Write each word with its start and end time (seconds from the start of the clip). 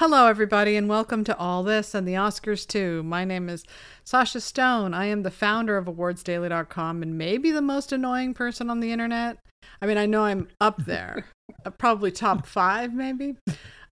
Hello, 0.00 0.28
everybody, 0.28 0.76
and 0.76 0.88
welcome 0.88 1.24
to 1.24 1.36
All 1.36 1.62
This 1.62 1.94
and 1.94 2.08
the 2.08 2.14
Oscars 2.14 2.66
too. 2.66 3.02
My 3.02 3.26
name 3.26 3.50
is 3.50 3.64
Sasha 4.02 4.40
Stone. 4.40 4.94
I 4.94 5.04
am 5.04 5.24
the 5.24 5.30
founder 5.30 5.76
of 5.76 5.84
awardsdaily.com 5.84 7.02
and 7.02 7.18
maybe 7.18 7.50
the 7.50 7.60
most 7.60 7.92
annoying 7.92 8.32
person 8.32 8.70
on 8.70 8.80
the 8.80 8.92
internet. 8.92 9.36
I 9.82 9.84
mean, 9.84 9.98
I 9.98 10.06
know 10.06 10.24
I'm 10.24 10.48
up 10.58 10.86
there, 10.86 11.26
uh, 11.66 11.70
probably 11.72 12.10
top 12.10 12.46
five, 12.46 12.94
maybe. 12.94 13.36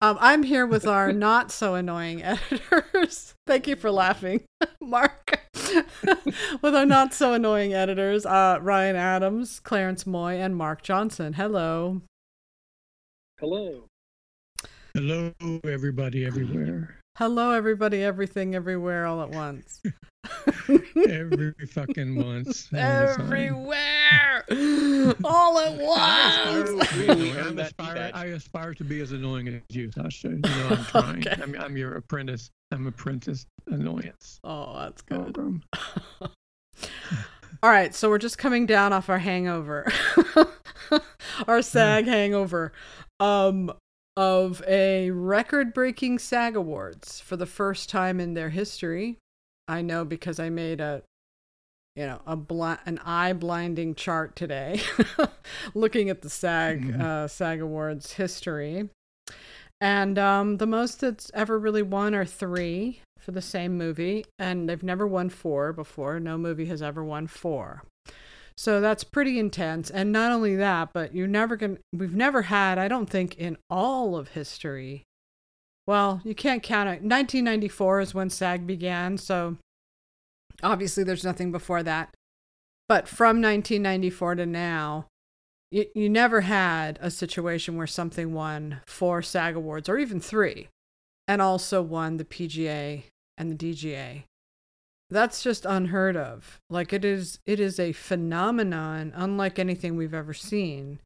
Um, 0.03 0.19
I'm 0.21 0.43
here 0.43 0.67
with 0.67 0.87
our 0.87 1.11
not 1.15 1.51
so 1.51 1.75
annoying 1.75 2.23
editors. 2.23 3.35
Thank 3.47 3.67
you 3.67 3.75
for 3.75 3.91
laughing, 3.91 4.45
Mark. 4.83 5.41
with 6.61 6.75
our 6.75 6.85
not 6.85 7.15
so 7.15 7.33
annoying 7.33 7.73
editors, 7.73 8.27
uh, 8.27 8.59
Ryan 8.61 8.97
Adams, 8.97 9.59
Clarence 9.59 10.07
Moy, 10.07 10.35
and 10.35 10.55
Mark 10.55 10.83
Johnson. 10.83 11.33
Hello. 11.33 12.03
Hello. 13.41 13.89
Hello, 14.97 15.33
everybody, 15.65 16.25
everywhere. 16.25 17.01
Hello, 17.19 17.51
everybody, 17.51 18.05
everything, 18.05 18.55
everywhere, 18.55 19.07
all 19.07 19.23
at 19.23 19.31
once. 19.31 19.83
Every 21.09 21.53
fucking 21.69 22.15
once. 22.15 22.69
Everywhere, 22.73 24.45
all 25.25 25.59
at 25.59 25.77
once. 25.77 26.93
I 26.93 27.55
aspire, 27.59 28.11
I 28.15 28.25
aspire 28.27 28.75
to 28.75 28.85
be 28.85 29.01
as 29.01 29.11
annoying 29.11 29.49
as 29.49 29.63
you, 29.71 29.91
Sasha. 29.91 30.29
You 30.29 30.39
know, 30.39 30.69
I'm 30.71 30.85
trying. 30.85 31.27
Okay. 31.27 31.43
I'm, 31.43 31.57
I'm 31.61 31.77
your 31.77 31.97
apprentice. 31.97 32.51
I'm 32.71 32.87
apprentice 32.87 33.47
annoyance. 33.67 34.39
Oh, 34.45 34.79
that's 34.79 35.03
good. 35.03 35.61
All 37.65 37.71
right, 37.71 37.93
so 37.93 38.09
we're 38.09 38.19
just 38.19 38.39
coming 38.39 38.65
down 38.65 38.93
off 38.93 39.09
our 39.09 39.19
hangover, 39.19 39.93
our 41.49 41.63
SAG 41.63 42.05
hangover, 42.07 42.73
um, 43.19 43.73
of 44.17 44.63
a 44.67 45.11
record-breaking 45.11 46.19
SAG 46.19 46.57
Awards 46.57 47.21
for 47.21 47.37
the 47.37 47.47
first 47.47 47.89
time 47.89 48.21
in 48.21 48.35
their 48.35 48.51
history. 48.51 49.19
I 49.67 49.83
know 49.83 50.05
because 50.05 50.39
I 50.39 50.51
made 50.51 50.81
a, 50.81 51.03
you 51.97 52.07
know, 52.07 52.21
a 52.27 52.37
bl- 52.37 52.75
an 52.87 52.99
eye-blinding 53.05 53.95
chart 53.97 54.37
today, 54.37 54.81
looking 55.75 56.11
at 56.11 56.23
the 56.23 56.31
SAG 56.31 56.83
Mhm. 56.83 57.01
uh, 57.01 57.29
SAG 57.29 57.61
Awards 57.61 58.13
history, 58.13 58.89
and 59.81 60.19
um, 60.19 60.59
the 60.59 60.67
most 60.67 61.01
that's 61.01 61.31
ever 61.35 61.59
really 61.59 61.83
won 61.83 62.15
are 62.15 62.25
three 62.25 63.01
for 63.19 63.33
the 63.33 63.43
same 63.43 63.77
movie, 63.79 64.25
and 64.39 64.69
they've 64.69 64.83
never 64.83 65.07
won 65.07 65.29
four 65.31 65.73
before. 65.73 66.21
No 66.21 66.37
movie 66.39 66.67
has 66.67 66.83
ever 66.83 67.03
won 67.03 67.27
four. 67.27 67.83
So 68.57 68.81
that's 68.81 69.05
pretty 69.05 69.39
intense. 69.39 69.91
And 69.91 70.13
not 70.13 70.33
only 70.33 70.57
that, 70.57 70.93
but 70.93 71.15
you're 71.15 71.27
never 71.27 71.57
going 71.57 71.77
to, 71.77 71.83
we've 71.93 72.15
never 72.15 72.43
had, 72.43 72.79
I 72.79 72.89
don't 72.89 73.11
think, 73.11 73.37
in 73.37 73.57
all 73.69 74.17
of 74.17 74.29
history. 74.29 75.05
Well, 75.87 76.21
you 76.25 76.35
can't 76.35 76.63
count 76.63 76.89
it. 76.89 77.03
1994 77.03 78.01
is 78.01 78.15
when 78.15 78.31
SAG 78.31 78.67
began. 78.67 79.19
So 79.19 79.57
obviously 80.63 81.05
there's 81.05 81.25
nothing 81.25 81.53
before 81.53 81.83
that. 81.83 82.15
But 82.89 83.09
from 83.09 83.43
1994 83.43 84.37
to 84.37 84.47
now, 84.47 85.07
you, 85.71 85.87
you 85.95 86.09
never 86.09 86.43
had 86.43 86.99
a 87.03 87.11
situation 87.11 87.77
where 87.77 87.87
something 87.87 88.33
won 88.33 88.81
four 88.87 89.21
SAG 89.23 89.57
awards 89.57 89.89
or 89.89 89.99
even 89.99 90.21
three 90.21 90.69
and 91.27 91.43
also 91.43 91.83
won 91.83 92.19
the 92.19 92.25
PGA 92.25 93.05
and 93.37 93.51
the 93.51 93.73
DGA. 93.75 94.25
That's 95.15 95.45
just 95.45 95.65
unheard 95.65 96.17
of. 96.17 96.59
Like 96.69 96.93
it 96.93 97.05
is 97.05 97.39
it 97.47 97.61
is 97.61 97.79
a 97.79 97.93
phenomenon 97.93 99.13
unlike 99.15 99.61
anything 99.61 99.97
we've 99.97 100.13
ever 100.13 100.35
seen. 100.35 100.99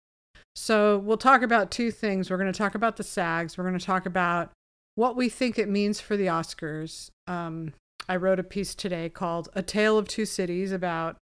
So, 0.57 0.99
we'll 0.99 1.19
talk 1.19 1.43
about 1.43 1.71
two 1.71 1.93
things. 1.93 2.31
We're 2.31 2.39
going 2.39 2.53
to 2.53 2.59
talk 2.59 2.75
about 2.75 2.97
the 2.97 3.05
SAGs. 3.05 3.57
We're 3.57 3.65
going 3.65 3.79
to 3.79 3.85
talk 3.85 4.07
about 4.07 4.51
what 4.97 5.15
we 5.15 5.29
think 5.29 5.57
it 5.57 5.69
means 5.69 6.01
for 6.01 6.17
the 6.17 6.27
Oscars. 6.27 7.11
Um, 7.29 7.75
I 8.09 8.17
wrote 8.17 8.41
a 8.41 8.45
piece 8.45 8.75
today 8.75 9.11
called 9.11 9.51
A 9.53 9.63
Tale 9.63 9.99
of 9.99 10.09
Two 10.09 10.25
Cities 10.25 10.73
about 10.73 11.19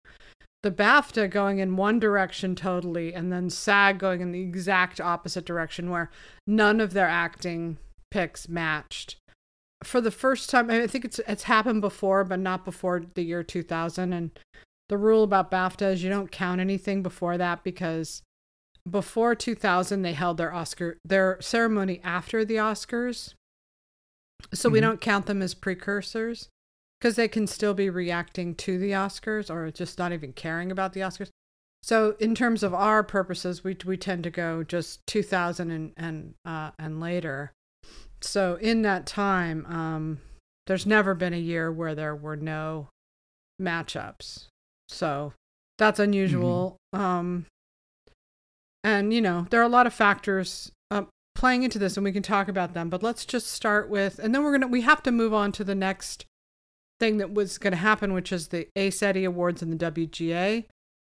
the 0.63 0.71
BAFTA 0.71 1.29
going 1.29 1.59
in 1.59 1.75
one 1.75 1.99
direction 1.99 2.55
totally 2.55 3.13
and 3.13 3.31
then 3.31 3.49
SAG 3.49 3.99
going 3.99 4.21
in 4.21 4.31
the 4.31 4.41
exact 4.41 5.01
opposite 5.01 5.45
direction 5.45 5.89
where 5.89 6.09
none 6.47 6.79
of 6.79 6.93
their 6.93 7.07
acting 7.07 7.77
picks 8.11 8.47
matched. 8.47 9.17
For 9.83 10.01
the 10.01 10.11
first 10.11 10.49
time, 10.49 10.69
I 10.71 10.87
think 10.87 11.05
it's 11.05 11.19
it's 11.27 11.43
happened 11.43 11.81
before, 11.81 12.23
but 12.23 12.39
not 12.39 12.65
before 12.65 13.03
the 13.13 13.23
year 13.23 13.43
2000 13.43 14.11
and 14.13 14.31
the 14.89 14.97
rule 14.97 15.23
about 15.23 15.51
BAFTA 15.51 15.93
is 15.93 16.03
you 16.03 16.09
don't 16.09 16.31
count 16.31 16.61
anything 16.61 17.03
before 17.03 17.37
that 17.37 17.63
because 17.63 18.21
before 18.89 19.35
2000 19.35 20.01
they 20.01 20.13
held 20.13 20.37
their 20.37 20.53
Oscar 20.53 20.97
their 21.03 21.39
ceremony 21.41 21.99
after 22.03 22.45
the 22.45 22.55
Oscars. 22.55 23.33
So 24.53 24.69
we 24.69 24.79
Mhm. 24.79 24.83
don't 24.83 25.01
count 25.01 25.25
them 25.25 25.41
as 25.41 25.53
precursors 25.53 26.47
because 26.99 27.15
they 27.15 27.27
can 27.27 27.47
still 27.47 27.73
be 27.73 27.89
reacting 27.89 28.55
to 28.55 28.77
the 28.79 28.91
Oscars 28.91 29.49
or 29.53 29.69
just 29.71 29.99
not 29.99 30.13
even 30.13 30.31
caring 30.33 30.71
about 30.71 30.93
the 30.93 31.01
Oscars. 31.01 31.29
So 31.83 32.15
in 32.19 32.33
terms 32.33 32.63
of 32.63 32.73
our 32.73 33.03
purposes, 33.03 33.63
we 33.63 33.77
we 33.85 33.97
tend 33.97 34.23
to 34.23 34.31
go 34.31 34.63
just 34.63 35.05
2000 35.05 35.69
and 35.69 35.93
and 35.97 36.33
uh, 36.45 36.71
and 36.79 36.99
later. 36.99 37.51
So 38.21 38.55
in 38.55 38.81
that 38.81 39.05
time, 39.05 39.65
um, 39.67 40.19
there's 40.65 40.85
never 40.85 41.13
been 41.13 41.33
a 41.33 41.39
year 41.39 41.71
where 41.71 41.95
there 41.95 42.15
were 42.15 42.35
no 42.35 42.89
matchups. 43.61 44.47
So 44.89 45.33
that's 45.77 45.99
unusual. 45.99 46.77
Um, 46.93 47.45
and 48.83 49.13
you 49.13 49.21
know 49.21 49.47
there 49.49 49.59
are 49.59 49.65
a 49.65 49.69
lot 49.69 49.87
of 49.87 49.93
factors 49.93 50.71
uh, 50.91 51.03
playing 51.35 51.63
into 51.63 51.79
this, 51.79 51.97
and 51.97 52.03
we 52.03 52.11
can 52.11 52.23
talk 52.23 52.47
about 52.47 52.73
them. 52.73 52.89
But 52.89 53.03
let's 53.03 53.25
just 53.25 53.47
start 53.47 53.89
with, 53.89 54.19
and 54.19 54.33
then 54.33 54.43
we're 54.43 54.53
gonna 54.53 54.67
we 54.67 54.81
have 54.81 55.03
to 55.03 55.11
move 55.11 55.33
on 55.33 55.51
to 55.53 55.63
the 55.63 55.75
next 55.75 56.25
thing 56.99 57.17
that 57.17 57.33
was 57.33 57.57
going 57.57 57.71
to 57.71 57.77
happen, 57.77 58.13
which 58.13 58.31
is 58.31 58.47
the 58.47 58.67
ACE 58.75 59.03
Eddie 59.03 59.25
Awards 59.25 59.61
and 59.61 59.71
the 59.71 59.91
WGA. 59.91 60.65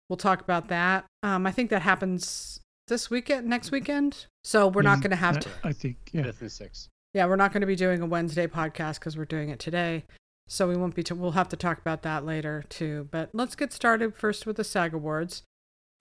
We'll 0.08 0.16
talk 0.16 0.40
about 0.40 0.68
that. 0.68 1.04
Um, 1.22 1.46
I 1.46 1.52
think 1.52 1.70
that 1.70 1.82
happens 1.82 2.60
this 2.90 3.08
weekend, 3.08 3.46
next 3.46 3.70
weekend. 3.70 4.26
So 4.44 4.68
we're 4.68 4.82
not 4.82 4.98
Mhm. 4.98 5.02
going 5.02 5.10
to 5.10 5.16
have 5.16 5.36
I- 5.38 5.40
to. 5.40 5.50
I 5.64 5.72
think, 5.72 5.96
yeah. 6.12 6.24
Fifth 6.24 6.42
and 6.42 6.52
sixth. 6.52 6.88
Yeah, 7.14 7.24
we're 7.26 7.36
not 7.36 7.52
going 7.52 7.62
to 7.62 7.66
be 7.66 7.74
doing 7.76 8.02
a 8.02 8.06
Wednesday 8.06 8.46
podcast 8.46 8.98
because 9.00 9.16
we're 9.16 9.24
doing 9.24 9.48
it 9.48 9.58
today. 9.58 10.04
So 10.46 10.68
we 10.68 10.76
won't 10.76 10.94
be. 10.94 11.02
T- 11.02 11.14
we'll 11.14 11.30
have 11.32 11.48
to 11.48 11.56
talk 11.56 11.78
about 11.78 12.02
that 12.02 12.24
later 12.26 12.64
too. 12.68 13.08
But 13.10 13.30
let's 13.32 13.54
get 13.56 13.72
started 13.72 14.14
first 14.14 14.46
with 14.46 14.56
the 14.56 14.64
SAG 14.64 14.92
Awards. 14.92 15.42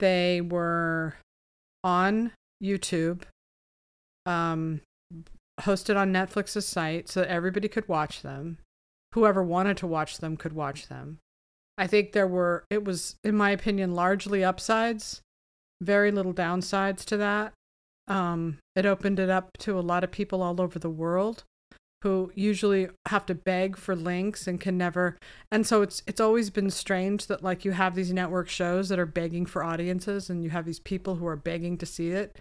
They 0.00 0.40
were 0.40 1.16
on 1.84 2.32
YouTube, 2.62 3.22
um, 4.26 4.80
hosted 5.60 5.96
on 5.96 6.12
Netflix's 6.12 6.66
site, 6.66 7.08
so 7.08 7.20
that 7.20 7.28
everybody 7.28 7.68
could 7.68 7.88
watch 7.88 8.22
them. 8.22 8.58
Whoever 9.14 9.42
wanted 9.42 9.76
to 9.78 9.86
watch 9.86 10.18
them 10.18 10.36
could 10.36 10.52
watch 10.52 10.88
them. 10.88 11.18
I 11.78 11.86
think 11.86 12.12
there 12.12 12.26
were. 12.26 12.64
It 12.70 12.84
was, 12.84 13.16
in 13.24 13.36
my 13.36 13.50
opinion, 13.50 13.94
largely 13.94 14.44
upsides. 14.44 15.20
Very 15.80 16.10
little 16.10 16.34
downsides 16.34 17.04
to 17.06 17.16
that. 17.16 17.52
Um, 18.08 18.58
it 18.74 18.86
opened 18.86 19.18
it 19.18 19.30
up 19.30 19.50
to 19.58 19.78
a 19.78 19.80
lot 19.80 20.04
of 20.04 20.10
people 20.10 20.42
all 20.42 20.60
over 20.60 20.78
the 20.78 20.90
world 20.90 21.44
who 22.02 22.32
usually 22.34 22.88
have 23.08 23.26
to 23.26 23.34
beg 23.34 23.76
for 23.76 23.94
links 23.94 24.46
and 24.46 24.60
can 24.60 24.78
never 24.78 25.18
and 25.50 25.66
so 25.66 25.82
it's 25.82 26.02
it's 26.06 26.20
always 26.20 26.50
been 26.50 26.70
strange 26.70 27.26
that 27.26 27.42
like 27.42 27.64
you 27.64 27.72
have 27.72 27.94
these 27.94 28.12
network 28.12 28.48
shows 28.48 28.88
that 28.88 28.98
are 28.98 29.06
begging 29.06 29.44
for 29.44 29.62
audiences 29.62 30.30
and 30.30 30.42
you 30.42 30.50
have 30.50 30.64
these 30.64 30.80
people 30.80 31.16
who 31.16 31.26
are 31.26 31.36
begging 31.36 31.76
to 31.76 31.86
see 31.86 32.10
it 32.10 32.38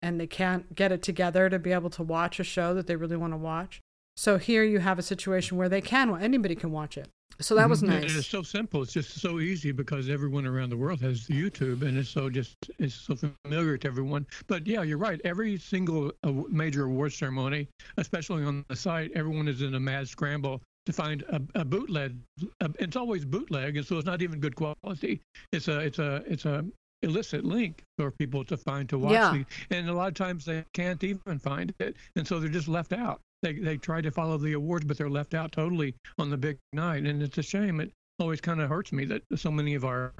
and 0.00 0.18
they 0.18 0.26
can't 0.26 0.74
get 0.74 0.90
it 0.90 1.02
together 1.02 1.50
to 1.50 1.58
be 1.58 1.72
able 1.72 1.90
to 1.90 2.02
watch 2.02 2.40
a 2.40 2.44
show 2.44 2.74
that 2.74 2.86
they 2.86 2.96
really 2.96 3.16
want 3.16 3.32
to 3.32 3.38
watch 3.38 3.80
so 4.16 4.38
here 4.38 4.64
you 4.64 4.78
have 4.78 4.98
a 4.98 5.02
situation 5.02 5.58
where 5.58 5.68
they 5.68 5.80
can 5.80 6.16
anybody 6.22 6.54
can 6.54 6.72
watch 6.72 6.96
it 6.96 7.08
so 7.42 7.54
that 7.56 7.68
was 7.68 7.82
Mhm. 7.82 7.90
And 7.92 8.00
nice 8.02 8.16
It's 8.16 8.26
so 8.26 8.42
simple. 8.42 8.82
It's 8.82 8.92
just 8.92 9.20
so 9.20 9.40
easy 9.40 9.72
because 9.72 10.08
everyone 10.08 10.46
around 10.46 10.70
the 10.70 10.76
world 10.76 11.00
has 11.02 11.26
YouTube, 11.28 11.82
and 11.82 11.98
it's 11.98 12.08
so 12.08 12.30
just 12.30 12.56
it's 12.78 12.94
so 12.94 13.14
familiar 13.16 13.76
to 13.78 13.88
everyone. 13.88 14.26
But 14.46 14.66
yeah, 14.66 14.82
you're 14.82 14.98
right. 14.98 15.20
Every 15.24 15.58
single 15.58 16.12
major 16.48 16.84
award 16.84 17.12
ceremony, 17.12 17.68
especially 17.98 18.44
on 18.44 18.64
the 18.68 18.76
site, 18.76 19.12
everyone 19.14 19.48
is 19.48 19.62
in 19.62 19.74
a 19.74 19.80
mad 19.80 20.08
scramble 20.08 20.62
to 20.86 20.92
find 20.92 21.22
a, 21.28 21.40
a 21.54 21.64
bootleg. 21.64 22.16
Uh, 22.60 22.68
it's 22.78 22.96
always 22.96 23.24
bootleg, 23.24 23.76
and 23.76 23.86
so 23.86 23.98
it's 23.98 24.06
not 24.06 24.22
even 24.22 24.40
good 24.40 24.56
quality. 24.56 25.20
It's 25.52 25.68
a 25.68 25.80
it's 25.80 25.98
a 25.98 26.22
it's 26.26 26.44
a 26.44 26.64
illicit 27.04 27.44
link 27.44 27.82
for 27.98 28.12
people 28.12 28.44
to 28.44 28.56
find 28.56 28.88
to 28.88 28.96
watch 28.96 29.12
Yeah. 29.12 29.32
the, 29.68 29.76
and 29.76 29.88
a 29.88 29.92
lot 29.92 30.06
of 30.08 30.14
times 30.14 30.44
they 30.44 30.64
can't 30.72 31.02
even 31.02 31.40
find 31.40 31.74
it 31.80 31.96
and 32.14 32.24
so 32.24 32.38
they're 32.38 32.48
just 32.48 32.68
left 32.68 32.92
out 32.92 33.20
they 33.42 33.54
they 33.54 33.76
try 33.76 34.00
to 34.00 34.10
follow 34.10 34.38
the 34.38 34.52
awards 34.52 34.84
but 34.84 34.96
they're 34.96 35.10
left 35.10 35.34
out 35.34 35.52
totally 35.52 35.94
on 36.18 36.30
the 36.30 36.36
big 36.36 36.58
night. 36.72 37.04
And 37.04 37.22
it's 37.22 37.38
a 37.38 37.42
shame. 37.42 37.80
It 37.80 37.92
always 38.18 38.40
kind 38.40 38.60
of 38.60 38.68
hurts 38.68 38.92
me 38.92 39.04
that 39.06 39.22
so 39.36 39.50
many 39.50 39.74
of 39.74 39.84
our 39.84 40.12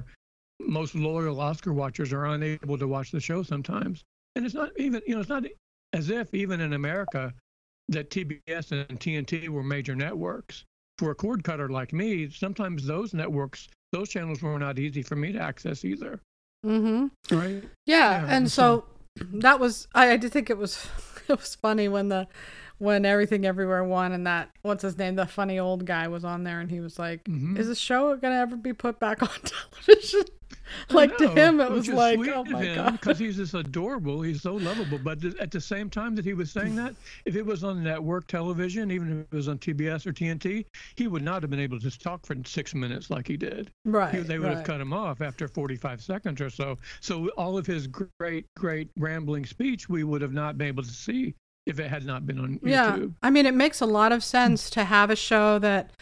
most 0.60 0.94
loyal 0.94 1.40
oscar 1.40 1.72
watchers 1.72 2.12
are 2.12 2.26
unable 2.26 2.78
to 2.78 2.86
watch 2.88 3.10
the 3.10 3.20
show 3.20 3.42
sometimes. 3.42 4.02
And 4.36 4.44
it's 4.44 4.54
not 4.54 4.70
even 4.76 5.02
you 5.06 5.14
know 5.14 5.20
it's 5.20 5.28
not 5.28 5.44
as 5.92 6.10
if 6.10 6.32
even 6.34 6.60
in 6.60 6.72
america 6.72 7.32
that 7.88 8.10
tbs 8.10 8.72
and 8.72 9.00
tnt 9.00 9.48
were 9.48 9.62
major 9.62 9.94
networks. 9.94 10.64
For 10.98 11.10
a 11.10 11.14
cord 11.14 11.42
cutter 11.42 11.68
like 11.68 11.92
me 11.92 12.30
sometimes 12.30 12.86
those 12.86 13.14
networks 13.14 13.68
those 13.92 14.08
channels 14.08 14.42
were 14.42 14.58
not 14.58 14.78
easy 14.78 15.02
for 15.02 15.16
me 15.16 15.32
to 15.32 15.38
access 15.38 15.84
either. 15.84 16.20
Mm-hmm. 16.64 17.36
Right? 17.36 17.62
Yeah, 17.86 18.22
Yeah, 18.22 18.26
and 18.28 18.50
so 18.50 18.84
that 19.16 19.60
was 19.60 19.88
I, 19.94 20.12
I 20.12 20.16
did 20.16 20.32
think 20.32 20.50
it 20.50 20.58
was 20.58 20.86
it 21.28 21.38
was 21.38 21.54
funny 21.54 21.88
when 21.88 22.08
the 22.08 22.26
when 22.82 23.04
everything 23.04 23.46
everywhere 23.46 23.84
won 23.84 24.10
and 24.10 24.26
that 24.26 24.50
what's 24.62 24.82
his 24.82 24.98
name 24.98 25.14
the 25.14 25.24
funny 25.24 25.56
old 25.60 25.84
guy 25.86 26.08
was 26.08 26.24
on 26.24 26.42
there 26.42 26.58
and 26.58 26.68
he 26.68 26.80
was 26.80 26.98
like 26.98 27.22
Mhm. 27.24 27.56
is 27.56 27.68
the 27.68 27.76
show 27.76 28.16
gonna 28.16 28.34
ever 28.40 28.56
be 28.56 28.72
put 28.72 28.98
back 28.98 29.22
on 29.22 29.28
television? 29.44 30.22
Like 30.90 31.16
to 31.18 31.28
him 31.28 31.60
it 31.60 31.70
was 31.70 31.88
like 31.88 32.18
oh 32.18 32.44
my 32.44 32.74
god. 32.74 32.92
because 32.92 33.18
he's 33.18 33.36
just 33.36 33.54
adorable. 33.54 34.20
He's 34.22 34.42
so 34.42 34.54
lovable. 34.54 34.98
But 34.98 35.24
at 35.40 35.50
the 35.50 35.60
same 35.60 35.90
time 35.90 36.14
that 36.16 36.24
he 36.24 36.34
was 36.34 36.50
saying 36.50 36.74
that 36.76 36.94
if 37.24 37.36
it 37.36 37.44
was 37.44 37.62
on 37.62 37.82
network 37.84 38.26
television 38.26 38.90
even 38.90 39.20
if 39.20 39.32
it 39.32 39.36
was 39.36 39.48
on 39.48 39.58
tbs 39.58 40.06
or 40.06 40.12
tnt 40.12 40.64
he 40.96 41.06
would 41.08 41.22
not 41.22 41.42
have 41.42 41.50
been 41.50 41.60
able 41.60 41.78
to 41.78 41.82
just 41.84 42.00
talk 42.02 42.24
for 42.26 42.34
six 42.44 42.74
minutes 42.74 43.10
like 43.10 43.28
he 43.28 43.36
did. 43.36 43.70
Right 43.84 44.14
He- 44.14 44.20
they 44.22 44.38
would 44.40 44.50
have 44.52 44.64
cut 44.64 44.80
him 44.80 44.92
off 44.92 45.20
after 45.20 45.46
45 45.46 46.02
seconds 46.02 46.40
or 46.40 46.50
so. 46.50 46.76
So 47.00 47.28
all 47.36 47.56
of 47.56 47.64
his 47.66 47.86
great 47.86 48.46
great 48.56 48.90
rambling 48.98 49.46
speech 49.46 49.88
we 49.88 50.02
would 50.04 50.22
have 50.22 50.32
not 50.32 50.58
been 50.58 50.66
able 50.68 50.82
to 50.82 50.90
see 50.90 51.34
if 51.66 51.78
it 51.78 51.88
had 51.88 52.04
not 52.04 52.26
been 52.26 52.38
on 52.38 52.60
yeah. 52.62 52.96
Youtube. 52.96 53.14
I 53.22 53.30
mean 53.30 53.46
it 53.46 53.54
makes 53.54 53.80
a 53.80 53.86
lot 53.86 54.12
of 54.12 54.24
sense 54.24 54.70
to 54.70 54.84
have 54.84 55.10
a 55.10 55.16
show 55.16 55.58
that 55.60 55.92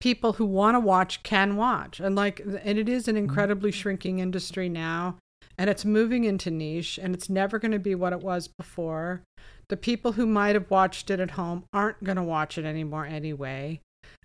people 0.00 0.34
who 0.34 0.46
want 0.46 0.74
to 0.74 0.80
watch 0.80 1.22
can 1.22 1.56
watch. 1.56 2.00
And 2.00 2.16
like 2.16 2.40
and 2.40 2.78
it 2.78 2.88
is 2.88 3.06
an 3.08 3.16
incredibly 3.16 3.70
shrinking 3.70 4.18
industry 4.18 4.68
now 4.68 5.16
and 5.58 5.68
it's 5.68 5.84
moving 5.84 6.24
into 6.24 6.50
niche 6.50 6.98
and 7.00 7.14
it's 7.14 7.28
never 7.28 7.58
going 7.58 7.72
to 7.72 7.78
be 7.78 7.94
what 7.94 8.12
it 8.12 8.20
was 8.20 8.48
before. 8.48 9.22
The 9.68 9.76
people 9.76 10.12
who 10.12 10.26
might 10.26 10.54
have 10.56 10.70
watched 10.70 11.10
it 11.10 11.20
at 11.20 11.32
home 11.32 11.64
aren't 11.72 12.02
going 12.02 12.16
to 12.16 12.22
watch 12.22 12.58
it 12.58 12.64
anymore 12.64 13.06
anyway. 13.06 13.80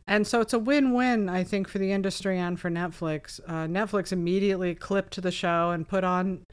And 0.07 0.25
so 0.25 0.39
it's 0.39 0.53
a 0.53 0.59
win-win 0.59 1.29
i 1.29 1.43
think 1.43 1.67
for 1.67 1.79
the 1.79 1.91
industry 1.91 2.39
and 2.39 2.59
for 2.59 2.69
netflix. 2.69 3.39
Uh, 3.47 3.67
netflix 3.67 4.11
immediately 4.11 4.75
clipped 4.75 5.13
to 5.13 5.21
the 5.21 5.31
show 5.31 5.71
and 5.71 5.87
put 5.87 6.03
on 6.03 6.43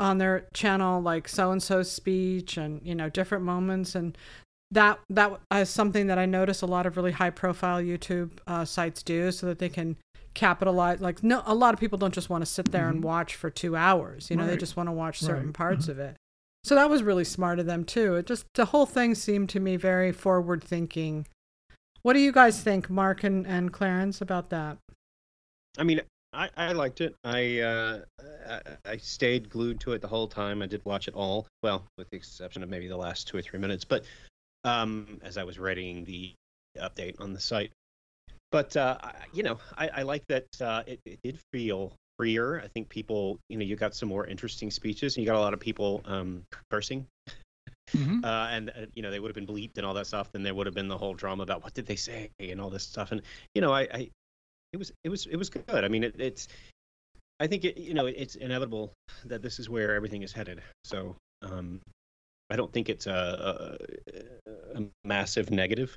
on 0.00 0.18
their 0.18 0.46
channel 0.54 1.00
like 1.02 1.28
so 1.28 1.50
and 1.50 1.62
so 1.62 1.82
speech 1.82 2.56
and 2.56 2.80
you 2.84 2.94
know 2.94 3.08
different 3.08 3.44
moments. 3.44 3.94
And 3.94 4.16
that 4.70 4.98
that 5.10 5.40
is 5.54 5.70
something 5.70 6.06
that 6.08 6.18
I 6.18 6.26
notice 6.26 6.62
a 6.62 6.66
lot 6.66 6.86
of 6.86 6.96
really 6.96 7.12
high 7.12 7.30
profile 7.30 7.80
YouTube 7.82 8.32
uh, 8.46 8.64
sites 8.64 9.02
do 9.02 9.32
so 9.32 9.46
that 9.46 9.58
they 9.58 9.68
can 9.68 9.96
capitalize 10.34 11.00
like 11.00 11.22
no 11.24 11.42
a 11.46 11.54
lot 11.54 11.74
of 11.74 11.80
people 11.80 11.98
don't 11.98 12.14
just 12.14 12.30
want 12.30 12.42
to 12.42 12.46
sit 12.46 12.70
there 12.70 12.88
and 12.88 13.00
Mhm. 13.00 13.06
watch 13.06 13.34
for 13.34 13.50
2 13.50 13.74
hours 13.74 14.30
you 14.30 14.36
know 14.36 14.46
they 14.46 14.56
just 14.56 14.76
want 14.76 14.88
to 14.88 14.92
watch 14.92 15.18
certain 15.20 15.46
Right. 15.46 15.54
parts 15.54 15.88
of 15.88 15.98
it. 15.98 16.16
So 16.62 16.76
that 16.76 16.88
was 16.90 17.02
really 17.02 17.24
smart 17.24 17.58
of 17.58 17.66
them 17.66 17.84
too. 17.84 18.14
It 18.14 18.26
just 18.26 18.44
the 18.54 18.66
whole 18.66 18.86
thing 18.86 19.14
seemed 19.16 19.48
to 19.50 19.58
me 19.58 19.76
very 19.76 20.12
forward 20.12 20.62
thinking 20.62 21.26
what 22.02 22.12
do 22.12 22.20
you 22.20 22.30
guys 22.30 22.62
think 22.62 22.88
Mark 22.88 23.24
and, 23.24 23.46
and 23.46 23.72
Clarence 23.72 24.20
about 24.20 24.50
that? 24.50 24.78
I 25.76 25.82
mean, 25.82 26.02
I, 26.38 26.50
I 26.56 26.72
liked 26.72 27.00
it. 27.00 27.16
I, 27.24 27.58
uh, 27.58 28.00
I 28.48 28.60
I 28.92 28.96
stayed 28.98 29.50
glued 29.50 29.80
to 29.80 29.92
it 29.92 30.00
the 30.00 30.08
whole 30.08 30.28
time. 30.28 30.62
I 30.62 30.66
did 30.66 30.84
watch 30.84 31.08
it 31.08 31.14
all. 31.14 31.46
Well, 31.64 31.84
with 31.98 32.08
the 32.10 32.16
exception 32.16 32.62
of 32.62 32.68
maybe 32.68 32.86
the 32.86 32.96
last 32.96 33.26
two 33.26 33.36
or 33.36 33.42
three 33.42 33.58
minutes. 33.58 33.84
But 33.84 34.04
um, 34.62 35.20
as 35.24 35.36
I 35.36 35.42
was 35.42 35.58
readying 35.58 36.04
the 36.04 36.32
update 36.78 37.20
on 37.20 37.32
the 37.32 37.40
site, 37.40 37.72
but 38.52 38.76
uh, 38.76 38.98
I, 39.02 39.14
you 39.32 39.42
know, 39.42 39.58
I, 39.76 39.88
I 39.88 40.02
like 40.02 40.24
that 40.28 40.46
uh, 40.60 40.84
it, 40.86 41.00
it 41.04 41.18
did 41.24 41.38
feel 41.52 41.92
freer. 42.18 42.60
I 42.60 42.68
think 42.68 42.88
people, 42.88 43.38
you 43.48 43.58
know, 43.58 43.64
you 43.64 43.74
got 43.74 43.96
some 43.96 44.08
more 44.08 44.24
interesting 44.24 44.70
speeches, 44.70 45.16
and 45.16 45.24
you 45.24 45.30
got 45.30 45.36
a 45.36 45.40
lot 45.40 45.54
of 45.54 45.60
people 45.60 46.02
um, 46.04 46.44
cursing 46.70 47.04
Mhm. 47.94 48.22
uh, 48.22 48.48
and 48.50 48.70
uh, 48.70 48.86
you 48.94 49.02
know 49.02 49.10
they 49.10 49.18
would 49.18 49.28
have 49.28 49.34
been 49.34 49.46
bleeped 49.46 49.78
and 49.78 49.86
all 49.86 49.94
that 49.94 50.06
stuff. 50.06 50.30
Then 50.32 50.42
there 50.42 50.54
would 50.54 50.66
have 50.66 50.74
been 50.74 50.88
the 50.88 50.98
whole 50.98 51.14
drama 51.14 51.42
about 51.42 51.64
what 51.64 51.74
did 51.74 51.86
they 51.86 51.96
say 51.96 52.30
and 52.38 52.60
all 52.60 52.70
this 52.70 52.84
stuff. 52.84 53.12
And 53.12 53.22
you 53.54 53.60
know, 53.60 53.72
I, 53.72 53.88
I 53.92 54.10
it 54.72 54.76
was 54.76 54.92
it 55.04 55.08
was 55.08 55.26
it 55.26 55.36
was 55.36 55.50
good. 55.50 55.84
I 55.84 55.88
mean, 55.88 56.04
it, 56.04 56.14
it's 56.18 56.48
I 57.40 57.46
think 57.46 57.64
it 57.64 57.78
you 57.78 57.94
know 57.94 58.06
it's 58.06 58.34
inevitable 58.34 58.92
that 59.26 59.42
this 59.42 59.58
is 59.58 59.68
where 59.68 59.94
everything 59.94 60.22
is 60.22 60.32
headed. 60.32 60.60
So 60.84 61.16
um, 61.42 61.80
I 62.50 62.56
don't 62.56 62.72
think 62.72 62.88
it's 62.88 63.06
a, 63.06 63.78
a, 64.76 64.78
a 64.78 64.82
massive 65.04 65.50
negative. 65.50 65.96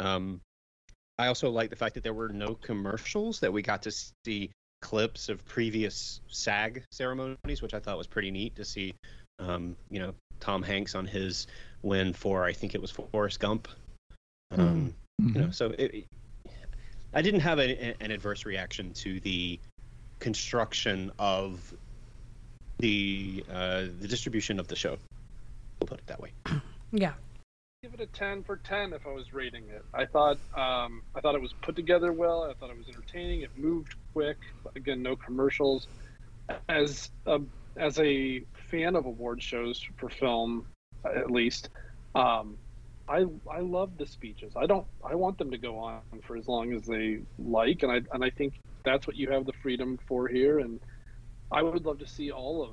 Um, 0.00 0.40
I 1.18 1.26
also 1.26 1.50
like 1.50 1.70
the 1.70 1.76
fact 1.76 1.94
that 1.94 2.04
there 2.04 2.14
were 2.14 2.28
no 2.28 2.54
commercials 2.54 3.40
that 3.40 3.52
we 3.52 3.62
got 3.62 3.82
to 3.82 3.90
see 4.24 4.50
clips 4.80 5.28
of 5.28 5.44
previous 5.44 6.20
SAG 6.28 6.84
ceremonies, 6.92 7.60
which 7.60 7.74
I 7.74 7.80
thought 7.80 7.98
was 7.98 8.06
pretty 8.06 8.30
neat 8.30 8.54
to 8.56 8.64
see. 8.64 8.94
Um, 9.40 9.76
you 9.90 9.98
know, 9.98 10.14
Tom 10.40 10.62
Hanks 10.62 10.94
on 10.94 11.06
his 11.06 11.48
win 11.82 12.12
for 12.12 12.44
I 12.44 12.52
think 12.52 12.74
it 12.74 12.80
was 12.80 12.90
Forrest 12.90 13.40
Gump. 13.40 13.68
Um, 14.52 14.94
Mhm. 15.20 15.34
You 15.34 15.40
know, 15.42 15.50
so 15.50 15.70
it, 15.76 15.94
it- 15.94 16.06
I 17.14 17.22
didn't 17.22 17.40
have 17.40 17.58
a, 17.58 17.94
an 18.02 18.10
adverse 18.10 18.44
reaction 18.44 18.92
to 18.94 19.20
the 19.20 19.58
construction 20.20 21.10
of 21.18 21.74
the 22.78 23.44
uh, 23.50 23.86
the 24.00 24.08
distribution 24.08 24.60
of 24.60 24.68
the 24.68 24.76
show. 24.76 24.98
We'll 25.80 25.86
put 25.86 25.98
it 25.98 26.06
that 26.06 26.20
way. 26.20 26.32
yeah 26.92 27.12
give 27.82 27.94
it 27.94 28.00
a 28.00 28.06
10 28.06 28.42
for 28.42 28.56
10 28.56 28.92
if 28.92 29.06
I 29.06 29.10
was 29.10 29.32
rating 29.32 29.62
it. 29.68 29.84
I 29.94 30.04
thought 30.04 30.38
um, 30.56 31.02
I 31.14 31.20
thought 31.20 31.36
it 31.36 31.40
was 31.40 31.52
put 31.62 31.76
together 31.76 32.12
well. 32.12 32.42
I 32.42 32.54
thought 32.54 32.70
it 32.70 32.76
was 32.76 32.88
entertaining. 32.88 33.42
It 33.42 33.56
moved 33.56 33.94
quick. 34.12 34.38
Again, 34.74 35.00
no 35.00 35.14
commercials. 35.14 35.86
As 36.68 37.10
a, 37.26 37.40
as 37.76 38.00
a 38.00 38.42
fan 38.70 38.96
of 38.96 39.06
award 39.06 39.40
shows 39.40 39.80
for 39.96 40.08
film, 40.08 40.66
at 41.04 41.30
least, 41.30 41.68
um, 42.16 42.56
I 43.08 43.24
I 43.50 43.60
love 43.60 43.96
the 43.98 44.06
speeches. 44.06 44.54
I 44.56 44.66
don't 44.66 44.86
I 45.08 45.14
want 45.16 45.38
them 45.38 45.50
to 45.52 45.58
go 45.58 45.78
on 45.78 46.02
for 46.26 46.36
as 46.36 46.48
long 46.48 46.72
as 46.74 46.84
they 46.86 47.18
like, 47.38 47.82
and 47.82 47.92
I 47.92 48.02
and 48.12 48.24
I 48.24 48.30
think 48.30 48.54
that's 48.84 49.06
what 49.06 49.16
you 49.16 49.30
have 49.30 49.46
the 49.46 49.52
freedom 49.62 49.98
for 50.08 50.28
here. 50.28 50.58
And 50.60 50.80
I 51.52 51.62
would 51.62 51.84
love 51.86 51.98
to 52.00 52.06
see 52.06 52.30
all 52.30 52.62
of 52.64 52.70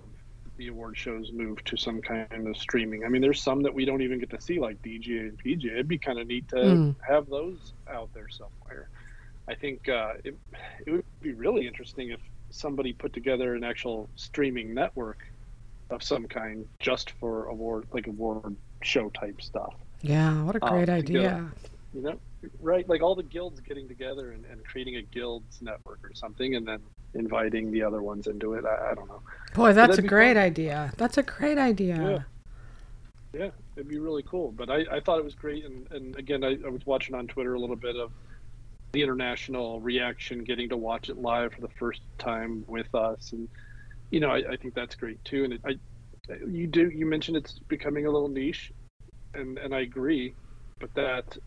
the 0.57 0.67
award 0.67 0.97
shows 0.97 1.31
move 1.33 1.63
to 1.65 1.77
some 1.77 2.01
kind 2.01 2.47
of 2.47 2.57
streaming. 2.57 3.03
I 3.05 3.09
mean, 3.09 3.21
there's 3.21 3.41
some 3.43 3.63
that 3.63 3.73
we 3.73 3.85
don't 3.85 4.01
even 4.01 4.19
get 4.19 4.29
to 4.31 4.41
see, 4.41 4.59
like 4.59 4.81
DGA 4.83 5.29
and 5.29 5.39
PGA. 5.43 5.73
It'd 5.73 5.87
be 5.87 5.99
kind 5.99 6.19
of 6.19 6.27
neat 6.27 6.47
to 6.49 6.55
Mm. 6.57 6.95
have 7.07 7.27
those 7.29 7.73
out 7.89 8.11
there 8.13 8.27
somewhere. 8.29 8.89
I 9.49 9.55
think 9.55 9.87
uh, 9.89 10.13
it, 10.23 10.35
it 10.87 10.91
would 10.91 11.05
be 11.21 11.33
really 11.33 11.67
interesting 11.67 12.11
if 12.11 12.21
somebody 12.51 12.93
put 12.93 13.13
together 13.13 13.55
an 13.55 13.63
actual 13.63 14.09
streaming 14.15 14.73
network 14.73 15.19
of 15.89 16.03
some 16.03 16.27
kind 16.27 16.65
just 16.79 17.11
for 17.19 17.47
award, 17.47 17.85
like 17.93 18.07
award 18.07 18.57
show 18.83 19.09
type 19.09 19.41
stuff. 19.41 19.73
Yeah 20.01 20.43
what 20.43 20.55
a 20.55 20.63
Um, 20.63 20.71
great 20.71 20.85
to 20.85 20.91
idea 20.93 21.51
get- 21.61 21.71
You 21.95 22.01
know, 22.01 22.19
right? 22.61 22.87
Like 22.89 23.01
all 23.01 23.15
the 23.15 23.23
guilds 23.23 23.61
getting 23.61 23.87
together 23.87 24.31
and, 24.31 24.43
and 24.51 24.63
creating 24.65 24.97
a 24.97 25.01
guilds 25.01 25.61
network 25.61 25.99
or 26.03 26.13
something, 26.13 26.55
and 26.55 26.67
then 26.67 26.79
inviting 27.13 27.71
the 27.71 27.81
other 27.81 28.01
ones 28.01 28.27
into 28.27 28.53
it. 28.55 28.65
I, 28.65 28.91
I 28.91 28.93
don't 28.95 29.07
know. 29.07 29.21
boy 29.53 29.71
that's 29.71 29.97
a 29.97 30.01
great 30.01 30.35
fun. 30.35 30.43
idea 30.43 30.91
that's 30.97 31.17
a 31.17 31.23
great 31.23 31.57
idea 31.57 32.25
Yeah, 33.33 33.49
it'd 33.75 33.87
be 33.89 33.99
really 33.99 34.23
cool. 34.23 34.51
But 34.51 34.69
I, 34.69 34.85
I 34.91 34.99
thought 34.99 35.19
it 35.19 35.25
was 35.25 35.35
great. 35.35 35.65
And, 35.65 35.89
and 35.91 36.15
again, 36.17 36.43
I, 36.43 36.57
I 36.65 36.69
was 36.69 36.85
watching 36.85 37.15
on 37.15 37.27
Twitter 37.27 37.53
a 37.53 37.59
little 37.59 37.75
bit 37.75 37.95
of 37.97 38.11
the 38.93 39.01
international 39.01 39.81
reaction, 39.81 40.43
getting 40.43 40.69
to 40.69 40.77
watch 40.77 41.09
it 41.09 41.17
live 41.17 41.53
for 41.53 41.61
the 41.61 41.73
first 41.79 42.01
time 42.17 42.63
with 42.67 42.93
us. 42.95 43.31
And, 43.33 43.49
you 44.09 44.19
know, 44.21 44.29
I, 44.29 44.51
I 44.51 44.55
think 44.55 44.73
that's 44.73 44.95
great 44.95 45.23
too. 45.25 45.43
And 45.45 45.53
it, 45.53 45.61
I, 45.65 45.77
you 46.47 46.67
do, 46.67 46.89
you 46.89 47.05
mentioned 47.05 47.35
it's 47.37 47.59
becoming 47.67 48.05
a 48.05 48.11
little 48.11 48.29
niche 48.29 48.71
and, 49.35 49.57
and 49.57 49.73
I 49.73 49.81
agree, 49.81 50.35
but 50.79 50.93
that, 50.95 51.37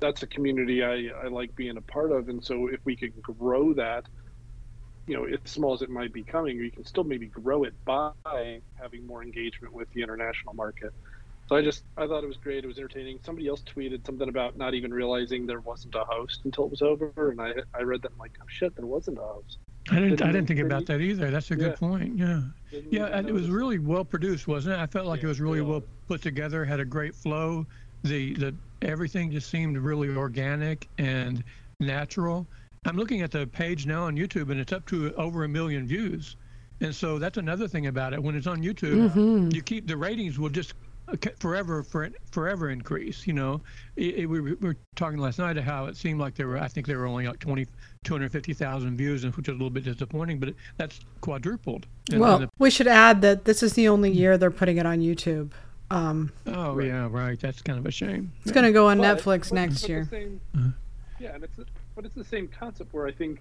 that's 0.00 0.22
a 0.22 0.26
community 0.26 0.82
I, 0.82 1.08
I 1.24 1.28
like 1.28 1.54
being 1.56 1.76
a 1.76 1.82
part 1.82 2.12
of. 2.12 2.28
And 2.28 2.44
so 2.44 2.68
if 2.68 2.80
we 2.84 2.96
can 2.96 3.12
grow 3.22 3.74
that, 3.74 4.06
you 5.06 5.16
know, 5.16 5.24
as 5.24 5.38
small 5.50 5.74
as 5.74 5.82
it 5.82 5.90
might 5.90 6.12
be 6.12 6.22
coming, 6.22 6.56
you 6.56 6.70
can 6.70 6.84
still 6.84 7.04
maybe 7.04 7.26
grow 7.26 7.64
it 7.64 7.74
by 7.84 8.12
having 8.74 9.06
more 9.06 9.22
engagement 9.22 9.74
with 9.74 9.88
the 9.92 10.02
international 10.02 10.54
market. 10.54 10.92
So 11.48 11.56
I 11.56 11.62
just 11.62 11.82
I 11.96 12.06
thought 12.06 12.22
it 12.22 12.28
was 12.28 12.36
great. 12.36 12.62
It 12.62 12.68
was 12.68 12.78
entertaining. 12.78 13.18
Somebody 13.24 13.48
else 13.48 13.62
tweeted 13.64 14.06
something 14.06 14.28
about 14.28 14.56
not 14.56 14.74
even 14.74 14.94
realizing 14.94 15.46
there 15.46 15.60
wasn't 15.60 15.96
a 15.96 16.04
host 16.06 16.42
until 16.44 16.66
it 16.66 16.70
was 16.70 16.80
over, 16.80 17.12
and 17.16 17.40
I 17.40 17.54
I 17.74 17.82
read 17.82 18.02
that 18.02 18.12
I'm 18.12 18.18
like, 18.18 18.36
oh 18.40 18.46
shit, 18.48 18.76
there 18.76 18.86
wasn't 18.86 19.18
a 19.18 19.22
host. 19.22 19.58
I 19.88 19.94
didn't. 19.94 20.04
I 20.04 20.08
Didn't 20.08 20.18
didn't 20.32 20.46
think 20.46 20.46
pretty- 20.60 20.62
about 20.62 20.86
that 20.86 21.00
either. 21.00 21.30
That's 21.30 21.50
a 21.50 21.56
good 21.56 21.72
Yeah. 21.72 21.76
point. 21.88 22.16
Yeah. 22.18 22.42
Didn't 22.70 22.92
Yeah, 22.92 23.06
and 23.06 23.28
it 23.28 23.32
was 23.32 23.48
really 23.48 23.78
well 23.78 24.04
produced, 24.04 24.46
wasn't 24.46 24.74
it? 24.74 24.78
I 24.78 24.86
felt 24.86 25.06
like 25.06 25.20
Yeah, 25.20 25.26
it 25.26 25.28
was 25.28 25.40
really 25.40 25.60
yeah. 25.60 25.64
well 25.66 25.82
put 26.06 26.20
together. 26.22 26.64
Had 26.64 26.80
a 26.80 26.84
great 26.84 27.14
flow. 27.14 27.66
The 28.02 28.34
the 28.34 28.54
everything 28.82 29.30
just 29.30 29.50
seemed 29.50 29.76
really 29.78 30.08
organic 30.14 30.88
and 30.98 31.42
natural. 31.80 32.46
I'm 32.86 32.96
looking 32.96 33.20
at 33.22 33.30
the 33.30 33.46
page 33.46 33.86
now 33.86 34.04
on 34.04 34.16
YouTube, 34.16 34.50
and 34.50 34.60
it's 34.60 34.72
up 34.72 34.86
to 34.86 35.12
over 35.14 35.44
a 35.44 35.48
million 35.48 35.86
views. 35.86 36.36
And 36.82 36.94
so 36.94 37.18
that's 37.18 37.36
another 37.36 37.68
thing 37.68 37.88
about 37.88 38.14
it. 38.14 38.22
When 38.22 38.34
it's 38.34 38.46
on 38.46 38.62
YouTube, 38.62 39.10
Mhm. 39.12 39.54
you 39.54 39.60
keep 39.62 39.86
the 39.86 39.96
ratings 39.96 40.38
will 40.38 40.48
just 40.48 40.72
ca- 40.72 40.86
forever 41.38 41.82
for 41.82 42.08
forever 42.30 42.70
increase. 42.70 43.26
You 43.26 43.32
know, 43.34 43.60
it, 43.96 44.14
it, 44.20 44.26
we 44.26 44.40
were 44.54 44.76
talking 44.96 45.18
last 45.18 45.38
night 45.38 45.56
of 45.56 45.64
how 45.64 45.86
it 45.86 45.96
seemed 45.96 46.20
like 46.20 46.34
there 46.34 46.48
were. 46.48 46.58
I 46.58 46.68
think 46.68 46.86
there 46.86 46.98
were 46.98 47.06
only 47.06 47.26
like 47.26 47.38
20, 47.38 47.66
250,000 48.04 48.96
views, 48.96 49.24
which 49.24 49.48
is 49.48 49.48
a 49.48 49.52
little 49.52 49.70
bit 49.70 49.84
disappointing. 49.84 50.38
But 50.38 50.54
that's 50.76 51.00
quadrupled. 51.20 51.86
And- 52.08 52.14
and 52.14 52.20
Well, 52.20 52.38
the- 52.40 52.50
we 52.58 52.70
should 52.70 52.88
add 52.88 53.22
that 53.22 53.44
this 53.44 53.62
is 53.62 53.74
the 53.74 53.88
only 53.88 54.10
year 54.10 54.36
they're 54.38 54.50
putting 54.50 54.76
it 54.78 54.86
on 54.86 54.98
YouTube. 55.00 55.50
Um, 55.90 56.32
Oh 56.46 56.74
Right. 56.74 56.86
yeah, 56.86 57.08
right. 57.10 57.38
That's 57.40 57.62
kind 57.62 57.78
of 57.78 57.86
a 57.86 57.90
shame. 57.90 58.32
it's 58.42 58.52
going 58.52 58.64
to 58.66 58.72
go 58.72 58.88
on 58.88 58.98
But- 58.98 59.18
Netflix 59.18 59.48
but- 59.48 59.52
next 59.52 59.80
but 59.82 59.88
year. 59.88 60.08
same- 60.10 60.40
Uh-huh. 60.56 60.68
Yeah, 61.18 61.34
and 61.34 61.44
it's 61.44 61.58
but 61.96 62.06
it's 62.06 62.14
the 62.14 62.24
same 62.24 62.48
concept 62.48 62.94
where 62.94 63.06
I 63.06 63.12
think 63.12 63.40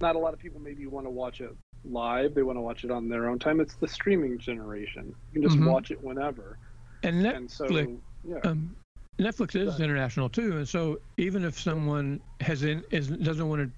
not 0.00 0.16
a 0.16 0.18
lot 0.18 0.32
of 0.32 0.38
people 0.38 0.58
maybe 0.60 0.86
want 0.86 1.04
to 1.04 1.10
watch 1.10 1.40
it 1.42 1.54
live. 1.84 2.34
They 2.34 2.42
want 2.42 2.56
to 2.56 2.62
watch 2.62 2.84
it 2.84 2.90
on 2.90 3.08
their 3.10 3.28
own 3.28 3.38
time. 3.38 3.60
It's 3.60 3.74
the 3.74 3.88
streaming 3.88 4.38
generation. 4.38 5.14
You 5.32 5.40
can 5.40 5.42
just 5.42 5.60
Mhm. 5.60 5.70
watch 5.70 5.90
it 5.90 6.02
whenever. 6.02 6.56
And 7.02 7.24
And 7.26 7.50
so 7.50 7.66
Netflix, 7.66 7.98
yeah, 8.24 8.38
um, 8.44 8.76
Netflix 9.18 9.54
is 9.54 9.80
international 9.80 10.28
too, 10.28 10.58
and 10.58 10.68
so 10.68 11.00
even 11.16 11.44
if 11.44 11.58
someone 11.58 12.20
has 12.40 12.62
in 12.62 12.82
is 12.90 13.08
doesn't 13.08 13.48
want 13.48 13.62
to 13.62 13.70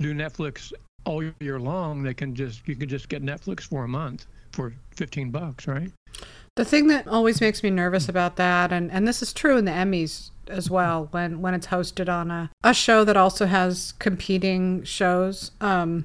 do 0.00 0.14
Netflix 0.14 0.72
all 1.04 1.22
year 1.40 1.58
long, 1.58 2.02
they 2.02 2.14
can 2.14 2.34
just 2.34 2.66
you 2.66 2.76
can 2.76 2.88
just 2.88 3.08
get 3.08 3.22
Netflix 3.22 3.62
for 3.62 3.84
a 3.84 3.88
month 3.88 4.26
for 4.52 4.72
15 4.96 5.30
bucks, 5.30 5.66
right? 5.66 5.90
The 6.56 6.64
thing 6.64 6.88
that 6.88 7.08
always 7.08 7.40
makes 7.40 7.62
me 7.62 7.70
nervous 7.70 8.08
about 8.08 8.36
that, 8.36 8.72
and, 8.72 8.90
and 8.92 9.08
this 9.08 9.22
is 9.22 9.32
true 9.32 9.56
in 9.56 9.64
the 9.64 9.70
Emmys 9.70 10.30
as 10.48 10.68
well, 10.68 11.08
when, 11.10 11.40
when 11.40 11.54
it's 11.54 11.68
hosted 11.68 12.12
on 12.12 12.30
a, 12.30 12.50
a 12.62 12.74
show 12.74 13.04
that 13.04 13.16
also 13.16 13.46
has 13.46 13.92
competing 13.98 14.84
shows. 14.84 15.52
Um, 15.62 16.04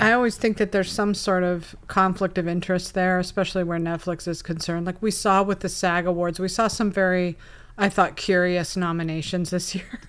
I 0.00 0.12
always 0.12 0.36
think 0.36 0.58
that 0.58 0.70
there's 0.72 0.92
some 0.92 1.14
sort 1.14 1.44
of 1.44 1.74
conflict 1.86 2.36
of 2.36 2.46
interest 2.46 2.92
there, 2.92 3.18
especially 3.18 3.64
where 3.64 3.78
Netflix 3.78 4.28
is 4.28 4.42
concerned. 4.42 4.84
Like 4.84 5.00
we 5.00 5.10
saw 5.10 5.42
with 5.42 5.60
the 5.60 5.68
SAG 5.68 6.06
Awards, 6.06 6.38
we 6.38 6.48
saw 6.48 6.68
some 6.68 6.90
very, 6.90 7.38
I 7.78 7.88
thought, 7.88 8.16
curious 8.16 8.76
nominations 8.76 9.48
this 9.50 9.74
year 9.74 10.00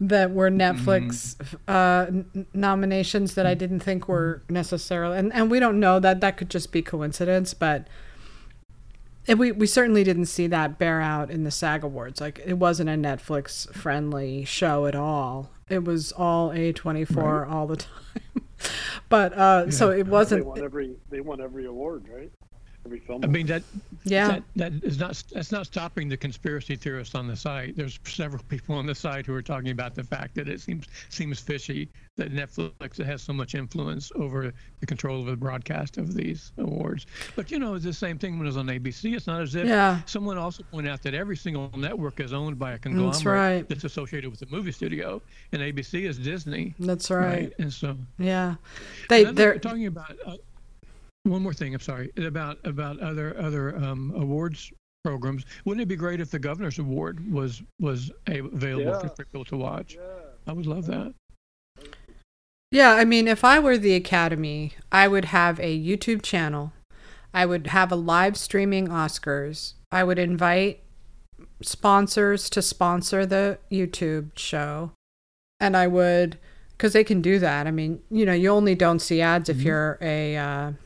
that 0.00 0.30
were 0.30 0.48
Netflix 0.50 1.36
uh, 1.66 2.06
n- 2.08 2.46
nominations 2.54 3.34
that 3.34 3.46
I 3.46 3.54
didn't 3.54 3.80
think 3.80 4.06
were 4.06 4.42
necessarily, 4.48 5.18
and, 5.18 5.32
and 5.32 5.50
we 5.50 5.58
don't 5.58 5.80
know 5.80 5.98
that 5.98 6.20
that 6.20 6.36
could 6.36 6.50
just 6.50 6.70
be 6.70 6.80
coincidence, 6.80 7.52
but 7.52 7.88
and 9.28 9.38
we, 9.38 9.52
we 9.52 9.66
certainly 9.66 10.04
didn't 10.04 10.26
see 10.26 10.46
that 10.48 10.78
bear 10.78 11.00
out 11.00 11.30
in 11.30 11.44
the 11.44 11.50
SAG 11.50 11.82
Awards. 11.84 12.20
Like 12.20 12.40
it 12.44 12.54
wasn't 12.54 12.90
a 12.90 12.94
Netflix 12.94 13.72
friendly 13.74 14.44
show 14.44 14.86
at 14.86 14.94
all. 14.94 15.50
It 15.68 15.84
was 15.84 16.12
all 16.12 16.50
A24 16.50 17.16
Right. 17.16 17.48
all 17.48 17.66
the 17.66 17.76
time. 17.76 17.90
but 19.08 19.32
uh, 19.32 19.70
so 19.70 19.90
it 19.90 20.06
wasn't. 20.06 20.42
They 20.42 20.48
won 20.48 20.64
every 20.64 20.96
they 21.10 21.20
won 21.20 21.40
every 21.40 21.66
award, 21.66 22.06
right? 22.12 22.30
Every 22.86 23.00
film. 23.00 23.24
I 23.24 23.26
mean 23.28 23.46
that 23.46 23.62
Yeah. 24.04 24.28
that, 24.28 24.42
that 24.56 24.72
is 24.84 24.98
not 24.98 25.22
that's 25.32 25.50
not 25.50 25.66
stopping 25.66 26.08
the 26.08 26.16
conspiracy 26.16 26.76
theorists 26.76 27.14
on 27.14 27.26
the 27.26 27.36
site. 27.36 27.76
There's 27.76 27.98
several 28.04 28.42
people 28.48 28.74
on 28.74 28.86
the 28.86 28.94
site 28.94 29.24
who 29.26 29.34
are 29.34 29.42
talking 29.42 29.70
about 29.70 29.94
the 29.94 30.04
fact 30.04 30.34
that 30.34 30.48
it 30.48 30.60
seems 30.60 30.86
seems 31.08 31.40
fishy 31.40 31.88
that 32.16 32.32
Netflix 32.32 33.02
has 33.04 33.22
so 33.22 33.32
much 33.32 33.54
influence 33.56 34.12
over 34.14 34.52
the 34.80 34.86
control 34.86 35.20
of 35.20 35.26
the 35.26 35.36
broadcast 35.36 35.96
of 35.96 36.14
these 36.14 36.52
awards. 36.58 37.06
But 37.34 37.50
you 37.50 37.58
know, 37.58 37.74
it's 37.74 37.84
the 37.84 37.92
same 37.92 38.18
thing 38.18 38.38
when 38.38 38.46
it 38.46 38.50
was 38.50 38.56
on 38.56 38.66
ABC. 38.66 39.16
It's 39.16 39.26
not 39.26 39.40
as 39.42 39.54
if 39.56 39.66
Yeah. 39.66 40.00
someone 40.06 40.38
also 40.38 40.62
pointed 40.70 40.92
out 40.92 41.02
that 41.02 41.14
every 41.14 41.36
single 41.36 41.70
network 41.76 42.20
is 42.20 42.32
owned 42.32 42.58
by 42.58 42.72
a 42.72 42.78
conglomerate 42.78 43.12
that's, 43.14 43.24
right. 43.24 43.68
that's 43.68 43.84
associated 43.84 44.30
with 44.30 44.38
the 44.38 44.46
movie 44.46 44.70
studio, 44.70 45.20
and 45.52 45.60
ABC 45.62 46.04
is 46.04 46.18
Disney. 46.18 46.74
That's 46.78 47.10
right. 47.10 47.52
And 47.58 47.72
so 47.72 47.96
Yeah. 48.18 48.56
They 49.08 49.24
they're 49.24 49.58
talking 49.58 49.86
about 49.86 50.16
uh, 50.24 50.36
one 51.24 51.42
more 51.42 51.52
thing. 51.54 51.74
I'm 51.74 51.80
sorry 51.80 52.10
about 52.16 52.58
about 52.64 53.00
other 53.00 53.36
other 53.38 53.76
um, 53.76 54.12
awards 54.16 54.70
programs. 55.02 55.44
Wouldn't 55.64 55.82
it 55.82 55.86
be 55.88 55.96
great 55.96 56.20
if 56.20 56.30
the 56.30 56.38
governor's 56.38 56.78
award 56.78 57.30
was 57.32 57.62
was 57.80 58.10
a- 58.28 58.38
available 58.40 58.98
for 59.00 59.24
people 59.24 59.44
to 59.46 59.56
watch? 59.56 59.94
Yeah. 59.96 60.02
I 60.46 60.52
would 60.52 60.66
love 60.66 60.86
that. 60.86 61.14
Yeah, 62.70 62.92
I 62.92 63.04
mean, 63.04 63.28
if 63.28 63.44
I 63.44 63.58
were 63.60 63.78
the 63.78 63.94
Academy, 63.94 64.72
I 64.90 65.06
would 65.08 65.26
have 65.26 65.60
a 65.60 65.78
YouTube 65.78 66.22
channel. 66.22 66.72
I 67.32 67.46
would 67.46 67.68
have 67.68 67.92
a 67.92 67.96
live 67.96 68.36
streaming 68.36 68.88
Oscars. 68.88 69.74
I 69.92 70.02
would 70.02 70.18
invite 70.18 70.80
sponsors 71.62 72.50
to 72.50 72.60
sponsor 72.62 73.24
the 73.26 73.58
YouTube 73.70 74.30
show. 74.36 74.90
And 75.60 75.76
I 75.76 75.86
would, 75.86 76.38
because 76.72 76.92
they 76.94 77.04
can 77.04 77.22
do 77.22 77.38
that. 77.38 77.66
I 77.66 77.70
mean, 77.70 78.00
you 78.10 78.26
know, 78.26 78.32
you 78.32 78.50
only 78.50 78.74
don't 78.74 78.98
see 78.98 79.20
ads 79.20 79.48
if 79.48 79.58
Mhm. 79.58 79.64
you're 79.64 79.98
a 80.00 80.36
uh, 80.36 80.70
p- 80.72 80.76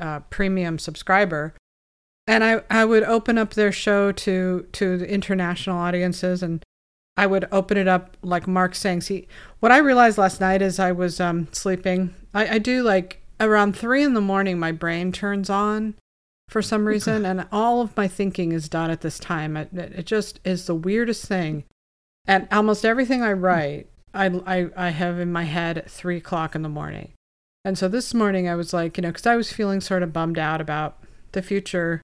uh, 0.00 0.20
premium 0.30 0.78
subscriber. 0.78 1.54
And 2.26 2.44
I, 2.44 2.62
I 2.70 2.84
would 2.84 3.02
open 3.02 3.36
up 3.36 3.54
their 3.54 3.72
show 3.72 4.12
to 4.12 4.66
to 4.72 4.96
the 4.96 5.12
international 5.12 5.76
audiences 5.76 6.42
and 6.42 6.62
I 7.16 7.26
would 7.26 7.46
open 7.52 7.76
it 7.76 7.88
up 7.88 8.16
like 8.22 8.46
Mark 8.46 8.74
saying, 8.74 9.02
see, 9.02 9.28
what 9.60 9.72
I 9.72 9.78
realized 9.78 10.18
last 10.18 10.40
night 10.40 10.62
as 10.62 10.78
I 10.78 10.92
was 10.92 11.20
um, 11.20 11.48
sleeping, 11.52 12.14
I, 12.32 12.54
I 12.54 12.58
do 12.58 12.82
like 12.82 13.22
around 13.38 13.76
three 13.76 14.02
in 14.02 14.14
the 14.14 14.20
morning, 14.20 14.58
my 14.58 14.72
brain 14.72 15.12
turns 15.12 15.50
on 15.50 15.94
for 16.48 16.62
some 16.62 16.86
reason, 16.86 17.24
and 17.26 17.46
all 17.50 17.80
of 17.80 17.96
my 17.96 18.08
thinking 18.08 18.52
is 18.52 18.68
done 18.68 18.90
at 18.90 19.00
this 19.00 19.18
time. 19.18 19.56
It, 19.56 19.68
it 19.72 19.92
it 19.92 20.06
just 20.06 20.40
is 20.44 20.66
the 20.66 20.74
weirdest 20.74 21.26
thing. 21.26 21.64
And 22.26 22.46
almost 22.52 22.84
everything 22.84 23.22
I 23.22 23.32
write, 23.32 23.88
I, 24.14 24.26
I, 24.46 24.68
I 24.76 24.88
have 24.90 25.18
in 25.18 25.32
my 25.32 25.44
head 25.44 25.78
at 25.78 25.90
three 25.90 26.18
o'clock 26.18 26.54
in 26.54 26.62
the 26.62 26.68
morning. 26.68 27.12
And 27.64 27.78
so 27.78 27.88
this 27.88 28.12
morning 28.12 28.48
I 28.48 28.56
was 28.56 28.72
like, 28.72 28.96
you 28.96 29.02
know, 29.02 29.10
because 29.10 29.26
I 29.26 29.36
was 29.36 29.52
feeling 29.52 29.80
sort 29.80 30.02
of 30.02 30.12
bummed 30.12 30.38
out 30.38 30.60
about 30.60 30.98
the 31.32 31.42
future 31.42 32.02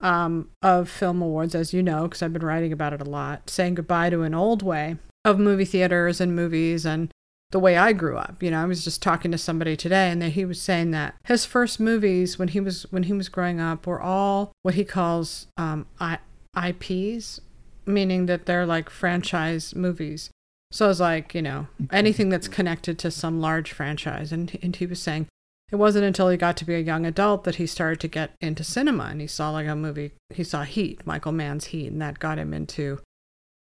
um, 0.00 0.50
of 0.62 0.88
film 0.88 1.22
awards, 1.22 1.54
as 1.54 1.72
you 1.72 1.82
know, 1.82 2.02
because 2.02 2.22
I've 2.22 2.32
been 2.32 2.44
writing 2.44 2.72
about 2.72 2.92
it 2.92 3.00
a 3.00 3.04
lot, 3.04 3.50
saying 3.50 3.76
goodbye 3.76 4.10
to 4.10 4.22
an 4.22 4.34
old 4.34 4.62
way 4.62 4.96
of 5.24 5.38
movie 5.38 5.64
theaters 5.64 6.20
and 6.20 6.34
movies 6.34 6.86
and 6.86 7.10
the 7.50 7.58
way 7.58 7.76
I 7.76 7.92
grew 7.92 8.16
up. 8.16 8.42
You 8.42 8.50
know, 8.50 8.62
I 8.62 8.66
was 8.66 8.84
just 8.84 9.02
talking 9.02 9.30
to 9.32 9.38
somebody 9.38 9.76
today, 9.76 10.10
and 10.10 10.22
he 10.22 10.44
was 10.44 10.60
saying 10.60 10.90
that 10.92 11.14
his 11.24 11.44
first 11.44 11.80
movies 11.80 12.38
when 12.38 12.48
he 12.48 12.60
was 12.60 12.84
when 12.90 13.04
he 13.04 13.12
was 13.12 13.28
growing 13.28 13.60
up 13.60 13.86
were 13.86 14.00
all 14.00 14.52
what 14.62 14.74
he 14.74 14.84
calls 14.84 15.46
um, 15.56 15.86
I- 15.98 16.18
IPs, 16.56 17.40
meaning 17.86 18.26
that 18.26 18.46
they're 18.46 18.66
like 18.66 18.90
franchise 18.90 19.74
movies. 19.74 20.30
So 20.70 20.84
I 20.84 20.88
was 20.88 21.00
like, 21.00 21.34
you 21.34 21.42
know, 21.42 21.66
anything 21.90 22.28
that's 22.28 22.48
connected 22.48 22.98
to 22.98 23.10
some 23.10 23.40
large 23.40 23.72
franchise, 23.72 24.32
and 24.32 24.58
and 24.62 24.76
he 24.76 24.86
was 24.86 25.00
saying 25.00 25.28
it 25.70 25.76
wasn't 25.76 26.04
until 26.04 26.28
he 26.28 26.36
got 26.36 26.56
to 26.58 26.64
be 26.64 26.74
a 26.74 26.80
young 26.80 27.04
adult 27.04 27.44
that 27.44 27.56
he 27.56 27.66
started 27.66 28.00
to 28.00 28.08
get 28.08 28.32
into 28.40 28.64
cinema 28.64 29.04
and 29.04 29.20
he 29.20 29.26
saw 29.26 29.50
like 29.50 29.66
a 29.66 29.76
movie. 29.76 30.12
He 30.30 30.44
saw 30.44 30.62
heat 30.62 31.06
michael 31.06 31.32
mann's 31.32 31.66
heat 31.66 31.88
and 31.88 32.00
that 32.00 32.18
got 32.18 32.38
him 32.38 32.54
into 32.54 33.00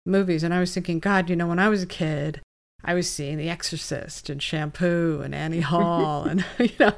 movies. 0.07 0.43
And 0.43 0.53
i 0.53 0.61
was 0.61 0.75
thinking 0.75 0.99
god 0.99 1.31
you 1.31 1.37
know 1.37 1.47
when 1.47 1.59
i 1.59 1.69
was 1.69 1.83
a 1.83 1.87
kid 1.87 2.41
i 2.85 2.93
was 2.93 3.11
seeing 3.11 3.39
the 3.39 3.49
exorcist 3.49 4.29
and 4.29 4.43
shampoo 4.43 5.23
and 5.23 5.35
annie 5.35 5.61
hall 5.73 6.25
and 6.25 6.45
you 6.59 6.71
know 6.79 6.93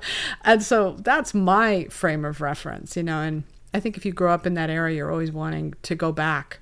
and 0.44 0.62
so 0.62 0.96
that's 1.00 1.32
my 1.34 1.84
frame 1.84 2.24
of 2.24 2.40
reference 2.40 2.96
you 2.96 3.02
know. 3.04 3.20
And 3.20 3.44
i 3.72 3.78
think 3.78 3.96
if 3.96 4.04
you 4.04 4.12
grow 4.12 4.32
up 4.32 4.46
in 4.46 4.54
that 4.54 4.70
era 4.70 4.92
you're 4.92 5.12
always 5.12 5.30
wanting 5.30 5.74
to 5.82 5.94
go 5.94 6.10
back 6.10 6.58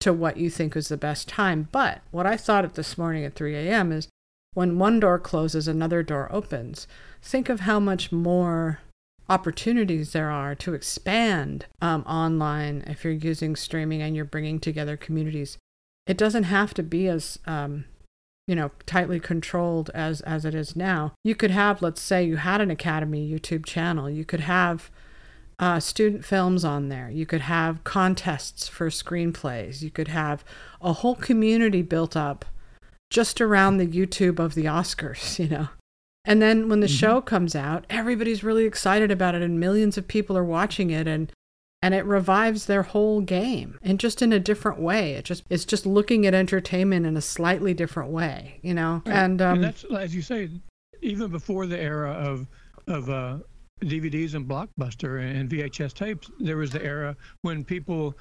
to 0.00 0.12
what 0.12 0.36
you 0.36 0.48
think 0.48 0.74
was 0.74 0.88
the 0.88 0.96
best 0.96 1.28
time 1.28 1.68
but 1.72 2.00
what 2.10 2.26
i 2.26 2.36
thought 2.36 2.64
of 2.64 2.74
this 2.74 2.96
morning 2.96 3.24
at 3.24 3.34
3 3.34 3.54
a.m 3.54 3.92
is 3.92 4.08
when 4.54 4.78
one 4.78 5.00
door 5.00 5.18
closes 5.18 5.68
another 5.68 6.02
door 6.02 6.28
opens 6.32 6.86
think 7.22 7.48
of 7.48 7.60
how 7.60 7.78
much 7.78 8.10
more 8.12 8.80
opportunities 9.28 10.12
there 10.12 10.30
are 10.30 10.54
to 10.54 10.74
expand 10.74 11.66
um, 11.82 12.02
online 12.02 12.82
if 12.86 13.04
you're 13.04 13.12
using 13.12 13.54
streaming 13.54 14.00
and 14.00 14.16
you're 14.16 14.24
bringing 14.24 14.58
together 14.58 14.96
communities. 14.96 15.58
It 16.06 16.16
doesn't 16.16 16.44
have 16.44 16.72
to 16.74 16.82
be 16.82 17.08
as 17.08 17.38
um, 17.46 17.84
you 18.46 18.54
know 18.54 18.70
tightly 18.86 19.20
controlled 19.20 19.90
as 19.94 20.22
as 20.22 20.44
it 20.44 20.54
is 20.54 20.74
now. 20.74 21.12
You 21.22 21.34
could 21.34 21.50
have, 21.50 21.82
let's 21.82 22.00
say, 22.00 22.24
you 22.24 22.36
had 22.36 22.60
an 22.60 22.70
Academy 22.70 23.30
YouTube 23.30 23.66
channel. 23.66 24.08
You 24.08 24.24
could 24.24 24.40
have 24.40 24.90
uh, 25.58 25.80
student 25.80 26.24
films 26.24 26.64
on 26.64 26.88
there. 26.88 27.10
You 27.10 27.26
could 27.26 27.40
have 27.42 27.82
contests 27.84 28.68
for 28.68 28.88
screenplays. 28.90 29.82
You 29.82 29.90
could 29.90 30.08
have 30.08 30.44
a 30.80 30.92
whole 30.92 31.16
community 31.16 31.82
built 31.82 32.16
up 32.16 32.44
just 33.10 33.40
around 33.40 33.78
the 33.78 33.86
YouTube 33.86 34.38
of 34.38 34.54
the 34.54 34.64
Oscars. 34.66 35.38
You 35.38 35.48
know. 35.48 35.68
And 36.24 36.42
then 36.42 36.68
when 36.68 36.80
the 36.80 36.86
Mhm. 36.86 36.98
show 36.98 37.20
comes 37.22 37.54
out, 37.56 37.86
everybody's 37.88 38.44
really 38.44 38.66
excited 38.66 39.10
about 39.10 39.34
it 39.34 39.40
and 39.42 39.58
millions 39.58 39.96
of 39.96 40.06
people 40.08 40.36
are 40.36 40.44
watching 40.44 40.90
it 40.90 41.06
and 41.08 41.32
and 41.80 41.94
it 41.94 42.04
revives 42.04 42.66
their 42.66 42.82
whole 42.82 43.20
game 43.20 43.78
and 43.82 44.00
just 44.00 44.20
in 44.20 44.32
a 44.32 44.40
different 44.40 44.80
way. 44.80 45.12
It 45.12 45.24
just 45.24 45.44
it's 45.48 45.64
just 45.64 45.86
looking 45.86 46.26
at 46.26 46.34
entertainment 46.34 47.06
in 47.06 47.16
a 47.16 47.20
slightly 47.22 47.72
different 47.72 48.10
way, 48.10 48.58
you 48.62 48.74
know. 48.74 49.02
Right. 49.06 49.14
And 49.16 49.40
um 49.40 49.54
and 49.54 49.64
that's 49.64 49.84
as 49.84 50.14
you 50.14 50.20
say, 50.22 50.50
even 51.00 51.30
before 51.30 51.66
the 51.66 51.80
era 51.80 52.10
of 52.12 52.46
of 52.88 53.08
uh, 53.08 53.38
DVDs 53.80 54.34
and 54.34 54.46
Blockbuster 54.48 55.20
and 55.22 55.48
VHS 55.48 55.92
tapes, 55.94 56.30
there 56.40 56.56
was 56.56 56.70
the 56.70 56.82
era 56.84 57.16
when 57.42 57.64
people 57.64 58.16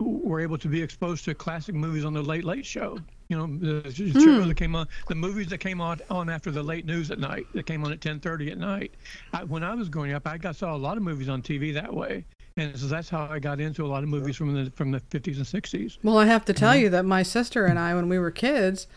were 0.00 0.40
able 0.40 0.56
to 0.58 0.68
be 0.68 0.80
exposed 0.82 1.24
to 1.26 1.34
classic 1.34 1.74
movies 1.74 2.04
on 2.04 2.12
the 2.14 2.22
Late 2.22 2.44
Late 2.44 2.64
Show. 2.64 2.98
You 3.28 3.36
know, 3.38 3.46
the 3.82 3.92
show 3.92 4.40
Hmm. 4.42 4.48
that 4.48 4.56
came 4.56 4.74
on, 4.74 4.88
the 5.08 5.14
movies 5.14 5.46
that 5.48 5.58
came 5.58 5.80
on 5.80 6.00
on 6.10 6.28
after 6.28 6.50
the 6.50 6.62
late 6.62 6.84
news 6.86 7.10
at 7.10 7.18
night, 7.20 7.46
that 7.54 7.64
came 7.66 7.84
on 7.84 7.92
at 7.92 8.00
10:30 8.00 8.50
at 8.50 8.58
night. 8.58 8.92
I, 9.32 9.44
when 9.44 9.62
I 9.62 9.74
was 9.74 9.88
growing 9.88 10.12
up, 10.12 10.26
I 10.26 10.36
got 10.38 10.56
saw 10.56 10.74
a 10.74 10.78
lot 10.78 10.96
of 10.96 11.02
movies 11.02 11.28
on 11.28 11.42
TV 11.42 11.72
that 11.74 11.94
way, 11.94 12.24
and 12.56 12.76
so 12.76 12.86
that's 12.86 13.08
how 13.08 13.28
I 13.30 13.38
got 13.38 13.60
into 13.60 13.84
a 13.86 13.88
lot 13.88 14.02
of 14.02 14.08
movies 14.08 14.36
from 14.36 14.52
the 14.54 14.70
from 14.72 14.90
the 14.90 15.00
50s 15.00 15.36
and 15.36 15.46
60s. 15.46 15.98
well, 16.02 16.18
I 16.18 16.24
have 16.26 16.44
to 16.46 16.52
tell 16.52 16.74
Mhm. 16.74 16.80
you 16.80 16.88
that 16.90 17.04
my 17.04 17.22
sister 17.22 17.66
and 17.66 17.78
I 17.78 17.94
when 17.94 18.08
we 18.08 18.18
were 18.18 18.30
kids, 18.32 18.88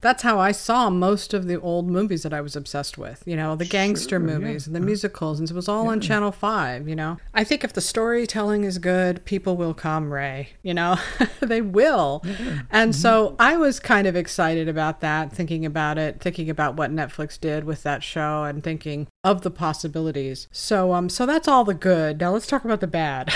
that's 0.00 0.22
how 0.22 0.38
I 0.38 0.52
saw 0.52 0.90
most 0.90 1.34
of 1.34 1.46
the 1.46 1.60
old 1.60 1.90
movies 1.90 2.22
that 2.22 2.32
I 2.32 2.40
was 2.40 2.54
obsessed 2.54 2.98
with. 2.98 3.22
You 3.26 3.34
know, 3.34 3.56
the 3.56 3.64
gangster 3.64 4.20
Sure, 4.20 4.28
yeah. 4.28 4.38
movies 4.38 4.66
and 4.66 4.76
the 4.76 4.80
musicals, 4.80 5.40
and 5.40 5.50
it 5.50 5.54
was 5.54 5.68
all 5.68 5.88
on 5.88 6.00
Channel 6.00 6.30
Five. 6.30 6.88
You 6.88 6.94
know, 6.94 7.18
I 7.34 7.42
think 7.42 7.64
if 7.64 7.72
the 7.72 7.80
storytelling 7.80 8.62
is 8.62 8.78
good, 8.78 9.24
people 9.24 9.56
will 9.56 9.74
come. 9.74 10.12
Ray, 10.12 10.50
you 10.62 10.72
know, 10.72 10.96
they 11.40 11.60
will. 11.60 12.22
And 12.70 12.94
so 12.94 13.34
I 13.40 13.56
was 13.56 13.80
kind 13.80 14.06
of 14.06 14.14
excited 14.14 14.68
about 14.68 15.00
that, 15.00 15.32
thinking 15.32 15.66
about 15.66 15.98
it, 15.98 16.20
thinking 16.20 16.48
about 16.48 16.76
what 16.76 16.92
Netflix 16.92 17.38
did 17.40 17.64
with 17.64 17.82
that 17.82 18.04
show, 18.04 18.44
and 18.44 18.62
thinking 18.62 19.08
of 19.24 19.42
the 19.42 19.50
possibilities. 19.50 20.46
So, 20.52 20.92
um, 20.92 21.08
so 21.08 21.26
that's 21.26 21.48
all 21.48 21.64
the 21.64 21.74
good. 21.74 22.20
Now 22.20 22.32
let's 22.32 22.46
talk 22.46 22.64
about 22.64 22.80
the 22.80 22.86
bad. 22.86 23.32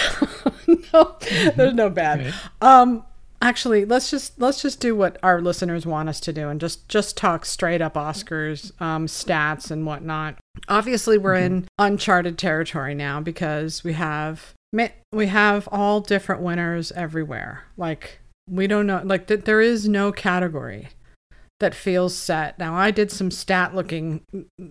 no, 0.92 1.16
there's 1.56 1.74
no 1.74 1.90
bad. 1.90 2.20
Okay. 2.20 2.32
Um, 2.60 3.04
actually 3.42 3.84
let's 3.84 4.10
just 4.10 4.40
let's 4.40 4.62
just 4.62 4.80
do 4.80 4.94
what 4.94 5.18
our 5.22 5.42
listeners 5.42 5.84
want 5.84 6.08
us 6.08 6.20
to 6.20 6.32
do 6.32 6.48
and 6.48 6.60
just 6.60 6.88
just 6.88 7.16
talk 7.16 7.44
straight 7.44 7.82
up 7.82 7.94
oscars 7.94 8.80
um, 8.80 9.06
stats 9.06 9.70
and 9.70 9.84
whatnot. 9.84 10.38
Obviously 10.68 11.18
we're 11.18 11.34
Okay. 11.36 11.46
in 11.46 11.68
uncharted 11.78 12.38
territory 12.38 12.94
now 12.94 13.20
because 13.20 13.82
we 13.84 13.92
have 13.94 14.54
we 15.12 15.26
have 15.26 15.68
all 15.70 16.00
different 16.00 16.40
winners 16.40 16.92
everywhere. 16.92 17.64
Like 17.76 18.20
we 18.48 18.66
don't 18.66 18.86
know 18.86 19.02
like 19.04 19.26
th- 19.26 19.44
there 19.44 19.60
is 19.60 19.88
no 19.88 20.12
category 20.12 20.88
that 21.60 21.74
feels 21.74 22.16
set. 22.16 22.58
Now 22.58 22.74
i 22.74 22.90
did 22.90 23.10
some 23.10 23.30
stat 23.30 23.74
looking 23.74 24.22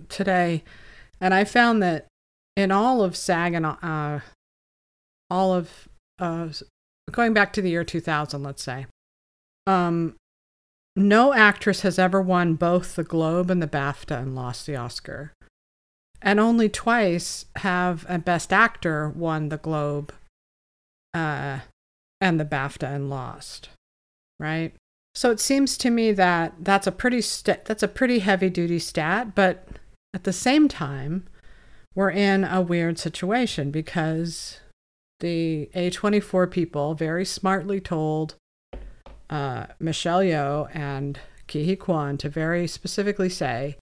today 0.09 0.63
and 1.19 1.33
i 1.33 1.43
found 1.43 1.81
that 1.83 2.07
in 2.57 2.71
all 2.71 3.01
of 3.03 3.15
sag 3.15 3.53
and 3.53 3.65
uh, 3.65 4.19
all 5.29 5.53
of 5.53 5.87
uh, 6.19 6.49
going 7.09 7.33
back 7.33 7.53
to 7.53 7.61
the 7.61 7.69
year 7.69 7.83
2000 7.83 8.43
let's 8.43 8.63
say. 8.63 8.85
Um 9.67 10.15
no 10.95 11.33
actress 11.33 11.81
has 11.81 11.97
ever 11.97 12.21
won 12.21 12.55
both 12.55 12.95
the 12.95 13.03
globe 13.03 13.49
and 13.49 13.61
the 13.61 13.67
bafta 13.67 14.21
and 14.21 14.35
lost 14.35 14.65
the 14.65 14.75
oscar. 14.75 15.31
And 16.21 16.39
only 16.39 16.69
twice 16.69 17.45
have 17.57 18.05
a 18.09 18.19
best 18.19 18.53
actor 18.53 19.09
won 19.09 19.49
the 19.49 19.57
globe 19.57 20.13
uh 21.13 21.59
and 22.19 22.39
the 22.39 22.45
bafta 22.45 22.87
and 22.93 23.09
lost 23.09 23.69
right? 24.41 24.73
So 25.13 25.29
it 25.29 25.39
seems 25.39 25.77
to 25.77 25.89
me 25.89 26.11
that 26.13 26.53
that's 26.59 26.87
a 26.87 26.91
pretty 26.91 27.21
st- 27.21 27.65
that's 27.65 27.83
a 27.83 27.87
pretty 27.87 28.19
heavy 28.19 28.49
duty 28.49 28.79
stat 28.79 29.35
but 29.35 29.67
at 30.13 30.23
the 30.23 30.33
same 30.33 30.67
time 30.67 31.27
we're 31.95 32.11
in 32.11 32.43
a 32.43 32.61
weird 32.61 32.97
situation 32.97 33.71
because 33.71 34.59
the 35.21 35.69
A24 35.73 36.51
people 36.51 36.93
very 36.93 37.23
smartly 37.23 37.79
told 37.79 38.35
uh, 39.29 39.67
Michelle 39.79 40.19
Yeoh 40.19 40.69
and 40.75 41.19
Ke 41.47 41.63
Huy 41.63 41.77
Quan 41.77 42.17
to 42.17 42.29
very 42.29 42.67
specifically 42.67 43.29
say, 43.29 43.77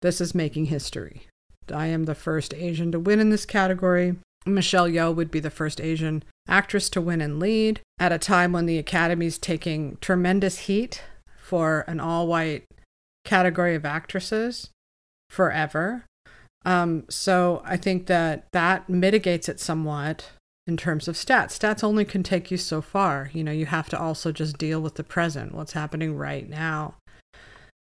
This 0.00 0.20
is 0.20 0.34
making 0.34 0.66
history. 0.66 1.26
I 1.72 1.86
am 1.86 2.04
the 2.04 2.14
first 2.14 2.54
Asian 2.54 2.90
to 2.92 2.98
win 2.98 3.20
in 3.20 3.30
this 3.30 3.44
category. 3.44 4.16
Michelle 4.46 4.88
Yeoh 4.88 5.14
would 5.14 5.30
be 5.30 5.40
the 5.40 5.50
first 5.50 5.80
Asian 5.80 6.22
actress 6.48 6.88
to 6.90 7.00
win 7.00 7.20
and 7.20 7.40
lead 7.40 7.80
at 7.98 8.12
a 8.12 8.18
time 8.18 8.52
when 8.52 8.66
the 8.66 8.78
Academy's 8.78 9.38
taking 9.38 9.98
tremendous 10.00 10.60
heat 10.60 11.02
for 11.36 11.84
an 11.88 12.00
all 12.00 12.26
white 12.26 12.64
category 13.24 13.74
of 13.74 13.84
actresses 13.84 14.70
forever. 15.28 16.04
Um, 16.64 17.04
so 17.08 17.62
I 17.64 17.76
think 17.76 18.06
that 18.06 18.46
that 18.52 18.88
mitigates 18.88 19.48
it 19.48 19.60
somewhat 19.60 20.30
in 20.66 20.76
terms 20.76 21.06
of 21.08 21.14
stats. 21.14 21.58
Stats 21.58 21.84
only 21.84 22.04
can 22.04 22.22
take 22.22 22.50
you 22.50 22.56
so 22.56 22.82
far. 22.82 23.30
You 23.32 23.44
know, 23.44 23.52
you 23.52 23.66
have 23.66 23.88
to 23.90 23.98
also 23.98 24.32
just 24.32 24.58
deal 24.58 24.80
with 24.80 24.96
the 24.96 25.04
present, 25.04 25.54
what's 25.54 25.72
happening 25.72 26.16
right 26.16 26.48
now. 26.48 26.94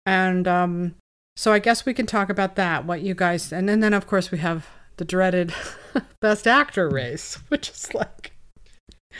And 0.04 0.48
um, 0.48 0.94
so 1.36 1.52
I 1.52 1.60
guess 1.60 1.86
we 1.86 1.94
can 1.94 2.06
talk 2.06 2.28
about 2.28 2.56
that, 2.56 2.84
what 2.84 3.02
you 3.02 3.14
guys, 3.14 3.52
and 3.52 3.68
then, 3.68 3.80
then 3.80 3.94
of 3.94 4.06
course 4.06 4.30
we 4.30 4.38
have 4.38 4.66
the 4.96 5.04
dreaded 5.04 5.54
best 6.20 6.46
actor 6.46 6.88
race, 6.88 7.34
which 7.48 7.70
is 7.70 7.94
like, 7.94 8.32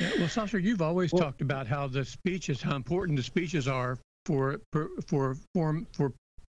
Yeah, 0.00 0.11
well, 0.19 0.28
Sasha, 0.28 0.61
you've 0.61 0.83
always 0.83 1.12
Well- 1.12 1.23
talked 1.23 1.40
about 1.40 1.66
how 1.66 1.87
the 1.87 2.04
speeches, 2.04 2.61
how 2.61 2.75
important 2.76 3.16
the 3.16 3.23
speeches 3.23 3.69
are 3.69 3.99
for 4.26 4.61
for 4.73 4.88
for 5.09 5.37
form 5.54 5.87
for 5.92 6.12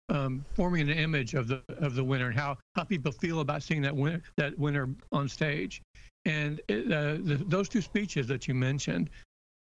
um, 0.09 0.45
forming 0.55 0.89
an 0.91 0.97
image 0.97 1.33
of 1.33 1.47
the 1.47 1.63
of 1.79 1.95
the 1.95 2.03
winner 2.03 2.27
and 2.27 2.35
how 2.37 2.57
how 2.75 2.83
people 2.83 3.11
feel 3.11 3.39
about 3.39 3.63
seeing 3.63 3.81
that 3.81 3.95
winner 3.95 4.21
that 4.37 4.57
winner 4.57 4.89
on 5.11 5.27
stage. 5.27 5.81
And 6.25 6.61
it, 6.67 6.91
uh, 6.91 7.17
the, 7.23 7.43
those 7.47 7.69
two 7.69 7.81
speeches 7.81 8.27
that 8.27 8.47
you 8.47 8.53
mentioned 8.53 9.09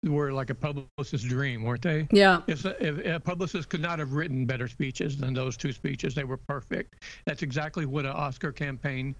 were 0.03 0.31
like 0.31 0.49
a 0.49 0.55
publicist's 0.55 1.27
dream, 1.27 1.63
weren't 1.63 1.81
they? 1.81 2.07
yeah, 2.11 2.41
If, 2.47 2.65
if 2.65 3.05
a 3.05 3.19
publicist 3.19 3.69
could 3.69 3.81
not 3.81 3.99
have 3.99 4.13
written 4.13 4.45
better 4.45 4.67
speeches 4.67 5.17
than 5.17 5.33
those 5.33 5.55
two 5.57 5.71
speeches, 5.71 6.13
they 6.13 6.23
were 6.23 6.37
perfect. 6.37 7.03
That's 7.25 7.41
exactly 7.41 7.85
what 7.85 8.05
an 8.05 8.11
Oscar 8.11 8.51
campaign 8.51 9.15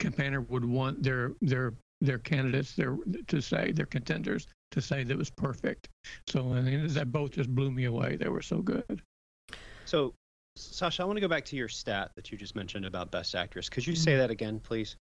campaigner 0.00 0.40
would 0.40 0.64
want 0.64 1.02
their 1.02 1.32
their 1.42 1.74
their 2.00 2.18
candidates 2.18 2.74
their 2.74 2.96
to 3.28 3.42
say 3.42 3.70
their 3.70 3.84
contenders 3.84 4.46
to 4.70 4.80
say 4.80 5.04
that 5.04 5.16
was 5.16 5.30
perfect. 5.30 5.88
So 6.26 6.52
I 6.54 6.62
mean, 6.62 6.86
that 6.88 7.12
both 7.12 7.32
just 7.32 7.54
blew 7.54 7.70
me 7.70 7.84
away. 7.84 8.16
They 8.16 8.28
were 8.28 8.42
so 8.42 8.62
good. 8.62 9.02
So, 9.84 10.14
Sasha, 10.56 11.02
I 11.02 11.06
want 11.06 11.16
to 11.16 11.20
go 11.20 11.28
back 11.28 11.44
to 11.46 11.56
your 11.56 11.68
stat 11.68 12.12
that 12.14 12.32
you 12.32 12.38
just 12.38 12.56
mentioned 12.56 12.86
about 12.86 13.10
Best 13.10 13.34
Actress. 13.34 13.68
Could 13.68 13.86
you 13.86 13.96
say 13.96 14.16
that 14.16 14.30
again, 14.30 14.60
please? 14.60 14.96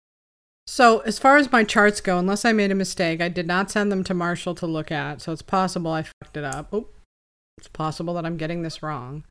So, 0.66 1.00
as 1.00 1.18
far 1.18 1.36
as 1.36 1.52
my 1.52 1.62
charts 1.62 2.00
go, 2.00 2.18
unless 2.18 2.44
I 2.44 2.52
made 2.52 2.70
a 2.70 2.74
mistake, 2.74 3.20
I 3.20 3.28
did 3.28 3.46
not 3.46 3.70
send 3.70 3.92
them 3.92 4.02
to 4.04 4.14
Marshall 4.14 4.54
to 4.56 4.66
look 4.66 4.90
at. 4.90 5.20
So, 5.20 5.32
it's 5.32 5.42
possible 5.42 5.92
I 5.92 6.02
fucked 6.02 6.36
it 6.36 6.44
up. 6.44 6.68
Oh, 6.72 6.88
it's 7.58 7.68
possible 7.68 8.14
that 8.14 8.24
I'm 8.24 8.36
getting 8.36 8.62
this 8.62 8.82
wrong. 8.82 9.24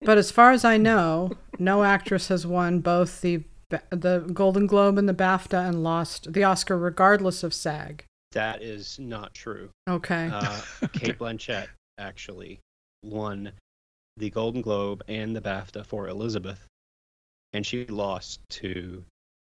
But 0.00 0.18
as 0.18 0.30
far 0.30 0.52
as 0.52 0.64
I 0.64 0.76
know, 0.76 1.32
no 1.58 1.84
actress 1.84 2.28
has 2.28 2.46
won 2.46 2.80
both 2.80 3.20
the 3.20 3.44
the 3.90 4.18
Golden 4.32 4.66
Globe 4.66 4.98
and 4.98 5.08
the 5.08 5.14
BAFTA 5.14 5.66
and 5.66 5.82
lost 5.82 6.32
the 6.34 6.44
Oscar 6.44 6.76
regardless 6.76 7.42
of 7.42 7.54
SAG. 7.54 8.04
That 8.32 8.62
is 8.62 8.98
not 8.98 9.32
true. 9.32 9.70
Okay. 9.88 10.28
Uh, 10.30 10.60
Cate 10.92 11.18
Blanchett 11.18 11.68
actually 11.98 12.60
won 13.02 13.52
the 14.18 14.28
Golden 14.28 14.60
Globe 14.60 15.02
and 15.08 15.34
the 15.34 15.40
BAFTA 15.40 15.86
for 15.86 16.08
Elizabeth, 16.08 16.66
and 17.54 17.64
she 17.64 17.86
lost 17.86 18.40
to 18.50 19.04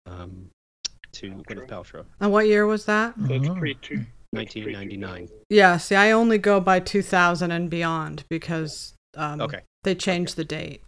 um, 0.06 0.50
to 1.12 1.30
Gwyneth 1.48 1.68
Paltrow, 1.68 2.04
and 2.20 2.32
what 2.32 2.46
year 2.46 2.66
was 2.66 2.84
that? 2.86 3.14
That's 3.16 3.46
Uh-huh. 3.48 3.58
pre 3.58 3.74
two. 3.74 4.04
1999. 4.34 5.28
Yeah, 5.50 5.76
see, 5.76 5.94
I 5.94 6.10
only 6.10 6.38
go 6.38 6.58
by 6.58 6.80
2000 6.80 7.50
and 7.50 7.68
beyond 7.68 8.24
because 8.30 8.94
um, 9.14 9.42
Okay, 9.42 9.60
they 9.84 9.94
changed 9.94 10.36
the 10.36 10.44
date. 10.44 10.82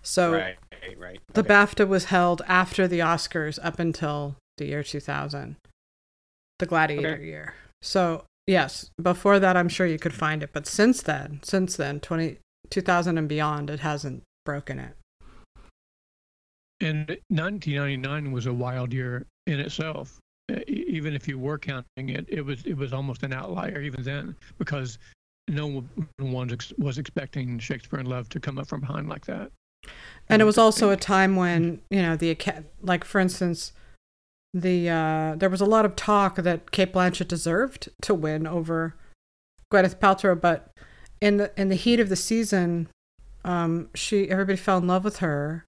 So 0.00 0.32
right, 0.32 0.56
right, 0.72 0.98
right. 0.98 1.20
the 1.34 1.42
okay. 1.42 1.48
BAFTA 1.50 1.86
was 1.86 2.06
held 2.06 2.40
after 2.48 2.88
the 2.88 3.00
Oscars 3.00 3.58
up 3.62 3.78
until 3.78 4.36
the 4.56 4.64
year 4.66 4.82
2000, 4.82 5.56
the 6.58 6.66
Gladiator 6.66 7.14
Okay. 7.16 7.24
year. 7.24 7.54
So, 7.82 8.24
yes, 8.46 8.88
before 9.00 9.38
that, 9.40 9.58
I'm 9.58 9.68
sure 9.68 9.86
you 9.86 9.98
could 9.98 10.14
find 10.14 10.42
it. 10.42 10.50
But 10.54 10.66
since 10.66 11.02
then, 11.02 11.40
since 11.42 11.76
then, 11.76 12.00
20, 12.00 12.38
2000 12.70 13.18
and 13.18 13.28
beyond, 13.28 13.68
it 13.68 13.80
hasn't 13.80 14.22
broken 14.46 14.78
it. 14.78 14.96
And 16.80 17.18
1999 17.28 18.32
was 18.32 18.46
a 18.46 18.52
wild 18.54 18.92
year 18.94 19.26
in 19.46 19.60
itself. 19.60 20.18
Even 20.66 21.14
if 21.14 21.26
you 21.26 21.38
were 21.38 21.58
counting 21.58 22.10
it, 22.10 22.26
it 22.28 22.42
was 22.42 22.64
it 22.66 22.76
was 22.76 22.92
almost 22.92 23.22
an 23.22 23.32
outlier 23.32 23.80
even 23.80 24.02
then 24.02 24.36
because 24.58 24.98
no 25.48 25.84
one 26.18 26.58
was 26.78 26.98
expecting 26.98 27.58
Shakespeare 27.58 28.00
in 28.00 28.06
Love 28.06 28.28
to 28.30 28.40
come 28.40 28.58
up 28.58 28.66
from 28.66 28.80
behind 28.80 29.08
like 29.08 29.26
that. 29.26 29.50
And 30.28 30.40
it 30.40 30.44
was 30.46 30.58
also 30.58 30.90
a 30.90 30.96
time 30.96 31.36
when, 31.36 31.82
you 31.90 32.00
know, 32.00 32.16
the, 32.16 32.36
like, 32.80 33.04
for 33.04 33.20
instance, 33.20 33.72
the, 34.54 34.88
uh, 34.88 35.34
there 35.36 35.50
was 35.50 35.60
a 35.60 35.66
lot 35.66 35.84
of 35.84 35.96
talk 35.96 36.36
that 36.36 36.70
Cate 36.70 36.92
Blanchett 36.92 37.28
deserved 37.28 37.90
to 38.02 38.14
win 38.14 38.46
over 38.46 38.94
Gwyneth 39.70 39.96
Paltrow, 39.96 40.40
but 40.40 40.70
in 41.20 41.36
the, 41.36 41.52
in 41.60 41.68
the 41.68 41.74
heat 41.74 42.00
of 42.00 42.08
the 42.08 42.16
season, 42.16 42.88
um, 43.44 43.90
she, 43.94 44.30
everybody 44.30 44.56
fell 44.56 44.78
in 44.78 44.86
love 44.86 45.04
with 45.04 45.18
her. 45.18 45.66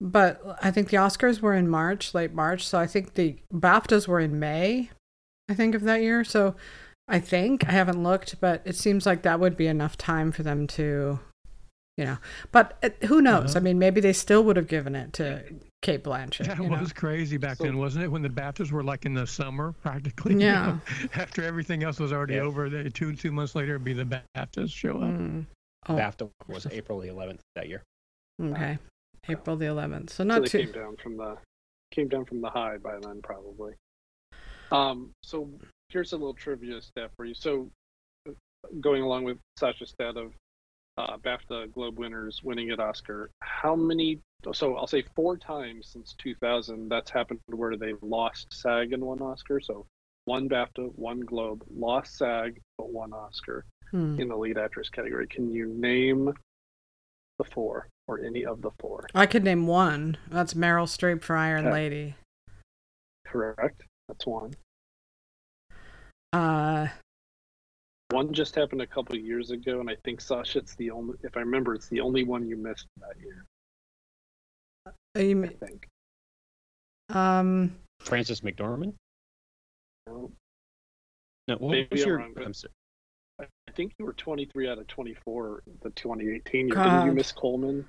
But 0.00 0.58
I 0.62 0.70
think 0.70 0.90
the 0.90 0.98
Oscars 0.98 1.40
were 1.40 1.54
in 1.54 1.68
March, 1.68 2.12
late 2.14 2.32
March. 2.34 2.66
So 2.66 2.78
I 2.78 2.86
think 2.86 3.14
the 3.14 3.36
BAFTAs 3.52 4.06
were 4.06 4.20
in 4.20 4.38
May, 4.38 4.90
I 5.48 5.54
think, 5.54 5.74
of 5.74 5.82
that 5.82 6.02
year. 6.02 6.22
So 6.22 6.54
I 7.08 7.18
think, 7.18 7.66
I 7.66 7.72
haven't 7.72 8.02
looked, 8.02 8.40
but 8.40 8.60
it 8.64 8.76
seems 8.76 9.06
like 9.06 9.22
that 9.22 9.40
would 9.40 9.56
be 9.56 9.66
enough 9.68 9.96
time 9.96 10.32
for 10.32 10.42
them 10.42 10.66
to, 10.68 11.18
you 11.96 12.04
know. 12.04 12.18
But 12.52 12.76
uh, 12.82 13.06
who 13.06 13.22
knows? 13.22 13.50
Uh-huh. 13.50 13.60
I 13.60 13.62
mean, 13.62 13.78
maybe 13.78 14.00
they 14.02 14.12
still 14.12 14.44
would 14.44 14.56
have 14.56 14.68
given 14.68 14.94
it 14.94 15.14
to 15.14 15.42
Cate 15.80 16.04
Blanchett. 16.04 16.46
That 16.46 16.58
you 16.58 16.68
know? 16.68 16.78
was 16.78 16.92
crazy 16.92 17.38
back 17.38 17.56
So- 17.56 17.64
then, 17.64 17.78
wasn't 17.78 18.04
it? 18.04 18.08
When 18.08 18.20
the 18.22 18.28
BAFTAs 18.28 18.70
were 18.72 18.82
like 18.84 19.06
in 19.06 19.14
the 19.14 19.26
summer, 19.26 19.72
practically. 19.82 20.34
you 20.34 20.40
Yeah. 20.40 20.66
know? 20.66 21.08
After 21.14 21.42
everything 21.42 21.84
else 21.84 21.98
was 21.98 22.12
already 22.12 22.34
Yeah. 22.34 22.40
over, 22.42 22.68
they, 22.68 22.90
two 22.90 23.14
two 23.14 23.32
months 23.32 23.54
later, 23.54 23.76
it'd 23.76 23.84
be 23.84 23.94
the 23.94 24.20
BAFTAs 24.36 24.70
show 24.72 24.96
up. 24.98 25.10
Mm. 25.10 25.46
Oh, 25.88 25.94
BAFTA 25.94 26.28
was 26.48 26.66
April 26.70 26.98
the 27.00 27.08
11th 27.08 27.38
that 27.54 27.68
year. 27.68 27.82
okay. 28.42 28.76
April 29.28 29.56
the 29.56 29.66
11th. 29.66 30.10
So 30.10 30.16
So 30.16 30.24
not 30.24 30.42
they 30.42 30.48
too. 30.48 30.58
came 30.64 30.72
down 30.72 30.96
from 31.02 31.16
the 31.16 31.36
came 31.92 32.08
down 32.08 32.24
from 32.24 32.40
the 32.40 32.50
high 32.50 32.76
by 32.78 32.98
then 33.00 33.20
probably. 33.22 33.72
Um, 34.72 35.10
so 35.22 35.48
here's 35.88 36.12
a 36.12 36.16
little 36.16 36.34
trivia 36.34 36.80
stat 36.82 37.10
for 37.16 37.24
you. 37.24 37.34
So 37.34 37.70
uh, 38.28 38.32
going 38.80 39.02
along 39.02 39.24
with 39.24 39.38
Sasha's 39.58 39.90
stat 39.90 40.16
of 40.16 40.32
uh, 40.98 41.16
BAFTA 41.18 41.72
Globe 41.72 41.98
winners 41.98 42.40
winning 42.42 42.70
at 42.70 42.80
Oscar, 42.80 43.30
how 43.42 43.76
many? 43.76 44.18
So 44.52 44.76
I'll 44.76 44.86
say 44.86 45.04
four 45.14 45.36
times 45.36 45.88
since 45.92 46.14
2000. 46.18 46.88
That's 46.88 47.10
happened 47.10 47.40
where 47.48 47.76
they 47.76 47.92
lost 48.02 48.46
SAG 48.52 48.92
and 48.92 49.02
won 49.04 49.20
Oscar. 49.20 49.60
So 49.60 49.86
one 50.24 50.48
BAFTA, 50.48 50.90
one 50.96 51.20
Globe, 51.20 51.62
lost 51.74 52.16
SAG 52.18 52.58
but 52.78 52.90
won 52.92 53.12
Oscar 53.12 53.64
Hmm. 53.92 54.18
in 54.20 54.26
the 54.26 54.36
lead 54.36 54.58
actress 54.58 54.88
category. 54.90 55.28
Can 55.28 55.52
you 55.52 55.68
name 55.68 56.32
the 57.38 57.44
four 57.44 57.88
or 58.08 58.20
any 58.24 58.44
of 58.44 58.62
the 58.62 58.70
four? 58.80 59.06
I 59.14 59.26
could 59.26 59.44
name 59.44 59.66
one. 59.66 60.16
That's 60.28 60.54
Meryl 60.54 60.86
Streep 60.86 61.22
for 61.22 61.36
Iron 61.36 61.66
Okay. 61.66 61.72
Lady. 61.72 62.14
Correct. 63.26 63.82
That's 64.08 64.26
one. 64.26 64.54
Uh, 66.32 66.88
One 68.10 68.32
just 68.32 68.54
happened 68.54 68.82
a 68.82 68.86
couple 68.86 69.16
of 69.16 69.22
years 69.24 69.50
ago, 69.50 69.80
and 69.80 69.90
I 69.90 69.96
think 70.04 70.20
Sasha, 70.20 70.58
it's 70.60 70.74
the 70.76 70.90
only. 70.90 71.16
If 71.22 71.36
I 71.36 71.40
remember, 71.40 71.74
it's 71.74 71.88
the 71.88 72.00
only 72.00 72.22
one 72.24 72.46
you 72.48 72.56
missed 72.56 72.86
that 72.98 73.20
year. 73.20 73.44
Uh, 74.86 74.90
you 75.20 75.30
I 75.30 75.34
mean- 75.34 75.58
think. 75.58 75.88
um, 77.08 77.76
Frances 78.00 78.42
McDormand. 78.42 78.94
No, 80.06 80.30
No, 81.48 81.56
what 81.56 81.70
Maybe 81.72 81.88
was 81.90 82.02
I'm 82.02 82.08
your? 82.08 82.18
wrong, 82.18 82.32
but- 82.34 82.44
I'm 82.44 82.54
sorry. 82.54 82.72
I 83.76 83.82
think 83.84 83.92
you 83.98 84.06
were 84.06 84.14
23 84.14 84.70
out 84.70 84.78
of 84.78 84.86
24 84.86 85.62
the 85.82 85.90
2018 85.90 86.68
year. 86.68 86.76
Didn't 86.76 87.04
you 87.06 87.12
miss 87.12 87.30
Colman? 87.30 87.84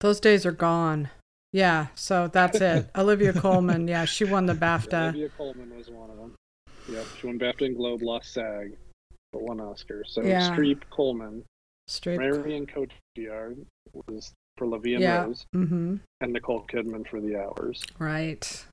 those 0.00 0.20
days 0.20 0.46
are 0.46 0.52
gone. 0.52 1.10
Yeah, 1.52 1.88
so 1.96 2.28
that's 2.28 2.60
it. 2.60 2.88
Olivia 2.96 3.32
Colman, 3.32 3.88
yeah, 3.88 4.04
she 4.04 4.24
won 4.24 4.46
the 4.46 4.54
BAFTA. 4.54 5.08
Olivia 5.08 5.28
Colman 5.36 5.76
was 5.76 5.90
one 5.90 6.10
of 6.10 6.16
them. 6.16 6.34
Yep, 6.88 7.06
she 7.20 7.26
won 7.26 7.40
BAFTA 7.40 7.66
and 7.66 7.76
Globe, 7.76 8.02
lost 8.02 8.32
SAG, 8.32 8.76
but 9.32 9.42
won 9.42 9.60
Oscar. 9.60 10.04
So 10.06 10.22
Yeah. 10.22 10.48
Streep, 10.54 10.82
Colman, 10.90 11.42
Straight. 11.88 12.18
Marion 12.20 12.64
Cotillard 12.66 13.64
was 14.06 14.32
for 14.56 14.68
La 14.68 14.78
Vie 14.78 14.94
en 14.94 15.00
Yeah. 15.02 15.24
Rose, 15.24 15.44
Mm-hmm. 15.56 15.96
and 16.20 16.32
Nicole 16.32 16.64
Kidman 16.72 17.04
for 17.08 17.20
The 17.20 17.36
Hours. 17.36 17.82
Right. 17.98 18.64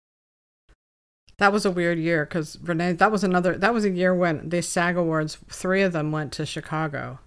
That 1.40 1.52
was 1.54 1.66
a 1.66 1.72
weird 1.72 1.98
year 1.98 2.26
because 2.26 2.58
Renee. 2.62 2.94
That 2.94 3.12
was 3.12 3.24
another. 3.24 3.58
That 3.58 3.74
was 3.74 3.86
a 3.86 3.90
year 3.90 4.14
when 4.14 4.50
the 4.50 4.62
SAG 4.62 4.98
Awards, 4.98 5.38
three 5.50 5.82
of 5.82 5.94
them 5.94 6.12
went 6.12 6.32
to 6.34 6.46
Chicago, 6.46 7.20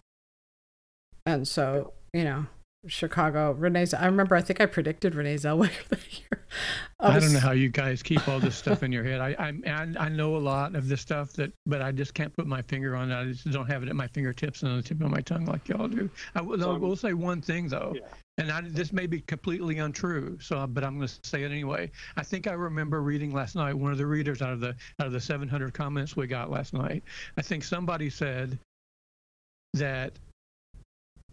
and 1.26 1.48
so 1.48 1.94
you 2.12 2.24
know, 2.24 2.46
Chicago. 2.86 3.52
Renee's. 3.52 3.94
I 3.94 4.06
remember. 4.06 4.36
I 4.36 4.42
think 4.42 4.60
I 4.60 4.66
predicted 4.66 5.14
Renee 5.14 5.36
Zellweger 5.36 5.70
that 5.88 6.18
year. 6.18 6.44
I 7.00 7.18
don't 7.18 7.32
know 7.32 7.40
how 7.40 7.52
you 7.52 7.70
guys 7.70 8.02
keep 8.02 8.28
all 8.28 8.38
this 8.38 8.54
stuff 8.54 8.82
in 8.82 8.92
your 8.92 9.02
head. 9.02 9.20
I, 9.20 9.30
I 9.38 9.70
I 9.70 9.86
I 9.98 10.08
know 10.10 10.36
a 10.36 10.38
lot 10.38 10.74
of 10.74 10.88
this 10.88 11.00
stuff 11.00 11.32
that, 11.32 11.50
but 11.64 11.80
I 11.80 11.90
just 11.90 12.12
can't 12.12 12.34
put 12.36 12.46
my 12.46 12.60
finger 12.62 12.94
on 12.94 13.10
it. 13.10 13.16
I 13.18 13.24
just 13.24 13.50
don't 13.50 13.66
have 13.66 13.82
it 13.82 13.88
at 13.88 13.96
my 13.96 14.08
fingertips 14.08 14.62
and 14.62 14.70
on 14.70 14.76
the 14.76 14.82
tip 14.82 15.00
of 15.00 15.10
my 15.10 15.22
tongue 15.22 15.46
like 15.46 15.68
y'all 15.68 15.88
do. 15.88 16.10
I 16.34 16.42
will, 16.42 16.60
So 16.60 16.74
I 16.74 16.78
will 16.78 16.96
say 16.96 17.14
one 17.14 17.40
thing 17.40 17.68
though, 17.68 17.94
Yeah. 17.96 18.02
And 18.38 18.50
I, 18.50 18.62
this 18.62 18.92
may 18.92 19.06
be 19.06 19.20
completely 19.20 19.78
untrue. 19.78 20.38
So, 20.40 20.66
but 20.66 20.84
I'm 20.84 20.96
going 20.96 21.08
to 21.08 21.14
say 21.22 21.42
it 21.42 21.50
anyway. 21.50 21.90
I 22.16 22.22
think 22.22 22.46
I 22.46 22.52
remember 22.52 23.02
reading 23.02 23.32
last 23.32 23.54
night. 23.54 23.74
One 23.74 23.92
of 23.92 23.98
the 23.98 24.06
readers 24.06 24.40
out 24.40 24.52
of 24.52 24.60
the 24.60 24.74
out 24.98 25.06
of 25.06 25.12
the 25.12 25.20
700 25.20 25.74
comments 25.74 26.16
we 26.16 26.26
got 26.26 26.50
last 26.50 26.72
night. 26.72 27.02
I 27.36 27.42
think 27.42 27.62
somebody 27.62 28.08
said 28.08 28.58
that 29.74 30.12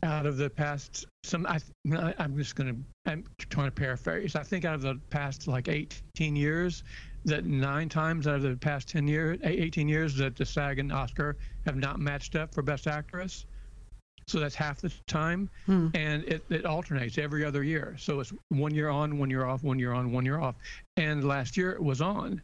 out 0.03 0.25
of 0.25 0.37
the 0.37 0.49
past 0.49 1.05
some 1.23 1.45
I, 1.45 1.59
I'm 2.19 2.37
just 2.37 2.55
going 2.55 2.73
to 2.73 3.11
I'm 3.11 3.25
trying 3.37 3.67
to 3.67 3.71
paraphrase. 3.71 4.35
I 4.35 4.43
think 4.43 4.65
out 4.65 4.75
of 4.75 4.81
the 4.81 4.99
past 5.09 5.47
like 5.47 5.67
18 5.67 6.35
years 6.35 6.83
that 7.25 7.45
nine 7.45 7.89
times 7.89 8.27
out 8.27 8.35
of 8.35 8.43
the 8.43 8.55
past 8.55 8.87
10 8.89 9.07
years 9.07 9.39
18 9.43 9.89
years 9.89 10.15
that 10.15 10.35
the 10.35 10.45
SAG 10.45 10.79
and 10.79 10.91
Oscar 10.91 11.37
have 11.65 11.75
not 11.75 11.99
matched 11.99 12.35
up 12.35 12.53
for 12.53 12.61
best 12.61 12.87
actress. 12.87 13.45
So 14.29 14.39
that's 14.39 14.55
half 14.55 14.79
the 14.81 14.91
time 15.07 15.49
Hmm. 15.65 15.87
and 15.93 16.23
it, 16.25 16.43
it 16.49 16.65
alternates 16.65 17.17
every 17.17 17.43
other 17.43 17.63
year. 17.63 17.95
So 17.97 18.19
it's 18.19 18.31
one 18.49 18.73
year 18.73 18.89
on, 18.89 19.17
one 19.17 19.29
year 19.29 19.45
off, 19.45 19.63
one 19.63 19.79
year 19.79 19.93
on, 19.93 20.11
one 20.11 20.25
year 20.25 20.39
off. 20.39 20.55
And 20.97 21.23
last 21.27 21.57
year 21.57 21.71
it 21.71 21.81
was 21.83 22.01
on. 22.01 22.41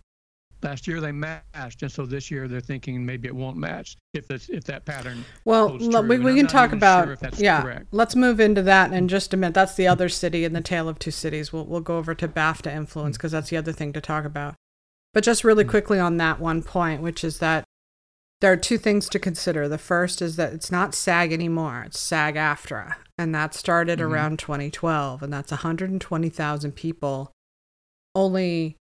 Last 0.63 0.88
year 0.88 1.00
they 1.00 1.12
matched, 1.12 1.84
and 1.84 1.91
so 1.91 2.08
this 2.08 2.32
year 2.32 2.48
they're 2.48 2.60
thinking 2.62 3.06
maybe 3.06 3.28
it 3.28 3.36
won't 3.36 3.56
match 3.58 3.98
if 4.15 4.28
that's 4.28 4.50
if 4.50 4.63
that 4.63 4.84
pattern. 4.86 5.24
Well, 5.43 5.78
we, 5.78 6.17
we 6.17 6.36
can 6.36 6.48
talk 6.48 6.71
about 6.71 7.04
sure 7.04 7.13
if 7.13 7.19
that's 7.19 7.39
yeah. 7.39 7.62
correct. 7.62 7.88
Let's 7.91 8.15
move 8.15 8.39
into 8.39 8.63
that 8.63 8.91
in 8.91 9.08
just 9.08 9.32
a 9.34 9.38
minute. 9.38 9.54
That's 9.54 9.76
the 9.76 9.88
other 9.88 10.10
city 10.10 10.43
in 10.43 10.54
the 10.54 10.62
tale 10.62 10.89
of 10.89 10.98
two 10.98 11.12
cities. 11.12 11.54
We'll 11.54 11.65
we'll 11.65 11.82
go 11.82 11.98
over 11.98 12.15
to 12.15 12.28
BAFTA 12.28 12.74
influence 12.74 13.15
because 13.17 13.34
that's 13.34 13.50
the 13.52 13.58
other 13.58 13.74
thing 13.74 13.93
to 13.93 14.02
talk 14.02 14.26
about. 14.26 14.56
But 15.13 15.24
just 15.24 15.43
really 15.43 15.65
Mm. 15.65 15.69
quickly 15.69 16.00
on 16.00 16.17
that 16.17 16.39
one 16.39 16.63
point, 16.63 17.02
which 17.02 17.24
is 17.24 17.38
that 17.39 17.64
there 18.41 18.52
are 18.52 18.58
two 18.58 18.78
things 18.78 19.10
to 19.10 19.19
consider. 19.19 19.67
The 19.67 19.78
first 19.78 20.21
is 20.21 20.36
that 20.36 20.54
it's 20.54 20.71
not 20.71 20.93
SAG 20.95 21.32
anymore; 21.34 21.84
it's 21.88 22.00
SAG-AFTRA, 22.00 22.95
and 23.17 23.34
that 23.34 23.54
started 23.54 24.00
Mhm. 24.00 24.10
around 24.10 24.39
2012, 24.39 25.24
and 25.24 25.32
that's 25.34 25.52
120,000 25.52 26.74
people. 26.74 27.32
Only, 28.13 28.78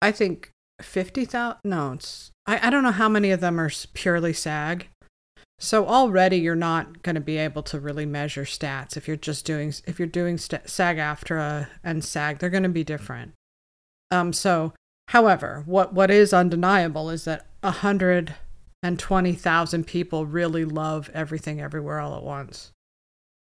I 0.00 0.12
think 0.12 0.50
50,000. 0.80 1.58
No, 1.64 1.92
it's 1.92 2.30
I, 2.46 2.66
I 2.66 2.70
don't 2.70 2.82
know 2.82 2.90
how 2.90 3.08
many 3.08 3.30
of 3.30 3.40
them 3.40 3.60
are 3.60 3.70
purely 3.94 4.32
SAG. 4.32 4.88
So 5.60 5.86
already 5.86 6.38
you're 6.38 6.56
not 6.56 7.02
going 7.04 7.14
to 7.14 7.20
be 7.20 7.36
able 7.36 7.62
to 7.64 7.78
really 7.78 8.04
measure 8.04 8.42
stats 8.44 8.96
if 8.96 9.06
you're 9.06 9.16
just 9.16 9.44
doing 9.44 9.72
if 9.86 9.98
you're 10.00 10.08
doing 10.08 10.36
st- 10.38 10.68
SAG 10.68 10.96
AFTRA 10.98 11.68
and 11.84 12.02
SAG, 12.04 12.38
they're 12.38 12.50
going 12.50 12.64
to 12.64 12.68
be 12.68 12.82
different. 12.82 13.32
Um. 14.10 14.32
So, 14.32 14.72
however, 15.08 15.62
what 15.66 15.92
what 15.94 16.10
is 16.10 16.32
undeniable 16.32 17.10
is 17.10 17.24
that 17.26 17.46
a 17.62 17.70
hundred 17.70 18.34
and 18.82 18.98
twenty 18.98 19.32
thousand 19.34 19.86
people 19.86 20.26
really 20.26 20.64
love 20.64 21.10
everything 21.14 21.60
everywhere 21.60 22.00
all 22.00 22.16
at 22.16 22.22
once, 22.22 22.72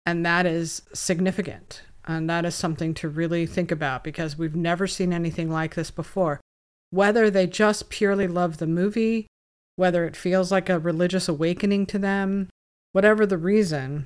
and 0.04 0.24
that 0.26 0.46
is 0.46 0.82
significant, 0.92 1.82
and 2.04 2.28
that 2.28 2.44
is 2.44 2.54
something 2.54 2.94
to 2.94 3.08
really 3.08 3.46
think 3.46 3.70
about 3.70 4.04
because 4.04 4.38
we've 4.38 4.56
never 4.56 4.86
seen 4.86 5.12
anything 5.12 5.50
like 5.50 5.74
this 5.74 5.90
before. 5.90 6.40
Whether 6.90 7.30
they 7.30 7.46
just 7.46 7.88
purely 7.90 8.26
love 8.26 8.58
the 8.58 8.66
movie 8.66 9.26
whether 9.80 10.04
it 10.04 10.14
feels 10.14 10.52
like 10.52 10.68
a 10.68 10.78
religious 10.78 11.26
awakening 11.26 11.86
to 11.86 11.98
them, 11.98 12.50
whatever 12.92 13.24
the 13.24 13.38
reason, 13.38 14.04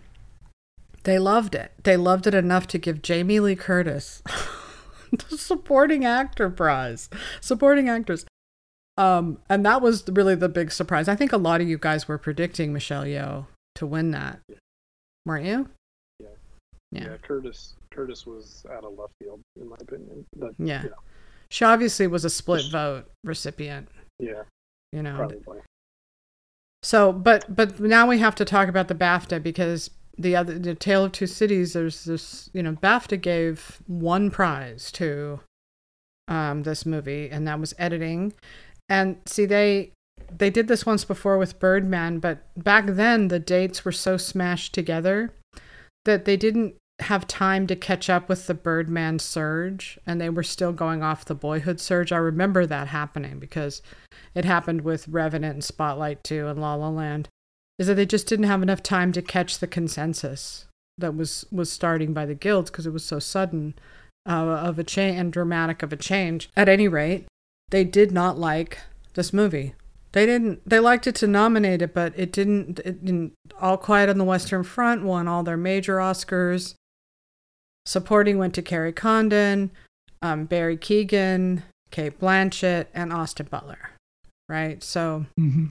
they 1.02 1.18
loved 1.18 1.56
it. 1.56 1.72
They 1.82 1.96
loved 1.96 2.28
it 2.28 2.34
enough 2.34 2.68
to 2.68 2.78
give 2.78 3.02
Jamie 3.02 3.40
Lee 3.40 3.56
Curtis 3.56 4.22
the 5.10 5.36
supporting 5.36 6.04
actor 6.04 6.48
prize, 6.48 7.10
supporting 7.40 7.88
actress. 7.88 8.24
Um, 8.96 9.38
and 9.48 9.66
that 9.66 9.82
was 9.82 10.08
really 10.08 10.34
the 10.36 10.48
big 10.48 10.70
surprise. 10.70 11.08
I 11.08 11.16
think 11.16 11.32
a 11.32 11.36
lot 11.36 11.60
of 11.60 11.68
you 11.68 11.78
guys 11.78 12.06
were 12.06 12.18
predicting 12.18 12.72
Michelle 12.72 13.04
Yeoh 13.04 13.46
to 13.74 13.86
win 13.86 14.12
that, 14.12 14.38
weren't 15.26 15.46
you? 15.46 15.68
Yeah. 16.20 16.26
Yeah. 16.92 17.04
Yeah, 17.10 17.16
Curtis 17.22 17.74
Curtis 17.90 18.24
was 18.26 18.64
out 18.72 18.84
of 18.84 18.96
left 18.98 19.12
field 19.20 19.40
in 19.60 19.68
my 19.68 19.76
opinion. 19.80 20.24
But, 20.36 20.54
Yeah. 20.58 20.82
know, 20.82 20.94
She 21.50 21.64
obviously 21.64 22.06
was 22.06 22.24
a 22.24 22.30
split 22.30 22.70
vote 22.70 23.10
recipient. 23.24 23.88
yeah, 24.18 24.42
You 24.92 25.02
know, 25.02 25.16
probably. 25.16 25.58
So, 26.82 27.12
but 27.12 27.54
but 27.54 27.80
now 27.80 28.06
we 28.06 28.18
have 28.18 28.34
to 28.36 28.44
talk 28.44 28.68
about 28.68 28.88
the 28.88 28.94
BAFTA 28.94 29.42
because 29.42 29.90
the 30.18 30.36
other 30.36 30.58
the 30.58 30.74
Tale 30.74 31.04
of 31.06 31.12
Two 31.12 31.26
Cities. 31.26 31.72
There's 31.72 32.04
this, 32.04 32.50
you 32.52 32.62
know, 32.62 32.72
BAFTA 32.74 33.20
gave 33.20 33.80
one 33.86 34.30
prize 34.30 34.92
to 34.92 35.40
um, 36.28 36.62
this 36.62 36.84
movie, 36.86 37.28
and 37.30 37.48
that 37.48 37.58
was 37.58 37.74
editing. 37.78 38.34
And 38.88 39.16
see, 39.26 39.46
they 39.46 39.92
they 40.30 40.50
did 40.50 40.68
this 40.68 40.86
once 40.86 41.04
before 41.04 41.38
with 41.38 41.58
Birdman, 41.58 42.18
but 42.18 42.38
back 42.56 42.86
then 42.86 43.28
the 43.28 43.38
dates 43.38 43.84
were 43.84 43.92
so 43.92 44.16
smashed 44.16 44.72
together 44.72 45.32
that 46.04 46.24
they 46.24 46.36
didn't 46.36 46.74
have 47.00 47.26
time 47.26 47.66
to 47.66 47.76
catch 47.76 48.08
up 48.08 48.28
with 48.28 48.46
the 48.46 48.54
Birdman 48.54 49.18
surge, 49.18 49.98
and 50.06 50.20
they 50.20 50.30
were 50.30 50.42
still 50.42 50.72
going 50.72 51.02
off 51.02 51.24
the 51.24 51.34
Boyhood 51.34 51.80
surge. 51.80 52.12
I 52.12 52.18
remember 52.18 52.66
that 52.66 52.88
happening 52.88 53.38
because 53.38 53.82
it 54.34 54.44
happened 54.44 54.82
with 54.82 55.08
Revenant 55.08 55.54
and 55.54 55.64
Spotlight 55.64 56.22
too, 56.22 56.46
and 56.46 56.60
La 56.60 56.74
La 56.74 56.88
Land, 56.88 57.28
is 57.78 57.88
that 57.88 57.94
they 57.94 58.06
just 58.06 58.28
didn't 58.28 58.46
have 58.46 58.62
enough 58.62 58.82
time 58.82 59.12
to 59.12 59.22
catch 59.22 59.58
the 59.58 59.66
consensus 59.66 60.66
that 60.96 61.16
was 61.16 61.44
was 61.50 61.72
starting 61.72 62.12
by 62.12 62.24
the 62.24 62.34
guilds 62.34 62.70
because 62.70 62.86
it 62.86 62.92
was 62.92 63.04
so 63.04 63.18
sudden 63.18 63.74
uh, 64.28 64.32
of 64.32 64.78
a 64.78 64.84
change 64.84 65.18
and 65.18 65.32
dramatic 65.32 65.82
of 65.82 65.92
a 65.92 65.96
change. 65.96 66.50
At 66.56 66.68
any 66.68 66.86
rate, 66.86 67.26
they 67.70 67.84
did 67.84 68.12
not 68.12 68.38
like 68.38 68.78
this 69.14 69.32
movie. 69.32 69.74
They 70.12 70.26
didn't. 70.26 70.60
They 70.68 70.78
liked 70.78 71.06
it 71.06 71.14
to 71.16 71.26
nominate 71.26 71.82
it, 71.82 71.92
but 71.92 72.12
it 72.16 72.30
didn't. 72.30 72.78
It 72.84 73.04
didn't. 73.04 73.32
All 73.60 73.76
Quiet 73.76 74.08
on 74.08 74.18
the 74.18 74.24
Western 74.24 74.62
Front 74.62 75.02
won 75.04 75.26
all 75.26 75.42
their 75.42 75.56
major 75.56 75.96
Oscars. 75.96 76.74
Supporting 77.86 78.38
went 78.38 78.54
to 78.54 78.62
Kerry 78.62 78.92
Condon, 78.92 79.70
um, 80.22 80.46
Barry 80.46 80.76
Keoghan, 80.76 81.62
Cate 81.90 82.18
Blanchett, 82.18 82.86
and 82.94 83.12
Austin 83.12 83.46
Butler. 83.50 83.90
Right. 84.48 84.82
So 84.82 85.26
hmm 85.38 85.66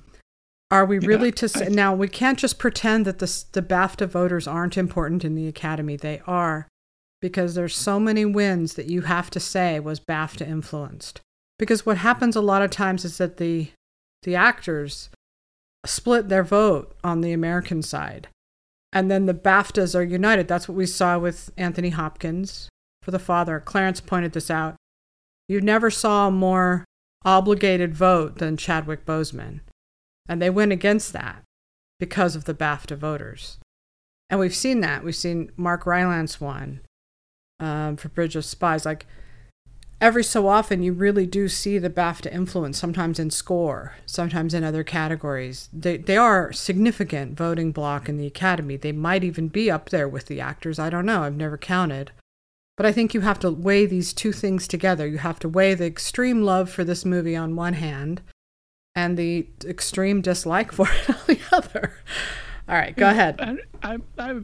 are 0.71 0.85
we 0.85 0.97
Yeah, 0.99 1.07
really 1.07 1.31
to 1.33 1.47
say 1.47 1.67
I- 1.67 1.69
now? 1.69 1.93
We 1.95 2.07
can't 2.07 2.39
just 2.39 2.57
pretend 2.59 3.05
that 3.05 3.19
the 3.19 3.43
the 3.53 3.61
BAFTA 3.61 4.07
voters 4.07 4.47
aren't 4.47 4.77
important 4.77 5.23
in 5.23 5.35
the 5.35 5.47
Academy. 5.47 5.95
They 5.95 6.21
are, 6.27 6.67
because 7.21 7.53
there's 7.55 7.75
so 7.75 7.99
many 7.99 8.25
wins 8.25 8.73
that 8.73 8.87
you 8.89 9.01
have 9.01 9.29
to 9.31 9.39
say 9.39 9.79
was 9.79 9.99
BAFTA 9.99 10.47
influenced. 10.47 11.21
Because 11.59 11.85
what 11.85 11.97
happens 11.97 12.35
a 12.35 12.41
lot 12.41 12.61
of 12.61 12.71
times 12.71 13.05
is 13.05 13.17
that 13.17 13.37
the 13.37 13.69
the 14.23 14.35
actors 14.35 15.09
split 15.85 16.29
their 16.29 16.43
vote 16.43 16.95
on 17.03 17.21
the 17.21 17.33
American 17.33 17.81
side, 17.81 18.27
and 18.91 19.11
then 19.11 19.25
the 19.25 19.33
BAFTAs 19.33 19.95
are 19.95 20.03
united. 20.03 20.47
That's 20.47 20.67
what 20.67 20.77
we 20.77 20.85
saw 20.85 21.19
with 21.19 21.51
Anthony 21.57 21.89
Hopkins 21.89 22.69
for 23.01 23.11
the 23.11 23.19
father. 23.19 23.59
Clarence 23.59 23.99
pointed 23.99 24.31
this 24.31 24.49
out. 24.49 24.75
You 25.47 25.59
never 25.59 25.89
saw 25.91 26.27
a 26.27 26.31
more 26.31 26.85
obligated 27.25 27.93
vote 27.93 28.37
than 28.37 28.57
Chadwick 28.57 29.05
Boseman. 29.05 29.59
And 30.27 30.41
they 30.41 30.49
went 30.49 30.71
against 30.71 31.13
that 31.13 31.43
because 31.99 32.35
of 32.35 32.45
the 32.45 32.53
BAFTA 32.53 32.97
voters. 32.97 33.59
And 34.29 34.39
we've 34.39 34.55
seen 34.55 34.79
that. 34.81 35.03
We've 35.03 35.15
seen 35.15 35.51
Mark 35.57 35.85
Rylance 35.85 36.39
won 36.39 36.81
um, 37.59 37.97
for 37.97 38.09
Bridge 38.09 38.35
of 38.35 38.45
Spies. 38.45 38.85
Like, 38.85 39.05
every 40.01 40.23
so 40.23 40.47
often 40.47 40.83
you 40.83 40.93
really 40.93 41.25
do 41.25 41.47
see 41.47 41.77
the 41.77 41.89
BAFTA 41.89 42.31
influence, 42.33 42.77
sometimes 42.77 43.19
in 43.19 43.29
score, 43.29 43.95
sometimes 44.05 44.53
in 44.53 44.63
other 44.63 44.83
categories. 44.83 45.69
They, 45.71 45.97
they 45.97 46.17
are 46.17 46.51
significant 46.51 47.37
voting 47.37 47.71
block 47.71 48.09
in 48.09 48.17
the 48.17 48.27
Academy. 48.27 48.77
They 48.77 48.91
might 48.91 49.23
even 49.23 49.47
be 49.47 49.71
up 49.71 49.89
there 49.89 50.07
with 50.07 50.25
the 50.27 50.41
actors. 50.41 50.79
I 50.79 50.89
don't 50.89 51.05
know. 51.05 51.23
I've 51.23 51.35
never 51.35 51.57
counted. 51.57 52.11
But 52.75 52.85
I 52.85 52.91
think 52.91 53.13
you 53.13 53.21
have 53.21 53.39
to 53.39 53.51
weigh 53.51 53.85
these 53.85 54.13
two 54.13 54.31
things 54.31 54.67
together. 54.67 55.07
You 55.07 55.19
have 55.19 55.39
to 55.39 55.49
weigh 55.49 55.75
the 55.75 55.85
extreme 55.85 56.43
love 56.43 56.69
for 56.69 56.83
this 56.83 57.05
movie 57.05 57.35
on 57.35 57.55
one 57.55 57.73
hand 57.73 58.21
and 58.95 59.17
the 59.17 59.47
extreme 59.65 60.21
dislike 60.21 60.71
for 60.71 60.87
it 60.91 61.09
on 61.09 61.21
the 61.27 61.39
other. 61.51 61.93
All 62.69 62.75
right, 62.75 62.95
go 62.95 63.09
ahead. 63.09 63.41
I, 63.41 63.57
I, 63.83 63.97
I, 64.17 64.39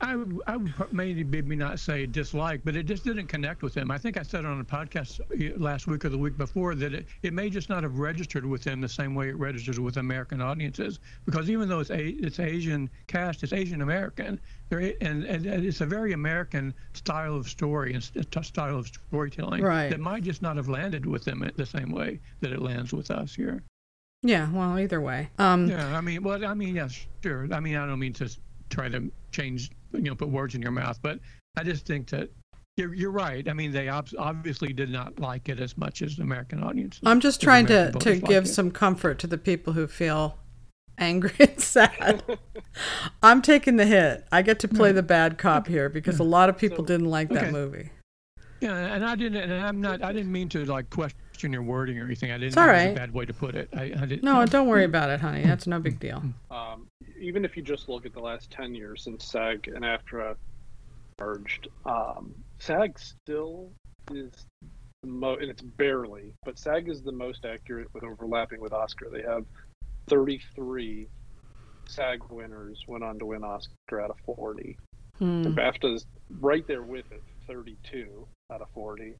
I, 0.00 0.24
I 0.46 0.56
would 0.56 0.92
maybe 0.92 1.24
maybe 1.24 1.56
not 1.56 1.78
say 1.78 2.06
dislike, 2.06 2.62
but 2.64 2.74
it 2.74 2.84
just 2.84 3.04
didn't 3.04 3.26
connect 3.26 3.62
with 3.62 3.74
him. 3.74 3.90
I 3.90 3.98
think 3.98 4.16
I 4.16 4.22
said 4.22 4.46
on 4.46 4.60
a 4.60 4.64
podcast 4.64 5.20
uh, 5.20 5.58
last 5.58 5.86
week 5.86 6.06
or 6.06 6.08
the 6.08 6.16
week 6.16 6.38
before 6.38 6.74
that 6.76 6.94
it, 6.94 7.06
it 7.22 7.34
may 7.34 7.50
just 7.50 7.68
not 7.68 7.82
have 7.82 7.98
registered 7.98 8.46
with 8.46 8.64
him 8.64 8.80
the 8.80 8.88
same 8.88 9.14
way 9.14 9.28
it 9.28 9.36
registers 9.36 9.78
with 9.78 9.98
American 9.98 10.40
audiences. 10.40 11.00
Because 11.26 11.50
even 11.50 11.68
though 11.68 11.80
it's 11.80 11.90
a, 11.90 12.08
it's 12.08 12.40
Asian 12.40 12.88
cast, 13.08 13.42
it's 13.42 13.52
Asian 13.52 13.82
American, 13.82 14.40
there 14.70 14.94
and, 15.02 15.24
and 15.24 15.44
it's 15.44 15.82
a 15.82 15.86
very 15.86 16.12
American 16.14 16.72
style 16.94 17.36
of 17.36 17.46
story 17.46 17.92
and 17.92 18.02
style 18.02 18.78
of 18.78 18.86
storytelling 18.86 19.62
right. 19.62 19.90
that 19.90 20.00
might 20.00 20.22
just 20.22 20.40
not 20.40 20.56
have 20.56 20.70
landed 20.70 21.04
with 21.04 21.24
them 21.24 21.48
the 21.56 21.66
same 21.66 21.90
way 21.90 22.20
that 22.40 22.52
it 22.52 22.62
lands 22.62 22.94
with 22.94 23.10
us 23.10 23.34
here. 23.34 23.62
Yeah, 24.22 24.50
well, 24.50 24.78
either 24.78 25.00
way. 25.00 25.30
Um, 25.38 25.68
yeah, 25.68 25.96
I 25.96 26.00
mean, 26.00 26.22
well, 26.22 26.44
I 26.44 26.54
mean, 26.54 26.76
yeah, 26.76 26.88
sure. 27.22 27.48
I 27.52 27.60
mean, 27.60 27.76
I 27.76 27.86
don't 27.86 27.98
mean 27.98 28.12
to 28.14 28.30
try 28.68 28.88
to 28.88 29.10
change, 29.32 29.70
you 29.92 30.02
know, 30.02 30.14
put 30.14 30.28
words 30.28 30.54
in 30.54 30.62
your 30.62 30.72
mouth, 30.72 30.98
but 31.02 31.18
I 31.56 31.64
just 31.64 31.86
think 31.86 32.08
that 32.10 32.28
you're, 32.76 32.94
you're 32.94 33.10
right. 33.10 33.48
I 33.48 33.52
mean, 33.54 33.72
they 33.72 33.88
ob- 33.88 34.08
obviously 34.18 34.72
did 34.72 34.90
not 34.90 35.18
like 35.18 35.48
it 35.48 35.58
as 35.58 35.76
much 35.76 36.02
as 36.02 36.16
the 36.16 36.22
American 36.22 36.62
audience. 36.62 37.00
I'm 37.04 37.20
just 37.20 37.40
trying 37.40 37.66
to, 37.66 37.92
to 37.92 38.16
give 38.16 38.46
some 38.46 38.70
comfort 38.70 39.18
to 39.20 39.26
the 39.26 39.38
people 39.38 39.72
who 39.72 39.86
feel 39.86 40.36
angry 40.98 41.32
and 41.40 41.60
sad. 41.60 42.22
I'm 43.22 43.40
taking 43.40 43.76
the 43.76 43.86
hit. 43.86 44.26
I 44.30 44.42
get 44.42 44.58
to 44.60 44.68
play 44.68 44.92
the 44.92 45.02
bad 45.02 45.38
cop 45.38 45.66
here 45.66 45.88
because 45.88 46.18
a 46.18 46.24
lot 46.24 46.50
of 46.50 46.58
people 46.58 46.84
didn't 46.84 47.08
like 47.10 47.30
that 47.30 47.52
movie. 47.52 47.90
Yeah, 48.60 48.76
and 48.76 49.02
I 49.02 49.16
didn't, 49.16 49.50
and 49.50 49.64
I'm 49.64 49.80
not, 49.80 50.04
I 50.04 50.12
didn't 50.12 50.30
mean 50.30 50.50
to 50.50 50.66
like 50.66 50.90
question 50.90 51.18
question 51.40 51.52
your 51.52 51.62
wording 51.62 51.98
or 51.98 52.04
anything. 52.04 52.30
I 52.30 52.34
didn't. 52.34 52.48
It's 52.48 52.56
all 52.56 52.66
right. 52.66 52.92
a 52.92 52.94
bad 52.94 53.14
way 53.14 53.24
to 53.24 53.32
put 53.32 53.54
it. 53.54 53.68
I, 53.72 53.84
I 53.84 54.06
didn't. 54.06 54.22
No, 54.22 54.44
don't 54.46 54.68
worry 54.68 54.84
about 54.84 55.10
it, 55.10 55.20
honey. 55.20 55.42
That's 55.42 55.66
no 55.66 55.80
big 55.80 55.98
deal. 55.98 56.22
Um, 56.50 56.86
even 57.18 57.44
if 57.44 57.56
you 57.56 57.62
just 57.62 57.88
look 57.88 58.04
at 58.04 58.12
the 58.12 58.20
last 58.20 58.50
ten 58.50 58.74
years 58.74 59.02
since 59.04 59.24
SAG 59.24 59.68
and 59.68 59.84
AFTRA 59.84 60.36
merged, 61.18 61.68
um, 61.86 62.34
SAG 62.58 62.98
still 62.98 63.70
is 64.12 64.30
the 65.02 65.08
most, 65.08 65.40
and 65.40 65.50
it's 65.50 65.62
barely, 65.62 66.32
but 66.44 66.58
SAG 66.58 66.88
is 66.88 67.02
the 67.02 67.12
most 67.12 67.44
accurate 67.44 67.88
with 67.94 68.04
overlapping 68.04 68.60
with 68.60 68.72
Oscar. 68.72 69.08
They 69.10 69.22
have 69.22 69.44
33 70.08 71.06
SAG 71.86 72.22
winners 72.30 72.84
went 72.86 73.02
on 73.02 73.18
to 73.18 73.26
win 73.26 73.44
Oscar 73.44 74.02
out 74.02 74.10
of 74.10 74.16
40. 74.26 74.76
Hmm. 75.18 75.24
And 75.46 75.56
BAFTA's 75.56 76.06
right 76.40 76.66
there 76.66 76.82
with 76.82 77.10
it, 77.10 77.22
32 77.46 78.26
out 78.52 78.62
of 78.62 78.68
40. 78.74 79.14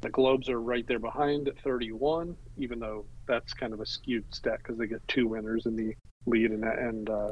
The 0.00 0.10
Globes 0.10 0.48
are 0.48 0.60
right 0.60 0.86
there 0.86 0.98
behind 0.98 1.48
at 1.48 1.58
31, 1.60 2.36
even 2.58 2.78
though 2.78 3.04
that's 3.26 3.52
kind 3.52 3.72
of 3.72 3.80
a 3.80 3.86
skewed 3.86 4.24
stat 4.34 4.58
because 4.58 4.78
they 4.78 4.86
get 4.86 5.06
two 5.08 5.26
winners 5.26 5.66
in 5.66 5.74
the 5.76 5.94
lead 6.26 6.50
and, 6.50 6.64
and 6.64 7.10
uh, 7.10 7.30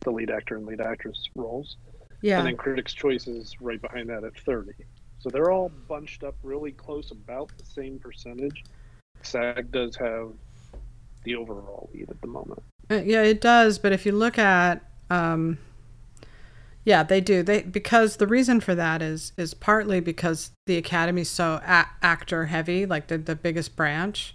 the 0.00 0.10
lead 0.10 0.30
actor 0.30 0.56
and 0.56 0.66
lead 0.66 0.80
actress 0.80 1.28
roles. 1.34 1.76
Yeah. 2.22 2.38
And 2.38 2.46
then 2.46 2.56
Critics' 2.56 2.92
Choice 2.92 3.26
is 3.26 3.54
right 3.60 3.80
behind 3.80 4.08
that 4.10 4.24
at 4.24 4.36
30. 4.40 4.72
So 5.18 5.28
they're 5.28 5.50
all 5.50 5.70
bunched 5.88 6.24
up 6.24 6.34
really 6.42 6.72
close, 6.72 7.10
about 7.10 7.50
the 7.58 7.64
same 7.64 7.98
percentage. 7.98 8.64
SAG 9.22 9.70
does 9.70 9.94
have 9.96 10.32
the 11.24 11.36
overall 11.36 11.90
lead 11.92 12.08
at 12.10 12.20
the 12.20 12.26
moment. 12.26 12.62
Uh, 12.90 13.02
yeah, 13.04 13.22
it 13.22 13.40
does. 13.40 13.78
But 13.78 13.92
if 13.92 14.06
you 14.06 14.12
look 14.12 14.38
at 14.38 14.82
um, 15.10 15.58
yeah, 16.84 17.02
they 17.02 17.20
do. 17.20 17.42
They 17.42 17.62
because 17.62 18.16
the 18.16 18.26
reason 18.26 18.60
for 18.60 18.74
that 18.74 19.02
is 19.02 19.32
is 19.36 19.54
partly 19.54 20.00
because 20.00 20.52
the 20.66 20.78
academy's 20.78 21.28
so 21.28 21.60
a- 21.66 21.88
actor 22.02 22.46
heavy, 22.46 22.86
like 22.86 23.08
the 23.08 23.18
the 23.18 23.36
biggest 23.36 23.76
branch. 23.76 24.34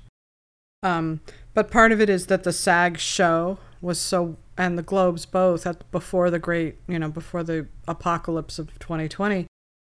Um, 0.83 1.21
but 1.53 1.71
part 1.71 1.91
of 1.91 1.99
it 1.99 2.09
is 2.09 2.27
that 2.27 2.43
the 2.43 2.53
SAG 2.53 2.99
show 2.99 3.57
was 3.81 3.99
so 3.99 4.37
and 4.57 4.77
the 4.77 4.83
Globes 4.83 5.25
both 5.25 5.65
at 5.65 5.89
before 5.91 6.29
the 6.29 6.39
great, 6.39 6.77
you 6.87 6.99
know, 6.99 7.09
before 7.09 7.43
the 7.43 7.67
apocalypse 7.87 8.59
of 8.59 8.77
2020. 8.79 9.47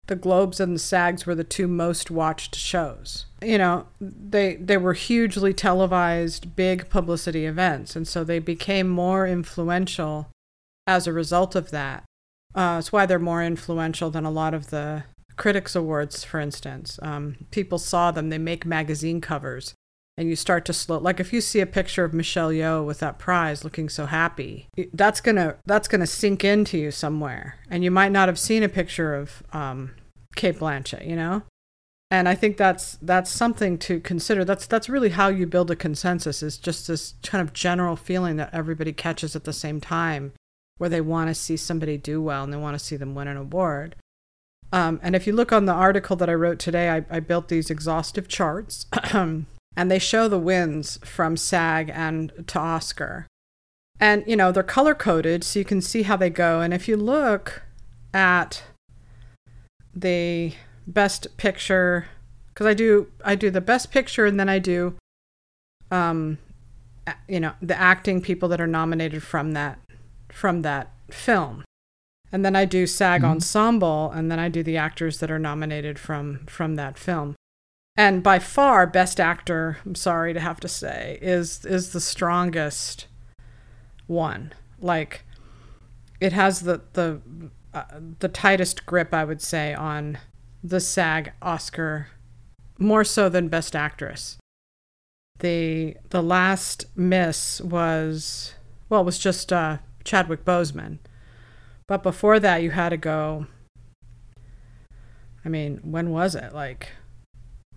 The 0.08 0.16
Globes 0.16 0.60
and 0.60 0.76
the 0.76 0.80
SAGs 0.80 1.26
were 1.26 1.36
the 1.36 1.44
two 1.44 1.68
most 1.68 2.10
watched 2.10 2.56
shows. 2.56 3.26
You 3.42 3.58
know, 3.58 3.88
they 4.00 4.56
they 4.56 4.78
were 4.78 4.94
hugely 4.94 5.54
televised, 5.54 6.56
big 6.56 6.90
publicity 6.90 7.46
events, 7.46 7.96
and 7.98 8.08
so 8.08 8.24
they 8.24 8.40
became 8.40 8.88
more 8.88 9.28
influential 9.28 10.30
as 10.88 11.06
a 11.06 11.14
result 11.14 11.56
of 11.56 11.72
that. 11.72 12.05
Uh, 12.56 12.78
it's 12.80 12.92
why 12.92 13.06
they're 13.06 13.20
more 13.20 13.44
influential 13.44 14.10
than 14.10 14.26
a 14.26 14.32
lot 14.32 14.54
of 14.54 14.70
the 14.70 15.04
critics 15.36 15.76
awards, 15.76 16.24
for 16.24 16.40
instance. 16.40 16.98
Um, 17.02 17.36
people 17.52 17.78
saw 17.78 18.12
them; 18.12 18.30
they 18.30 18.38
make 18.38 18.66
magazine 18.66 19.20
covers, 19.20 19.76
and 20.18 20.30
you 20.30 20.36
start 20.36 20.64
to 20.66 20.74
slow. 20.74 20.98
Like 20.98 21.20
if 21.20 21.34
you 21.34 21.42
see 21.42 21.60
a 21.60 21.66
picture 21.66 22.06
of 22.06 22.14
Michelle 22.14 22.50
Yeoh 22.52 22.86
with 22.86 23.00
that 23.00 23.20
prize, 23.20 23.64
looking 23.64 23.90
so 23.90 24.06
happy, 24.06 24.68
that's 24.94 25.20
gonna 25.20 25.58
that's 25.66 25.90
gonna 25.90 26.08
sink 26.08 26.44
into 26.44 26.78
you 26.78 26.92
somewhere, 26.92 27.60
and 27.70 27.84
you 27.84 27.92
might 27.92 28.14
not 28.14 28.30
have 28.30 28.40
seen 28.40 28.64
a 28.64 28.70
picture 28.70 29.14
of 29.14 29.44
um, 29.52 29.92
Cate 30.36 30.60
Blanchett, 30.60 31.08
you 31.08 31.16
know. 31.16 31.44
And 32.12 32.30
I 32.30 32.36
think 32.36 32.56
that's 32.56 32.98
that's 33.02 33.32
something 33.32 33.78
to 33.80 34.00
consider. 34.00 34.46
That's 34.46 34.68
that's 34.68 34.88
really 34.88 35.10
how 35.10 35.28
you 35.28 35.46
build 35.46 35.72
a 35.72 35.76
consensus. 35.76 36.42
Is 36.42 36.58
just 36.58 36.88
this 36.88 37.16
kind 37.22 37.42
of 37.42 37.52
general 37.52 37.98
feeling 37.98 38.38
that 38.38 38.54
everybody 38.54 38.94
catches 38.94 39.36
at 39.36 39.44
the 39.44 39.52
same 39.52 39.82
time 39.82 40.32
where 40.78 40.90
they 40.90 41.02
want 41.02 41.30
to 41.30 41.36
see 41.36 41.58
somebody 41.58 41.98
do 41.98 42.22
well 42.22 42.44
and 42.44 42.52
they 42.52 42.58
want 42.58 42.78
to 42.78 42.84
see 42.84 42.98
them 42.98 43.16
win 43.16 43.28
an 43.28 43.38
award. 43.38 43.96
Um, 44.72 45.00
and 45.02 45.16
if 45.16 45.26
you 45.26 45.34
look 45.34 45.54
on 45.54 45.66
the 45.66 45.74
article 45.74 46.16
that 46.18 46.30
I 46.30 46.34
wrote 46.34 46.60
today, 46.60 46.90
I, 46.90 47.06
I 47.10 47.20
built 47.20 47.48
these 47.48 47.70
exhaustive 47.70 48.28
charts, 48.28 48.88
and 49.14 49.46
they 49.78 50.00
show 50.00 50.28
the 50.28 50.40
wins 50.40 50.98
from 51.04 51.38
SAG 51.38 51.90
and 51.94 52.32
to 52.48 52.60
Oscar. 52.60 53.28
And, 54.00 54.24
you 54.28 54.36
know, 54.36 54.52
they're 54.52 54.64
color 54.64 54.94
coded 54.94 55.44
so 55.44 55.60
you 55.60 55.66
can 55.66 55.82
see 55.82 56.04
how 56.04 56.18
they 56.18 56.30
go. 56.30 56.60
And 56.60 56.74
if 56.74 56.88
you 56.88 56.98
look 56.98 57.64
at 58.14 58.64
the 59.94 60.54
best 60.86 61.38
picture, 61.38 62.08
because 62.50 62.68
I 62.68 62.74
do, 62.74 63.08
I 63.24 63.36
do 63.36 63.50
the 63.50 63.62
best 63.62 63.92
picture 63.92 64.26
and 64.26 64.38
then 64.38 64.50
I 64.50 64.60
do, 64.60 64.96
um, 65.90 66.38
you 67.30 67.40
know, 67.40 67.54
the 67.62 67.80
acting 67.80 68.22
people 68.22 68.50
that 68.50 68.60
are 68.60 68.68
nominated 68.68 69.24
from 69.24 69.54
that 69.54 69.80
from 70.36 70.64
that 70.64 70.92
film. 71.10 71.64
And 72.30 72.44
then 72.44 72.58
I 72.58 72.66
do 72.66 72.86
SAG 72.86 73.22
mm-hmm. 73.22 73.32
ensemble 73.32 74.12
and 74.12 74.30
then 74.30 74.38
I 74.38 74.50
do 74.50 74.64
the 74.64 74.76
actors 74.76 75.20
that 75.20 75.32
are 75.32 75.40
nominated 75.40 75.98
from 75.98 76.46
from 76.48 76.76
that 76.76 76.98
film. 76.98 77.36
And 77.96 78.22
by 78.22 78.40
far 78.40 78.86
best 78.86 79.22
actor, 79.22 79.78
I'm 79.86 79.96
sorry 79.96 80.34
to 80.34 80.42
have 80.42 80.60
to 80.60 80.68
say, 80.68 81.18
is 81.22 81.64
is 81.64 81.94
the 81.94 82.02
strongest 82.02 83.08
one. 84.08 84.54
Like 84.82 85.24
it 86.20 86.34
has 86.34 86.62
the 86.62 86.82
the 86.94 87.22
uh, 87.74 87.86
the 88.20 88.28
tightest 88.28 88.86
grip 88.86 89.14
I 89.14 89.24
would 89.24 89.42
say 89.42 89.74
on 89.74 90.18
the 90.62 90.82
SAG 90.82 91.32
Oscar 91.42 92.08
more 92.78 93.06
so 93.06 93.30
than 93.30 93.48
best 93.48 93.74
actress. 93.74 94.38
The 95.40 95.96
the 96.10 96.22
last 96.22 96.88
miss 96.94 97.62
was 97.62 98.56
well, 98.90 99.02
it 99.02 99.06
was 99.06 99.20
just 99.20 99.54
uh, 99.54 99.78
Chadwick 100.06 100.46
Boseman. 100.46 101.00
But 101.88 102.04
before 102.04 102.40
that, 102.40 102.64
you 102.64 102.72
had 102.72 102.90
to 102.90 102.98
go. 102.98 103.48
I 105.44 105.50
mean, 105.50 105.80
when 105.84 106.10
was 106.10 106.34
it? 106.34 106.54
Like, 106.54 106.90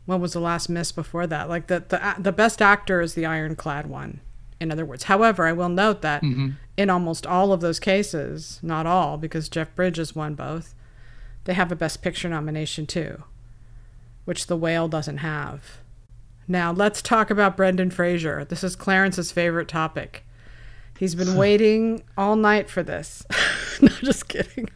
when 0.06 0.20
was 0.20 0.32
the 0.32 0.40
last 0.40 0.68
miss 0.70 0.92
before 0.92 1.26
that? 1.26 1.48
Like 1.48 1.66
the 1.66 1.84
the 1.86 2.14
the 2.18 2.32
best 2.32 2.62
actor 2.62 3.00
is 3.00 3.14
the 3.14 3.26
ironclad 3.26 3.86
one. 3.86 4.20
In 4.60 4.72
other 4.72 4.86
words, 4.86 5.04
however, 5.04 5.46
I 5.46 5.52
will 5.52 5.68
note 5.68 6.02
that 6.02 6.22
mm-hmm. 6.22 6.50
in 6.76 6.90
almost 6.90 7.26
all 7.26 7.52
of 7.52 7.60
those 7.60 7.78
cases, 7.78 8.58
not 8.62 8.86
all, 8.86 9.18
because 9.18 9.48
Jeff 9.48 9.74
Bridges 9.74 10.16
won 10.16 10.34
both, 10.34 10.74
they 11.44 11.54
have 11.54 11.70
a 11.70 11.76
Best 11.76 12.02
Picture 12.02 12.28
nomination 12.28 12.86
too, 12.86 13.22
which 14.24 14.46
The 14.46 14.56
Whale 14.56 14.88
doesn't 14.88 15.18
have. 15.18 15.78
Now 16.48 16.72
let's 16.72 17.02
talk 17.02 17.30
about 17.30 17.56
Brendan 17.56 17.90
Fraser. 17.90 18.44
This 18.44 18.64
is 18.64 18.74
Clarence's 18.74 19.30
favorite 19.30 19.68
topic. 19.68 20.24
He's 20.98 21.14
been 21.14 21.36
waiting 21.36 22.02
all 22.16 22.36
night 22.36 22.68
for 22.68 22.82
this. 22.82 23.24
no, 23.80 23.88
just 23.88 24.28
kidding. 24.28 24.68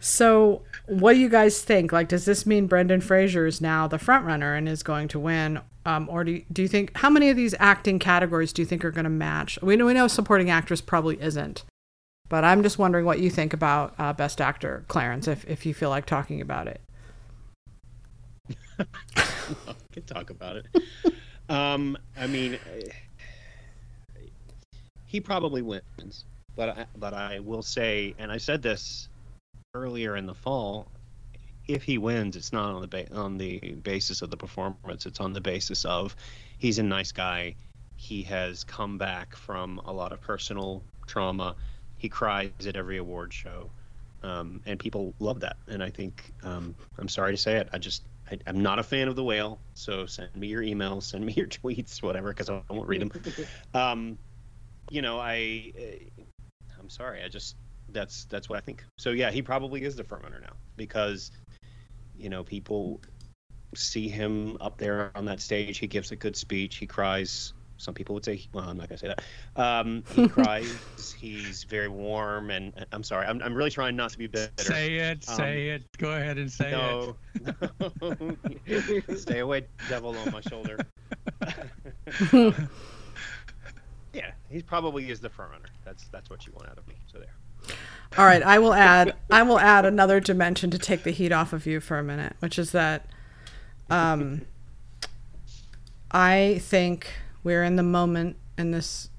So, 0.00 0.62
what 0.86 1.14
do 1.14 1.18
you 1.18 1.28
guys 1.28 1.62
think? 1.62 1.92
Like, 1.92 2.08
does 2.08 2.24
this 2.24 2.46
mean 2.46 2.66
Brendan 2.66 3.00
Fraser 3.00 3.46
is 3.46 3.60
now 3.60 3.86
the 3.88 3.98
front 3.98 4.24
runner 4.24 4.54
and 4.54 4.68
is 4.68 4.82
going 4.82 5.08
to 5.08 5.18
win? 5.18 5.60
Um, 5.84 6.08
or 6.10 6.22
do 6.22 6.32
you, 6.32 6.44
do 6.52 6.62
you 6.62 6.68
think 6.68 6.96
how 6.98 7.10
many 7.10 7.30
of 7.30 7.36
these 7.36 7.54
acting 7.58 7.98
categories 7.98 8.52
do 8.52 8.62
you 8.62 8.66
think 8.66 8.84
are 8.84 8.90
going 8.90 9.04
to 9.04 9.10
match? 9.10 9.58
We 9.62 9.74
know 9.76 9.86
we 9.86 9.94
know 9.94 10.06
supporting 10.06 10.50
actress 10.50 10.80
probably 10.80 11.20
isn't, 11.20 11.64
but 12.28 12.44
I'm 12.44 12.62
just 12.62 12.78
wondering 12.78 13.04
what 13.04 13.20
you 13.20 13.30
think 13.30 13.52
about 13.52 13.94
uh, 13.98 14.12
Best 14.12 14.40
Actor, 14.40 14.84
Clarence, 14.88 15.26
if 15.26 15.48
if 15.48 15.64
you 15.66 15.74
feel 15.74 15.90
like 15.90 16.06
talking 16.06 16.40
about 16.40 16.68
it. 16.68 16.80
we 18.78 18.84
can 19.92 20.04
talk 20.04 20.30
about 20.30 20.56
it. 20.56 20.66
Um, 21.48 21.96
I 22.16 22.26
mean, 22.26 22.58
he 25.08 25.20
probably 25.20 25.62
wins, 25.62 26.26
but 26.54 26.68
I, 26.68 26.86
but 26.96 27.14
I 27.14 27.40
will 27.40 27.62
say, 27.62 28.14
and 28.18 28.30
I 28.30 28.36
said 28.36 28.62
this 28.62 29.08
earlier 29.74 30.16
in 30.16 30.26
the 30.26 30.34
fall. 30.34 30.86
If 31.66 31.82
he 31.82 31.98
wins, 31.98 32.36
it's 32.36 32.52
not 32.52 32.74
on 32.74 32.82
the 32.82 32.86
ba- 32.86 33.14
on 33.14 33.38
the 33.38 33.58
basis 33.82 34.22
of 34.22 34.30
the 34.30 34.36
performance. 34.36 35.06
It's 35.06 35.20
on 35.20 35.32
the 35.32 35.40
basis 35.40 35.84
of 35.84 36.14
he's 36.58 36.78
a 36.78 36.82
nice 36.82 37.10
guy. 37.10 37.56
He 37.96 38.22
has 38.24 38.64
come 38.64 38.98
back 38.98 39.34
from 39.34 39.80
a 39.86 39.92
lot 39.92 40.12
of 40.12 40.20
personal 40.20 40.82
trauma. 41.06 41.56
He 41.96 42.08
cries 42.08 42.50
at 42.66 42.76
every 42.76 42.98
award 42.98 43.32
show, 43.32 43.70
um, 44.22 44.60
and 44.66 44.78
people 44.78 45.14
love 45.20 45.40
that. 45.40 45.56
And 45.68 45.82
I 45.82 45.90
think 45.90 46.32
um, 46.42 46.74
I'm 46.98 47.08
sorry 47.08 47.32
to 47.32 47.38
say 47.38 47.56
it. 47.56 47.68
I 47.72 47.78
just 47.78 48.02
I, 48.30 48.38
am 48.46 48.62
not 48.62 48.78
a 48.78 48.82
fan 48.82 49.08
of 49.08 49.16
the 49.16 49.24
whale. 49.24 49.58
So 49.72 50.04
send 50.04 50.34
me 50.36 50.48
your 50.48 50.62
emails, 50.62 51.04
send 51.04 51.24
me 51.24 51.32
your 51.32 51.46
tweets, 51.62 52.02
whatever, 52.02 52.28
because 52.28 52.50
I 52.50 52.60
won't 52.68 52.88
read 52.88 53.00
them. 53.00 53.12
Um, 53.74 54.18
you 54.90 55.02
know, 55.02 55.18
I 55.18 55.72
uh, 55.78 56.22
I'm 56.78 56.88
sorry. 56.88 57.22
I 57.22 57.28
just 57.28 57.56
that's 57.90 58.24
that's 58.26 58.48
what 58.48 58.56
I 58.56 58.60
think. 58.60 58.84
So 58.96 59.10
yeah, 59.10 59.30
he 59.30 59.42
probably 59.42 59.84
is 59.84 59.96
the 59.96 60.04
front 60.04 60.24
runner 60.24 60.40
now 60.40 60.54
because 60.76 61.30
you 62.16 62.28
know 62.28 62.44
people 62.44 63.00
see 63.74 64.08
him 64.08 64.56
up 64.60 64.78
there 64.78 65.10
on 65.14 65.24
that 65.26 65.40
stage. 65.40 65.78
He 65.78 65.86
gives 65.86 66.10
a 66.12 66.16
good 66.16 66.36
speech. 66.36 66.76
He 66.76 66.86
cries. 66.86 67.52
Some 67.80 67.94
people 67.94 68.14
would 68.14 68.24
say, 68.24 68.44
well, 68.52 68.68
I'm 68.68 68.76
not 68.76 68.88
gonna 68.88 68.98
say 68.98 69.14
that. 69.14 69.22
Um, 69.54 70.02
he 70.14 70.26
cries. 70.36 71.14
He's 71.16 71.62
very 71.64 71.88
warm, 71.88 72.50
and 72.50 72.72
I'm 72.90 73.04
sorry. 73.04 73.26
I'm, 73.26 73.40
I'm 73.40 73.54
really 73.54 73.70
trying 73.70 73.94
not 73.94 74.10
to 74.10 74.18
be 74.18 74.26
bitter. 74.26 74.50
Say 74.58 74.96
it. 74.96 75.24
Um, 75.28 75.36
say 75.36 75.68
it. 75.68 75.84
Go 75.96 76.10
ahead 76.10 76.38
and 76.38 76.50
say 76.50 76.72
no, 76.72 77.16
it. 78.66 79.18
Stay 79.18 79.38
away, 79.38 79.66
devil 79.88 80.16
on 80.18 80.32
my 80.32 80.40
shoulder. 80.40 80.78
he 84.50 84.62
probably 84.62 85.10
is 85.10 85.20
the 85.20 85.28
front 85.28 85.52
runner. 85.52 85.68
That's 85.84 86.06
that's 86.08 86.30
what 86.30 86.46
you 86.46 86.52
want 86.52 86.68
out 86.68 86.78
of 86.78 86.86
me. 86.88 86.94
So 87.12 87.18
there. 87.18 87.76
All 88.16 88.24
right, 88.24 88.42
I 88.42 88.58
will 88.58 88.74
add 88.74 89.14
I 89.30 89.42
will 89.42 89.58
add 89.58 89.84
another 89.84 90.20
dimension 90.20 90.70
to 90.70 90.78
take 90.78 91.02
the 91.02 91.10
heat 91.10 91.32
off 91.32 91.52
of 91.52 91.66
you 91.66 91.80
for 91.80 91.98
a 91.98 92.02
minute, 92.02 92.34
which 92.40 92.58
is 92.58 92.72
that 92.72 93.06
um, 93.90 94.42
I 96.10 96.58
think 96.62 97.08
we're 97.44 97.64
in 97.64 97.76
the 97.76 97.82
moment 97.82 98.36
in 98.56 98.70
this 98.70 99.10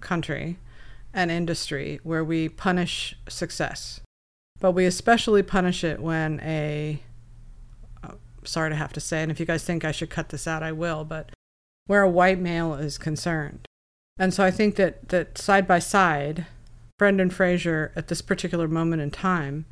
country 0.00 0.58
and 1.12 1.30
industry 1.30 2.00
where 2.02 2.24
we 2.24 2.48
punish 2.48 3.16
success, 3.28 4.00
but 4.60 4.72
we 4.72 4.84
especially 4.84 5.42
punish 5.42 5.82
it 5.82 6.00
when 6.00 6.40
a 6.40 7.02
uh, 8.04 8.12
sorry 8.44 8.70
to 8.70 8.76
have 8.76 8.92
to 8.92 9.00
say, 9.00 9.22
and 9.22 9.30
if 9.30 9.40
you 9.40 9.46
guys 9.46 9.64
think 9.64 9.84
I 9.84 9.92
should 9.92 10.10
cut 10.10 10.28
this 10.28 10.46
out, 10.46 10.62
I 10.62 10.72
will, 10.72 11.04
but 11.04 11.30
where 11.86 12.02
a 12.02 12.10
white 12.10 12.38
male 12.38 12.74
is 12.74 12.98
concerned. 12.98 13.66
And 14.20 14.34
so 14.34 14.44
I 14.44 14.50
think 14.50 14.76
that, 14.76 15.08
that 15.08 15.38
side 15.38 15.66
by 15.66 15.78
side, 15.78 16.44
Brendan 16.98 17.30
Fraser 17.30 17.90
at 17.96 18.08
this 18.08 18.20
particular 18.20 18.68
moment 18.68 19.00
in 19.00 19.10
time 19.10 19.64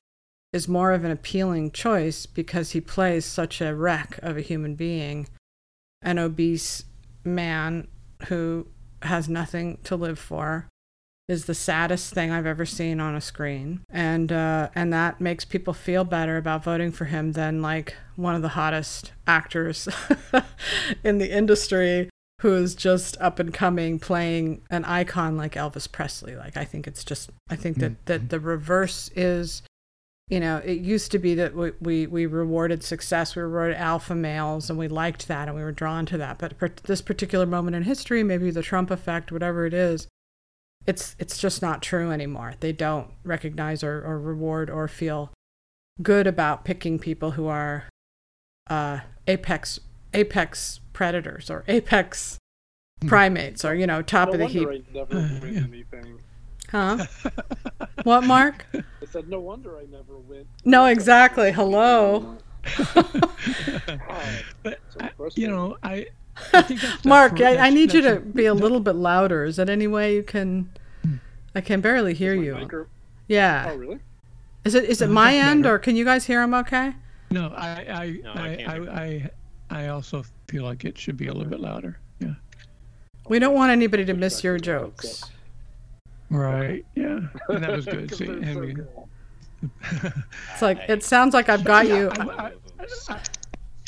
is 0.55 0.67
more 0.67 0.93
of 0.93 1.05
an 1.05 1.11
appealing 1.11 1.71
choice 1.71 2.25
because 2.25 2.71
he 2.71 2.81
plays 2.81 3.27
such 3.27 3.61
a 3.61 3.75
wreck 3.75 4.19
of 4.23 4.39
a 4.39 4.41
human 4.41 4.75
being, 4.75 5.29
an 6.01 6.19
obese 6.19 6.85
man 7.25 7.89
who 8.29 8.67
has 9.03 9.29
nothing 9.29 9.77
to 9.85 9.95
live 9.97 10.19
for, 10.19 10.67
is 11.29 11.45
the 11.45 11.55
saddest 11.55 12.15
thing 12.15 12.31
I've 12.31 12.47
ever 12.47 12.65
seen 12.65 13.01
on 13.01 13.15
a 13.15 13.21
screen, 13.21 13.83
and 13.91 14.33
uh, 14.33 14.71
and 14.75 14.91
that 14.95 15.21
makes 15.21 15.45
people 15.45 15.75
feel 15.75 16.05
better 16.05 16.39
about 16.39 16.65
voting 16.65 16.91
for 16.91 17.05
him 17.05 17.33
than 17.33 17.61
like 17.61 17.95
one 18.17 18.35
of 18.35 18.41
the 18.41 18.49
hottest 18.49 19.13
actors 19.27 19.91
in 21.05 21.19
the 21.19 21.31
industry 21.31 22.09
who 22.41 22.55
is 22.55 22.75
just 22.75 23.17
up 23.21 23.39
and 23.39 23.53
coming 23.53 23.99
playing 23.99 24.63
an 24.71 24.85
icon 24.85 25.37
like 25.37 25.55
Elvis 25.55 25.91
Presley. 25.91 26.37
Like 26.37 26.57
I 26.57 26.65
think 26.65 26.87
it's 26.87 27.05
just 27.05 27.31
I 27.51 27.57
think 27.57 27.79
that 27.79 28.07
that 28.07 28.21
mm-hmm. 28.21 28.29
the 28.29 28.41
reverse 28.41 29.11
is 29.17 29.63
you 30.29 30.41
know, 30.41 30.59
it 30.59 30.81
used 30.81 31.11
to 31.13 31.19
be 31.19 31.35
that 31.37 31.55
we, 31.55 31.73
we, 31.81 32.07
we 32.07 32.27
rewarded 32.27 32.85
success, 32.85 33.35
we 33.35 33.41
rewarded 33.41 33.79
alpha 33.79 34.15
males, 34.15 34.69
and 34.69 34.79
we 34.79 34.87
liked 34.87 35.27
that 35.27 35.49
and 35.49 35.57
we 35.57 35.63
were 35.63 35.73
drawn 35.73 36.05
to 36.07 36.19
that. 36.19 36.37
But 36.37 36.59
for 36.59 36.69
this 36.85 37.01
particular 37.01 37.47
moment 37.47 37.77
in 37.77 37.85
history, 37.85 38.23
maybe 38.23 38.51
the 38.51 38.63
Trump 38.63 38.91
effect, 38.91 39.33
whatever 39.33 39.65
it 39.65 39.73
is, 39.73 40.07
it's 40.87 41.17
it's 41.19 41.39
just 41.39 41.61
not 41.61 41.83
true 41.83 42.11
anymore. 42.11 42.55
They 42.61 42.73
don't 42.73 43.11
recognize 43.25 43.83
or, 43.83 44.03
or 44.05 44.19
reward 44.19 44.71
or 44.71 44.87
feel 44.87 45.31
good 46.03 46.27
about 46.27 46.65
picking 46.65 46.99
people 46.99 47.33
who 47.33 47.47
are 47.47 47.89
uh, 48.69 49.01
apex 49.27 49.81
apex 50.15 50.81
predators 50.99 51.49
or 51.49 51.63
apex 51.69 52.41
hmm. 53.01 53.07
primates 53.07 53.65
or 53.65 53.73
you 53.73 53.87
know 53.87 54.03
top 54.03 54.31
no 54.31 54.33
of 54.33 54.41
the 54.41 54.47
heap. 54.47 54.69
I 54.69 54.83
never 54.93 55.17
uh, 55.17 55.39
win 55.41 55.57
anything. 55.57 56.19
Huh? 56.71 57.07
what, 58.03 58.25
Mark? 58.25 58.67
I 58.75 58.83
said 59.09 59.29
no 59.29 59.39
wonder 59.39 59.79
I 59.79 59.85
never 59.85 60.19
win. 60.19 60.45
No, 60.65 60.87
exactly. 60.87 61.53
Hello. 61.53 62.37
but 64.65 64.81
I, 65.01 65.11
you 65.37 65.47
know, 65.47 65.77
I. 65.85 66.07
I 66.53 66.99
Mark, 67.05 67.41
I, 67.41 67.57
I, 67.57 67.71
need 67.71 67.95
you 67.95 68.03
to 68.03 68.19
be 68.19 68.47
a 68.47 68.55
little 68.55 68.81
bit 68.81 68.97
louder. 68.97 69.45
Is 69.45 69.57
that 69.57 69.69
any 69.69 69.87
way 69.87 70.17
you 70.17 70.25
can? 70.25 70.69
Hmm. 71.03 71.15
I 71.55 71.61
can 71.61 71.81
barely 71.81 72.13
hear 72.13 72.35
you. 72.35 72.89
Yeah. 73.29 73.71
Oh, 73.71 73.77
really? 73.77 74.01
Is 74.65 74.75
it 74.75 74.85
is 74.85 75.01
it 75.01 75.11
uh, 75.11 75.13
my 75.13 75.37
end 75.37 75.65
or 75.65 75.79
can 75.79 75.95
you 75.95 76.05
guys 76.05 76.27
hear 76.27 76.43
him 76.43 76.55
okay? 76.55 76.95
No, 77.31 77.53
I 77.57 77.69
I 77.69 78.21
no, 78.25 78.33
I, 78.33 78.65
I, 78.67 79.03
I, 79.03 79.31
I 79.71 79.89
also 79.89 80.25
feel 80.49 80.65
like 80.65 80.85
it 80.85 80.99
should 80.99 81.17
be 81.17 81.29
a 81.29 81.33
little 81.33 81.51
bit 81.51 81.61
louder. 81.61 81.99
Yeah. 82.19 82.35
We 83.29 83.39
don't 83.39 83.55
want 83.55 83.71
anybody 83.71 84.05
to 84.07 84.15
miss 84.15 84.43
your 84.43 84.59
jokes. 84.59 85.25
Right. 86.31 86.85
Yeah. 86.95 87.21
And 87.49 87.63
that 87.63 87.71
was 87.71 87.85
good. 87.87 88.15
See, 88.15 88.27
it's 90.53 90.63
like 90.63 90.79
it 90.89 91.03
sounds 91.03 91.35
like 91.35 91.49
I've 91.49 91.65
got 91.65 91.89
you. 91.89 92.11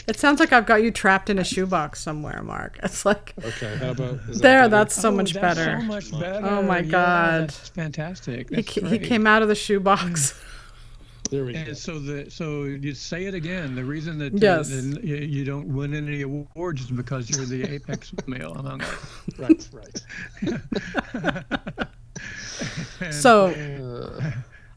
It 0.09 0.19
sounds 0.19 0.41
like 0.41 0.53
I've 0.53 0.67
got 0.67 0.83
you 0.83 0.91
trapped 0.91 1.31
in 1.31 1.39
a 1.39 1.45
shoebox 1.45 2.01
somewhere, 2.01 2.43
Mark. 2.43 2.81
It's 2.83 3.05
like 3.05 3.35
okay, 3.39 3.77
how 3.77 3.91
about 3.91 4.19
there? 4.27 4.63
That 4.63 4.71
that's 4.71 4.95
so 4.95 5.11
oh, 5.11 5.13
much 5.13 5.33
that's 5.33 5.57
better. 5.59 5.81
So 5.81 5.87
much 5.87 6.11
better. 6.11 6.45
Oh 6.45 6.63
my 6.63 6.83
god, 6.83 7.51
that's 7.51 7.69
fantastic. 7.69 8.49
That's 8.49 8.75
he, 8.75 8.81
he 8.89 8.99
came 8.99 9.27
out 9.27 9.43
of 9.43 9.49
the 9.49 9.55
shoebox. 9.55 10.35
There 11.31 11.45
we 11.45 11.55
and 11.55 11.69
go. 11.69 11.73
so 11.75 11.99
the 12.01 12.29
so 12.31 12.65
you 12.65 12.93
say 12.93 13.27
it 13.27 13.35
again. 13.35 13.77
The 13.77 13.85
reason 13.85 14.19
that 14.19 14.37
yes. 14.37 14.69
the, 14.69 14.81
the, 14.81 15.27
you 15.27 15.45
don't 15.45 15.69
win 15.69 15.95
any 15.95 16.23
awards 16.23 16.83
is 16.83 16.91
because 16.91 17.31
you're 17.31 17.47
the 17.47 17.63
apex 17.73 18.13
male 18.27 18.53
among 18.55 18.83
us. 18.83 19.29
Right, 19.39 19.69
right. 19.73 20.01
so. 23.13 23.47
Uh, 23.47 24.33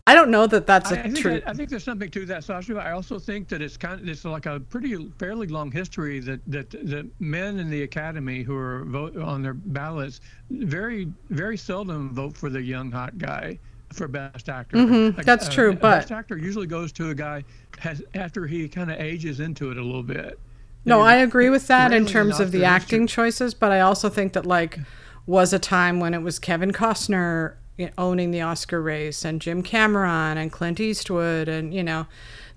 I 0.06 0.16
don't 0.16 0.32
know 0.32 0.48
that 0.48 0.68
that's 0.68 0.92
a 0.92 1.00
I, 1.00 1.06
I 1.06 1.10
true. 1.12 1.42
I, 1.46 1.52
I, 1.52 1.54
think 1.54 1.70
there's 1.70 1.86
something 1.86 2.12
to 2.12 2.26
that, 2.26 2.44
Sasha. 2.44 2.76
I 2.78 2.92
also 2.92 3.18
think 3.18 3.48
that 3.48 3.62
it's 3.62 3.78
kind 3.78 4.02
of 4.02 4.08
it's 4.08 4.26
like 4.26 4.46
a 4.46 4.60
pretty 4.60 5.10
fairly 5.18 5.48
long 5.48 5.72
history 5.72 6.20
that 6.20 6.42
that 6.48 6.72
the 6.72 7.10
men 7.20 7.58
in 7.58 7.70
the 7.70 7.84
academy 7.84 8.44
who 8.44 8.54
are 8.54 8.84
vote 8.84 9.16
on 9.16 9.42
their 9.42 9.54
ballots 9.54 10.20
very 10.50 11.08
very 11.30 11.56
seldom 11.56 12.14
vote 12.14 12.36
for 12.36 12.50
the 12.50 12.62
young 12.62 12.92
hot 12.92 13.18
guy 13.18 13.58
for 13.94 14.08
best 14.08 14.50
actor. 14.50 14.78
Mm-hmm, 14.78 15.18
like, 15.18 15.26
that's 15.26 15.48
uh, 15.48 15.52
true, 15.52 15.74
but 15.74 16.00
best 16.00 16.12
actor 16.12 16.38
usually 16.38 16.68
goes 16.68 16.92
to 16.94 17.10
a 17.10 17.16
guy 17.16 17.44
has 17.80 18.02
after 18.14 18.48
he 18.48 18.68
kind 18.68 18.92
of 18.92 19.00
ages 19.00 19.40
into 19.40 19.72
it 19.72 19.78
a 19.78 19.84
little 19.84 20.04
bit. 20.04 20.40
No, 20.86 21.02
I 21.02 21.16
agree 21.16 21.50
with 21.50 21.68
that 21.68 21.94
in 21.94 22.06
terms 22.06 22.40
of 22.40 22.52
the 22.52 22.66
acting 22.66 23.08
choices, 23.08 23.54
but 23.54 23.72
I 23.72 23.80
also 23.80 24.10
think 24.10 24.34
that 24.34 24.46
like 24.46 24.80
was 25.26 25.54
a 25.54 25.60
time 25.60 26.00
when 26.00 26.14
it 26.14 26.22
was 26.22 26.40
Kevin 26.40 26.74
Costner 26.74 27.56
owning 27.98 28.32
the 28.32 28.42
Oscar 28.42 28.82
race 28.82 29.26
and 29.26 29.42
Jim 29.42 29.64
Cameron 29.64 30.38
and 30.38 30.52
Clint 30.52 30.80
Eastwood 30.80 31.48
and 31.48 31.74
you 31.74 31.84
know 31.84 32.06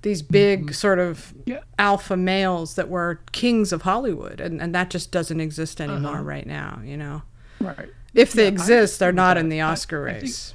these 0.02 0.22
big 0.22 0.62
mm-hmm. 0.62 0.72
sort 0.72 0.98
of 0.98 1.34
yeah. 1.46 1.60
alpha 1.78 2.16
males 2.16 2.74
that 2.74 2.88
were 2.88 3.20
kings 3.32 3.72
of 3.72 3.82
Hollywood 3.82 4.40
and, 4.40 4.60
and 4.60 4.74
that 4.74 4.90
just 4.90 5.10
doesn't 5.10 5.40
exist 5.40 5.80
anymore 5.80 6.16
uh-huh. 6.16 6.22
right 6.22 6.46
now, 6.46 6.80
you 6.84 6.96
know. 6.96 7.22
Right. 7.60 7.88
If 8.14 8.32
they 8.32 8.44
yeah, 8.44 8.50
exist, 8.50 8.98
they're 8.98 9.12
not 9.12 9.36
in 9.36 9.48
the 9.48 9.60
Oscar 9.62 10.08
I, 10.08 10.12
race. 10.12 10.54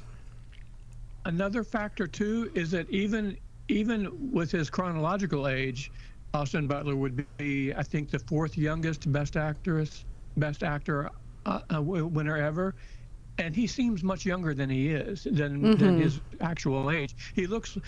Another 1.24 1.62
factor 1.62 2.06
too 2.06 2.50
is 2.54 2.70
that 2.72 2.88
even 2.90 3.36
even 3.68 4.32
with 4.32 4.50
his 4.50 4.68
chronological 4.68 5.48
age, 5.48 5.90
Austin 6.34 6.66
Butler 6.66 6.96
would 6.96 7.24
be, 7.36 7.72
I 7.74 7.82
think, 7.82 8.10
the 8.10 8.18
fourth 8.18 8.56
youngest 8.58 9.10
best 9.12 9.36
actress, 9.36 10.04
best 10.36 10.62
actor 10.62 11.10
uh, 11.46 11.60
uh, 11.74 11.82
winner 11.82 12.36
ever, 12.36 12.74
and 13.38 13.54
he 13.54 13.66
seems 13.66 14.02
much 14.02 14.26
younger 14.26 14.54
than 14.54 14.68
he 14.68 14.90
is 14.90 15.24
than 15.24 15.62
mm-hmm. 15.62 15.72
than 15.74 16.00
his 16.00 16.20
actual 16.40 16.90
age. 16.90 17.14
He 17.34 17.46
looks 17.46 17.78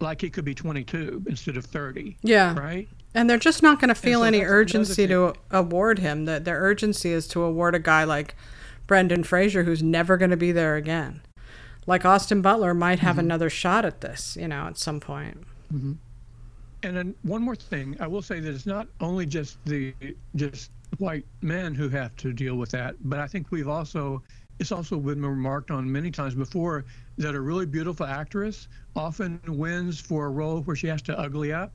like 0.00 0.20
he 0.20 0.30
could 0.30 0.44
be 0.44 0.54
22 0.54 1.24
instead 1.28 1.56
of 1.56 1.64
30. 1.64 2.16
Yeah. 2.22 2.58
Right. 2.58 2.88
And 3.14 3.28
they're 3.28 3.38
just 3.38 3.62
not 3.62 3.80
going 3.80 3.88
to 3.88 3.94
feel 3.94 4.20
so 4.20 4.24
any 4.24 4.42
urgency 4.42 5.06
to 5.08 5.34
award 5.50 5.98
him. 5.98 6.24
That 6.26 6.44
their 6.44 6.60
urgency 6.60 7.10
is 7.10 7.26
to 7.28 7.42
award 7.42 7.74
a 7.74 7.80
guy 7.80 8.04
like 8.04 8.34
Brendan 8.86 9.24
Fraser, 9.24 9.64
who's 9.64 9.82
never 9.82 10.16
going 10.16 10.30
to 10.30 10.36
be 10.36 10.52
there 10.52 10.76
again 10.76 11.20
like 11.88 12.04
Austin 12.04 12.42
Butler 12.42 12.74
might 12.74 13.00
have 13.00 13.14
mm-hmm. 13.16 13.20
another 13.20 13.50
shot 13.50 13.84
at 13.84 14.00
this, 14.02 14.36
you 14.40 14.46
know, 14.46 14.66
at 14.66 14.78
some 14.78 15.00
point. 15.00 15.38
Mm-hmm. 15.72 15.92
and 16.82 16.96
then 16.96 17.14
one 17.22 17.42
more 17.42 17.56
thing, 17.56 17.96
I 18.00 18.06
will 18.06 18.22
say 18.22 18.40
that 18.40 18.54
it's 18.54 18.64
not 18.64 18.88
only 19.00 19.26
just 19.26 19.58
the 19.64 19.92
just 20.36 20.70
white 20.98 21.26
men 21.42 21.74
who 21.74 21.88
have 21.90 22.16
to 22.16 22.32
deal 22.32 22.54
with 22.54 22.70
that, 22.70 22.94
but 23.00 23.18
I 23.18 23.26
think 23.26 23.50
we've 23.50 23.68
also 23.68 24.22
it's 24.60 24.72
also 24.72 24.98
been 24.98 25.24
remarked 25.24 25.70
on 25.70 25.90
many 25.90 26.10
times 26.10 26.34
before 26.34 26.84
that 27.16 27.34
a 27.34 27.40
really 27.40 27.66
beautiful 27.66 28.06
actress 28.06 28.68
often 28.96 29.40
wins 29.46 30.00
for 30.00 30.26
a 30.26 30.30
role 30.30 30.62
where 30.62 30.76
she 30.76 30.86
has 30.88 31.02
to 31.02 31.18
ugly 31.18 31.52
up 31.52 31.72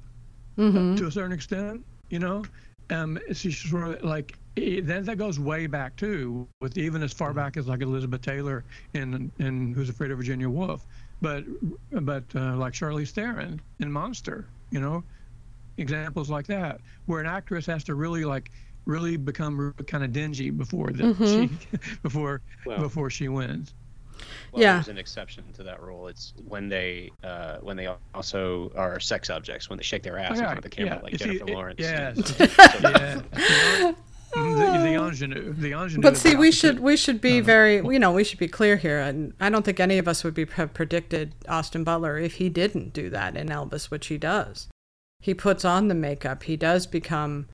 Mm-hmm. 0.58 0.96
to 0.98 1.08
a 1.08 1.12
certain 1.12 1.32
extent, 1.32 1.84
you 2.10 2.20
know. 2.20 2.44
Um, 2.92 3.18
she's 3.34 3.58
sort 3.58 3.88
of 3.88 4.04
like 4.04 4.38
then 4.56 5.04
that 5.06 5.18
goes 5.18 5.40
way 5.40 5.68
back 5.68 5.96
too, 5.96 6.48
with 6.62 6.78
even 6.78 7.02
as 7.04 7.12
far 7.14 7.34
back 7.34 7.58
as 7.58 7.68
like 7.68 7.82
Elizabeth 7.82 8.22
Taylor 8.22 8.64
in 8.94 9.32
in 9.40 9.74
Who's 9.74 9.90
Afraid 9.90 10.12
of 10.12 10.18
Virginia 10.18 10.50
Woolf, 10.50 10.86
but 11.22 11.44
but 11.92 12.24
uh, 12.36 12.56
like 12.56 12.74
Charlize 12.74 13.12
Theron 13.12 13.60
in 13.80 13.92
Monster, 13.92 14.46
you 14.72 14.80
know, 14.80 15.04
examples 15.78 16.30
like 16.30 16.46
that 16.48 16.80
where 17.08 17.20
an 17.20 17.26
actress 17.28 17.66
has 17.66 17.84
to 17.86 17.96
really 17.96 18.26
like 18.26 18.52
really 18.86 19.18
become 19.18 19.74
kind 19.88 20.04
of 20.04 20.12
dingy 20.14 20.50
before 20.50 20.92
that 20.92 21.16
she 21.18 21.50
before 22.04 22.42
Well- 22.66 22.80
before 22.80 23.10
she 23.10 23.28
wins. 23.30 23.74
Well, 24.52 24.62
Yeah. 24.62 24.74
There's 24.76 24.90
an 24.90 24.98
exception 25.00 25.44
to 25.54 25.64
that 25.64 25.82
rule. 25.82 26.08
It's 26.08 26.34
when 26.48 26.70
they 26.70 27.12
uh, 27.24 27.58
when 27.62 27.76
they 27.76 27.90
also 28.14 28.72
are 28.76 29.00
sex 29.00 29.30
objects 29.32 29.70
when 29.70 29.78
they 29.78 29.84
shake 29.84 30.04
their 30.04 30.18
ass 30.20 30.38
in 30.38 30.44
front 30.46 30.58
of 30.60 30.64
the 30.64 30.70
camera, 30.70 31.00
like 31.02 31.14
You 31.14 31.18
Jennifer 31.18 31.46
it- 31.48 31.54
Lawrence. 31.54 31.80
Yes. 31.80 32.40
Yeah. 32.84 33.94
The, 34.36 34.80
the 34.84 34.96
ingenue, 34.96 35.54
the 35.54 35.74
ingenue. 35.74 36.02
But 36.02 36.18
see, 36.18 36.36
we 36.36 36.52
should 36.52 36.80
we 36.80 36.98
should 36.98 37.22
be 37.22 37.40
Uh, 37.40 37.44
very 37.44 37.76
you 37.76 38.00
know 38.00 38.12
we 38.12 38.24
should 38.24 38.40
be 38.40 38.48
clear 38.48 38.78
here, 38.78 39.00
and 39.00 39.34
I 39.40 39.50
don't 39.50 39.64
think 39.64 39.80
any 39.80 39.98
of 39.98 40.08
us 40.08 40.24
would 40.24 40.34
be 40.34 40.46
have 40.54 40.74
predicted 40.74 41.36
Austin 41.48 41.84
Butler 41.84 42.18
if 42.18 42.36
he 42.36 42.50
didn't 42.50 42.94
do 42.94 43.10
that 43.12 43.36
in 43.38 43.48
Elvis, 43.50 43.92
which 43.92 44.08
he 44.08 44.18
does. 44.18 44.68
He 45.20 45.34
puts 45.34 45.64
on 45.64 45.88
the 45.88 45.96
makeup. 45.96 46.44
He 46.44 46.58
does 46.58 46.86
become, 46.86 47.48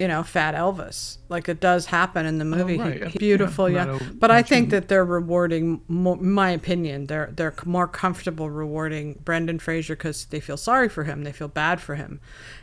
you 0.00 0.08
know, 0.08 0.24
fat 0.24 0.54
Elvis. 0.56 1.18
Like 1.28 1.48
it 1.48 1.60
does 1.60 1.86
happen 1.86 2.26
in 2.26 2.38
the 2.38 2.44
movie. 2.44 2.78
Oh, 2.80 2.84
right. 2.84 3.06
he- 3.06 3.18
beautiful, 3.28 3.70
Yeah, 3.70 3.92
yeah. 3.92 4.08
But 4.14 4.30
I 4.32 4.42
think 4.42 4.70
that 4.70 4.88
they're 4.88 5.04
rewarding, 5.04 5.82
mo 5.86 6.16
my 6.16 6.50
opinion, 6.50 7.06
they're 7.06 7.30
they're 7.32 7.54
more 7.64 7.86
comfortable 7.86 8.50
rewarding 8.50 9.20
Brendan 9.24 9.60
Fraser 9.60 9.94
because 9.94 10.24
they 10.26 10.40
feel 10.40 10.56
sorry 10.56 10.88
for 10.88 11.04
him, 11.04 11.22
they 11.22 11.30
feel 11.32 11.46
bad 11.48 11.80
for 11.80 11.94
him, 11.94 12.20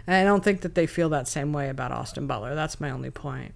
and 0.08 0.16
I 0.16 0.24
don't 0.26 0.44
think 0.44 0.60
that 0.62 0.76
they 0.76 0.86
feel 0.88 1.08
that 1.10 1.28
same 1.28 1.54
way 1.54 1.70
about 1.70 1.92
Austin 1.94 2.28
Butler. 2.28 2.54
That's 2.54 2.82
my 2.82 2.90
only 2.92 3.12
point. 3.12 3.54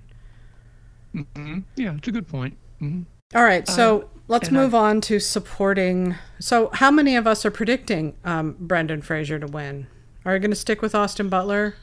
Mhm. 1.14 1.64
Yeah, 1.76 1.96
it's 1.96 2.08
a 2.08 2.12
good 2.12 2.28
point. 2.28 2.58
hmm 2.80 3.02
All 3.34 3.44
right, 3.44 3.68
so 3.68 4.10
let's 4.30 4.48
and 4.48 4.58
I- 4.58 4.62
move 4.64 4.74
on 4.76 5.02
to 5.02 5.20
supporting. 5.20 6.16
So, 6.40 6.70
how 6.74 6.92
many 6.92 7.18
of 7.18 7.28
us 7.28 7.46
are 7.46 7.52
predicting 7.52 8.16
um, 8.24 8.56
Brendan 8.58 9.02
Fraser 9.02 9.38
to 9.40 9.48
win? 9.48 9.88
Are 10.24 10.34
you 10.34 10.40
going 10.40 10.52
to 10.52 10.56
stick 10.56 10.82
with 10.82 10.96
Austin 10.96 11.28
Butler? 11.30 11.76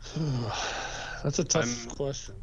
That's 1.22 1.38
a 1.38 1.44
tough 1.44 1.86
I'm- 1.86 1.96
question. 1.96 2.34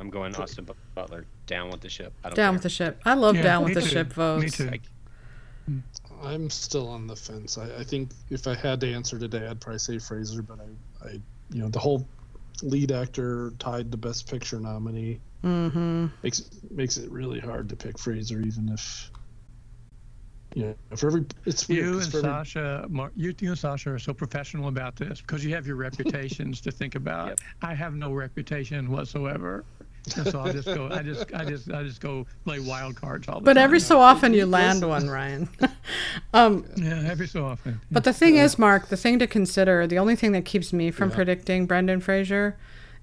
I'm 0.00 0.10
going 0.10 0.34
Austin 0.34 0.66
Butler 0.96 1.24
down 1.46 1.70
with 1.70 1.80
the 1.80 1.88
ship. 1.88 2.12
I 2.24 2.28
don't 2.28 2.34
Down 2.36 2.46
care. 2.46 2.52
with 2.54 2.62
the 2.64 2.68
ship. 2.68 3.00
I 3.04 3.14
love 3.14 3.36
Yeah, 3.36 3.42
down 3.44 3.62
with 3.62 3.68
me 3.70 3.74
the 3.76 3.80
too. 3.82 3.86
ship 3.88 4.08
Me 4.08 4.12
votes. 4.14 4.56
too. 4.56 4.70
I'm 6.22 6.50
still 6.50 6.88
on 6.88 7.06
the 7.06 7.14
fence. 7.14 7.58
I, 7.58 7.66
I 7.78 7.84
think 7.84 8.10
if 8.28 8.48
I 8.48 8.56
had 8.56 8.80
to 8.80 8.92
answer 8.92 9.20
today, 9.20 9.46
I'd 9.46 9.60
probably 9.60 9.78
say 9.78 9.98
Fraser, 10.00 10.42
but 10.42 10.58
I, 10.60 11.06
I, 11.08 11.10
you 11.50 11.60
know, 11.62 11.68
the 11.68 11.78
whole 11.78 12.08
lead 12.62 12.90
actor 12.90 13.52
tied 13.60 13.92
to 13.92 13.96
Best 13.96 14.28
Picture 14.28 14.58
nominee 14.60 15.20
Mm-hmm. 15.44 16.06
makes 16.22 16.42
makes 16.70 16.96
it 16.96 17.10
really 17.12 17.38
hard 17.38 17.68
to 17.68 17.76
pick 17.76 17.98
Fraser, 17.98 18.40
even 18.40 18.70
if, 18.70 19.10
you 20.54 20.62
know, 20.90 20.96
for 20.96 21.08
every 21.08 21.24
it's 21.46 21.68
weird. 21.68 21.84
You 21.84 21.92
'cause 21.94 22.04
and 22.04 22.12
for 22.12 22.18
every- 22.18 22.30
Sasha, 22.30 22.86
Mar- 22.88 23.12
you, 23.16 23.34
you 23.40 23.50
and 23.50 23.58
Sasha 23.58 23.90
are 23.90 23.98
so 23.98 24.12
professional 24.14 24.68
about 24.68 24.96
this 24.96 25.20
because 25.20 25.44
you 25.44 25.54
have 25.54 25.66
your 25.66 25.76
reputations 25.76 26.60
to 26.62 26.70
think 26.70 26.94
about. 26.94 27.28
Yep. 27.28 27.40
I 27.62 27.74
have 27.74 27.94
no 27.94 28.12
reputation 28.12 28.90
whatsoever, 28.90 29.64
and 30.16 30.26
so 30.28 30.40
I 30.40 30.52
just 30.52 30.66
go. 30.66 30.88
I 30.90 31.02
just, 31.02 31.32
I 31.34 31.44
just, 31.44 31.70
I 31.72 31.82
just 31.82 32.00
go 32.00 32.26
play 32.44 32.60
wild 32.60 32.94
cards 32.96 33.26
all 33.28 33.40
the 33.40 33.44
But 33.44 33.54
time. 33.54 33.54
But 33.54 33.60
every 33.62 33.80
so 33.80 34.00
often 34.00 34.32
you 34.34 34.46
land 34.46 34.86
one, 34.86 35.08
Ryan. 35.08 35.48
um, 36.34 36.64
yeah, 36.76 37.02
every 37.06 37.26
so 37.26 37.44
often. 37.46 37.80
but 37.90 38.04
the 38.04 38.12
thing 38.12 38.36
is, 38.36 38.58
Mark, 38.58 38.88
the 38.88 38.96
thing 38.96 39.18
to 39.18 39.26
consider, 39.26 39.86
the 39.86 39.98
only 39.98 40.16
thing 40.16 40.32
that 40.32 40.44
keeps 40.44 40.72
me 40.72 40.90
from 40.90 41.10
Yeah. 41.10 41.16
predicting 41.16 41.66
Brendan 41.66 42.00
Fraser 42.00 42.56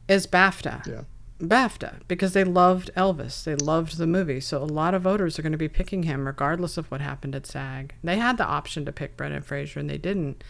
is 0.08 0.26
BAFTA. 0.28 0.86
Yeah. 0.88 1.02
BAFTA 1.42 2.02
because 2.08 2.34
they 2.34 2.44
loved 2.44 2.92
Elvis. 2.96 3.44
They 3.44 3.56
loved 3.56 3.98
the 3.98 4.08
movie. 4.08 4.40
So 4.40 4.62
a 4.62 4.66
lot 4.66 4.94
of 4.94 5.02
voters 5.02 5.38
are 5.38 5.42
going 5.42 5.52
to 5.52 5.58
be 5.58 5.68
picking 5.68 6.04
him 6.04 6.26
regardless 6.26 6.78
of 6.78 6.90
what 6.90 7.02
happened 7.02 7.36
at 7.36 7.46
SAG. 7.46 7.94
They 8.04 8.18
had 8.18 8.38
the 8.38 8.46
option 8.46 8.86
to 8.86 8.92
pick 8.92 9.18
Brendan 9.18 9.42
Fraser 9.42 9.80
and 9.80 9.90
they 9.90 9.98
didn't. 9.98 10.44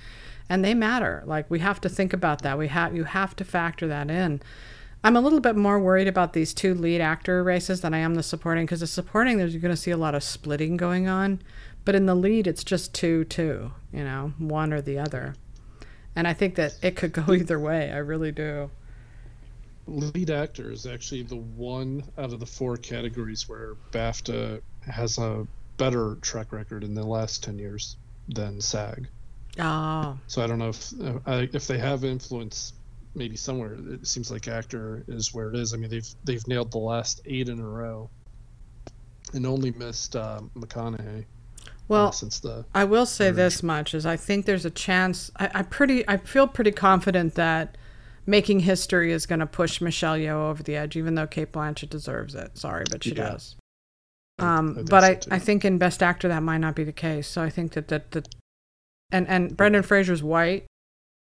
And 0.50 0.64
they 0.64 0.74
matter. 0.74 1.24
Like 1.26 1.50
we 1.50 1.60
have 1.60 1.82
to 1.82 1.90
think 1.90 2.14
about 2.14 2.42
that. 2.42 2.58
We 2.58 2.68
have 2.68 2.96
you 2.96 3.06
have 3.06 3.36
to 3.38 3.44
factor 3.44 3.88
that 3.88 4.10
in. 4.10 4.42
I'm 5.04 5.16
a 5.16 5.22
little 5.22 5.40
bit 5.40 5.56
more 5.56 5.80
worried 5.80 6.08
about 6.08 6.34
these 6.34 6.54
two 6.54 6.76
lead 6.76 7.02
actor 7.02 7.44
races 7.44 7.82
than 7.82 7.94
I 7.94 8.00
am 8.00 8.16
the 8.16 8.22
supporting 8.22 8.66
because 8.66 8.82
the 8.82 8.88
supporting 8.88 9.38
there's 9.38 9.56
going 9.56 9.74
to 9.74 9.82
see 9.82 9.92
a 9.92 9.98
lot 9.98 10.14
of 10.14 10.24
splitting 10.24 10.78
going 10.78 11.08
on, 11.08 11.42
but 11.86 11.96
in 11.96 12.06
the 12.06 12.14
lead 12.14 12.46
it's 12.46 12.64
just 12.64 12.94
two 12.94 13.24
two, 13.24 13.72
you 13.92 14.04
know, 14.04 14.34
one 14.38 14.72
or 14.72 14.82
the 14.82 15.00
other. 15.00 15.36
And 16.16 16.28
I 16.28 16.34
think 16.34 16.56
that 16.56 16.76
it 16.82 16.96
could 16.96 17.14
go 17.14 17.34
either 17.34 17.60
way. 17.60 17.92
I 17.92 17.98
really 17.98 18.32
do. 18.32 18.70
Lead 19.88 20.30
actor 20.30 20.72
is 20.72 20.86
actually 20.86 21.24
the 21.24 21.38
one 21.38 22.04
out 22.18 22.34
of 22.34 22.40
the 22.40 22.46
four 22.46 22.78
categories 22.78 23.48
where 23.48 23.76
BAFTA 23.92 24.62
has 24.82 25.18
a 25.18 25.46
better 25.78 26.16
track 26.22 26.52
record 26.52 26.84
in 26.84 26.94
the 26.94 27.04
last 27.06 27.44
10 27.44 27.58
years 27.60 27.98
than 28.30 28.62
SAG. 28.62 29.08
Oh, 29.60 30.18
So 30.28 30.42
I 30.42 30.48
don't 30.48 30.60
know 30.60 30.70
if 30.70 30.94
uh, 31.02 31.46
if 31.52 31.68
they 31.68 31.78
have 31.78 32.06
influence 32.06 32.74
maybe 33.16 33.36
somewhere. 33.36 33.74
It 33.74 34.08
seems 34.08 34.32
like 34.32 34.48
actor 34.48 35.04
is 35.08 35.34
where 35.34 35.50
it 35.50 35.56
is. 35.58 35.74
I 35.74 35.78
mean, 35.78 35.90
they've 35.90 36.08
they've 36.24 36.48
nailed 36.48 36.72
the 36.72 36.78
last 36.78 37.20
eight 37.26 37.50
in 37.50 37.60
a 37.60 37.68
row, 37.68 38.10
and 39.34 39.46
only 39.46 39.72
missed 39.72 40.16
uh, 40.16 40.40
McConaughey 40.56 41.26
uh, 41.92 41.94
well, 41.94 42.12
since 42.14 42.40
the 42.40 42.66
I 42.74 42.86
will 42.86 43.06
say 43.06 43.32
this 43.32 43.62
much: 43.62 43.94
is 43.94 44.06
I 44.06 44.16
think 44.16 44.46
there's 44.46 44.64
a 44.64 44.70
chance. 44.70 45.30
I, 45.36 45.52
I 45.56 45.62
pretty, 45.64 46.08
I 46.08 46.18
feel 46.18 46.48
pretty 46.48 46.72
confident 46.72 47.36
that 47.36 47.76
making 48.26 48.62
history 48.62 49.12
is 49.12 49.26
going 49.26 49.40
to 49.40 49.46
push 49.46 49.82
Michelle 49.82 50.16
Yeoh 50.16 50.50
over 50.50 50.64
the 50.64 50.76
edge, 50.76 50.96
even 50.96 51.16
though 51.16 51.28
Cate 51.28 51.52
Blanchett 51.52 51.90
deserves 51.90 52.36
it. 52.36 52.58
Sorry, 52.58 52.86
but 52.90 53.04
she 53.04 53.12
Yeah. 53.12 53.32
does. 53.32 53.56
Um, 54.40 54.76
I 54.80 54.82
but 54.84 55.02
so 55.02 55.08
I, 55.08 55.14
too. 55.16 55.30
I 55.32 55.40
think 55.40 55.66
in 55.66 55.78
Best 55.78 56.02
Actor 56.02 56.28
that 56.30 56.42
might 56.44 56.58
not 56.60 56.76
be 56.76 56.84
the 56.84 56.92
case. 56.92 57.28
So 57.28 57.42
I 57.44 57.50
think 57.50 57.74
that 57.74 57.90
that 57.90 58.12
that, 58.12 58.28
and 59.12 59.28
and 59.28 59.56
Brendan 59.56 59.84
Fraser's 59.84 60.24
white, 60.24 60.66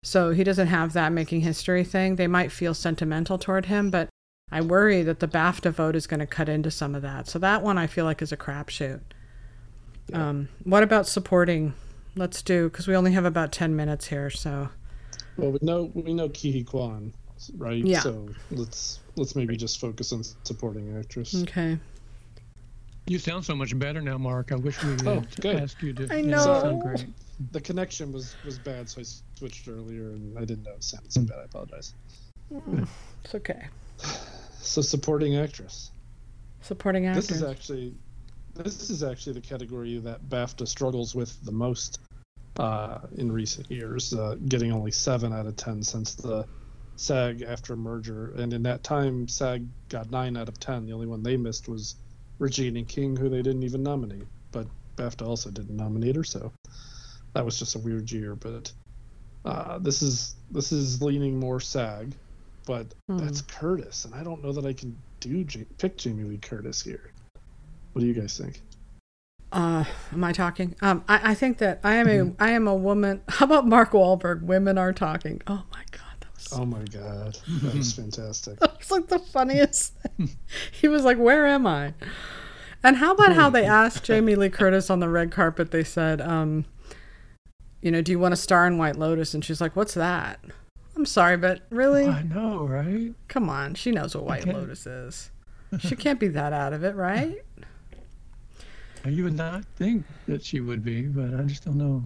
so 0.04 0.32
he 0.32 0.44
doesn't 0.44 0.68
have 0.68 0.94
that 0.94 1.12
making 1.12 1.42
history 1.42 1.84
thing. 1.84 2.16
They 2.16 2.28
might 2.28 2.52
feel 2.52 2.74
sentimental 2.74 3.38
toward 3.38 3.66
him, 3.66 3.90
but 3.90 4.10
I 4.52 4.62
worry 4.62 5.04
that 5.04 5.20
the 5.20 5.28
BAFTA 5.28 5.72
vote 5.72 5.96
is 5.96 6.08
going 6.08 6.22
to 6.22 6.26
cut 6.26 6.50
into 6.50 6.72
some 6.72 6.96
of 6.96 7.02
that. 7.02 7.28
So 7.28 7.40
that 7.40 7.62
one 7.62 7.78
I 7.78 7.88
feel 7.88 8.06
like 8.06 8.22
is 8.22 8.32
a 8.32 8.38
crapshoot. 8.38 9.02
Yeah. 10.08 10.30
Um, 10.30 10.50
what 10.64 10.84
about 10.84 11.08
supporting? 11.08 11.74
Let's 12.16 12.42
do 12.42 12.70
because 12.70 12.88
we 12.88 12.96
only 12.96 13.12
have 13.12 13.26
about 13.26 13.52
ten 13.52 13.76
minutes 13.76 14.08
here. 14.08 14.30
So 14.30 14.70
well 15.40 15.52
we 15.52 15.60
know 15.62 15.92
we 15.94 16.14
know 16.14 16.30
Ke 16.30 16.52
Huy 16.54 16.64
Quan, 16.64 17.14
right? 17.58 17.84
Yeah. 17.84 18.00
So 18.02 18.28
let's 18.52 19.00
let's 19.16 19.36
maybe 19.36 19.56
just 19.58 19.80
focus 19.80 20.12
on 20.14 20.24
supporting 20.44 20.98
actress. 20.98 21.36
okay. 21.44 21.80
You 23.08 23.18
sound 23.18 23.44
so 23.44 23.56
much 23.56 23.78
better 23.80 24.02
now, 24.02 24.20
Mark. 24.20 24.52
I 24.52 24.56
wish 24.56 24.84
we 24.84 24.92
Oh, 25.08 25.16
had 25.22 25.42
good. 25.42 25.56
asked 25.56 25.82
you 25.82 25.94
to. 25.94 26.04
I 26.04 26.18
yeah, 26.18 26.18
you 26.18 26.28
know. 26.28 26.44
sound 26.62 26.82
great. 26.84 27.06
The 27.52 27.62
connection 27.62 28.12
was 28.12 28.36
was 28.46 28.60
bad, 28.60 28.88
so 28.90 29.02
I 29.02 29.06
switched 29.38 29.68
earlier, 29.68 30.10
and 30.12 30.38
I 30.38 30.46
didn't 30.46 30.64
know 30.64 30.74
it 30.74 30.84
sounded 30.84 31.12
so 31.12 31.22
bad. 31.22 31.40
I 31.40 31.44
apologize. 31.46 31.94
Mm, 32.54 32.88
it's 33.24 33.34
okay. 33.36 33.68
So 34.62 34.82
supporting 34.82 35.38
actress. 35.38 35.92
Supporting 36.62 37.08
actress. 37.08 37.28
This 37.28 37.38
is 37.38 37.44
actually 37.44 37.96
this 38.56 38.90
is 38.90 39.02
actually 39.04 39.34
the 39.34 39.42
category 39.42 39.98
that 40.00 40.30
BAFTA 40.30 40.68
struggles 40.68 41.16
with 41.16 41.44
the 41.46 41.52
most 41.52 42.00
uh, 42.60 43.00
in 43.18 43.32
recent 43.32 43.72
years, 43.72 44.14
uh, 44.14 44.36
getting 44.50 44.74
only 44.74 44.92
seven 44.92 45.34
out 45.34 45.48
of 45.48 45.58
ten 45.58 45.84
since 45.84 46.16
the 46.16 46.48
SAG 46.98 47.44
after 47.44 47.78
merger, 47.78 48.34
and 48.38 48.54
in 48.54 48.64
that 48.64 48.84
time 48.84 49.28
SAG 49.30 49.68
got 49.90 50.12
nine 50.12 50.38
out 50.38 50.50
of 50.50 50.60
ten. 50.60 50.86
The 50.86 50.94
only 50.94 51.08
one 51.08 51.24
they 51.24 51.38
missed 51.38 51.70
was 51.70 51.98
Regina 52.40 52.86
King, 52.86 53.18
who 53.18 53.30
they 53.30 53.44
didn't 53.44 53.64
even 53.64 53.84
nominate, 53.84 54.30
but 54.54 54.68
BAFTA 55.00 55.28
also 55.28 55.52
didn't 55.52 55.78
nominate 55.78 56.18
her, 56.18 56.26
so 56.26 56.54
that 57.36 57.46
was 57.46 57.60
just 57.60 57.76
a 57.76 57.80
weird 57.80 58.12
year. 58.12 58.36
But 58.36 58.74
uh, 59.46 59.80
this 59.80 60.04
is 60.04 60.38
this 60.52 60.74
is 60.74 61.02
leaning 61.02 61.40
more 61.40 61.62
SAG, 61.62 62.16
but 62.68 62.94
Hmm. 63.10 63.18
that's 63.20 63.42
Curtis, 63.42 64.06
and 64.06 64.16
I 64.16 64.24
don't 64.24 64.44
know 64.44 64.54
that 64.54 64.68
I 64.68 64.74
can 64.74 65.02
do 65.22 65.46
pick 65.80 65.98
Jamie 65.98 66.26
Lee 66.26 66.40
Curtis 66.40 66.82
here. 66.82 67.14
What 67.94 68.02
do 68.02 68.08
you 68.08 68.16
guys 68.16 68.38
think? 68.38 68.64
Uh, 69.52 69.84
am 70.12 70.24
I 70.24 70.32
talking? 70.32 70.76
Um, 70.82 71.04
I, 71.08 71.32
I 71.32 71.34
think 71.34 71.58
that 71.58 71.80
I 71.84 71.96
am 71.96 72.08
a 72.08 72.12
Mm-hmm. 72.12 72.44
I 72.44 72.52
am 72.52 72.68
a 72.68 72.76
woman. 72.76 73.22
How 73.30 73.46
about 73.46 73.68
Mark 73.68 73.92
Wahlberg? 73.92 74.44
Women 74.44 74.78
are 74.78 74.94
talking. 74.94 75.42
Oh 75.48 75.64
my 75.72 75.84
god, 75.92 76.18
that 76.20 76.34
was 76.36 76.48
Oh 76.54 76.66
my 76.66 76.84
god, 76.86 77.38
that 77.64 77.74
was 77.78 77.94
fantastic. 77.94 78.60
that 78.60 78.78
was 78.78 78.92
like 78.92 79.08
the 79.08 79.20
funniest. 79.20 79.94
thing. 79.96 80.30
he 80.72 80.88
was 80.88 81.04
like, 81.04 81.18
"Where 81.18 81.48
am 81.48 81.66
I?" 81.66 81.94
And 82.84 82.98
how 82.98 83.12
about 83.14 83.34
how 83.34 83.50
they 83.50 83.66
asked 83.66 84.04
Jamie 84.06 84.36
Lee 84.36 84.50
Curtis 84.50 84.90
on 84.90 85.00
the 85.00 85.10
red 85.10 85.32
carpet? 85.32 85.72
They 85.72 85.84
said, 85.84 86.22
um, 86.22 86.64
you 87.82 87.92
know, 87.92 88.02
do 88.02 88.12
you 88.14 88.20
want 88.20 88.32
to 88.32 88.38
star 88.38 88.66
in 88.68 88.78
White 88.78 88.96
Lotus? 88.96 89.34
And 89.34 89.44
she's 89.44 89.60
like, 89.60 89.76
what's 89.76 89.96
that? 89.96 90.40
I'm 90.96 91.06
sorry, 91.06 91.36
but 91.36 91.64
really? 91.72 92.06
I 92.08 92.22
know, 92.24 92.66
right? 92.66 93.14
Come 93.28 93.50
on. 93.50 93.74
She 93.76 93.92
knows 93.92 94.16
what 94.16 94.24
White 94.24 94.44
Okay. 94.44 94.54
Lotus 94.54 94.86
is. 94.88 95.30
She 95.80 95.98
can't 95.98 96.22
be 96.22 96.30
that 96.30 96.54
out 96.54 96.72
of 96.72 96.86
it, 96.86 96.96
right? 96.96 97.42
You 99.06 99.24
would 99.26 99.36
not 99.38 99.64
think 99.76 100.06
that 100.28 100.44
she 100.44 100.60
would 100.60 100.84
be, 100.84 101.04
but 101.04 101.40
I 101.40 101.44
just 101.44 101.66
don't 101.66 101.78
know. 101.78 102.04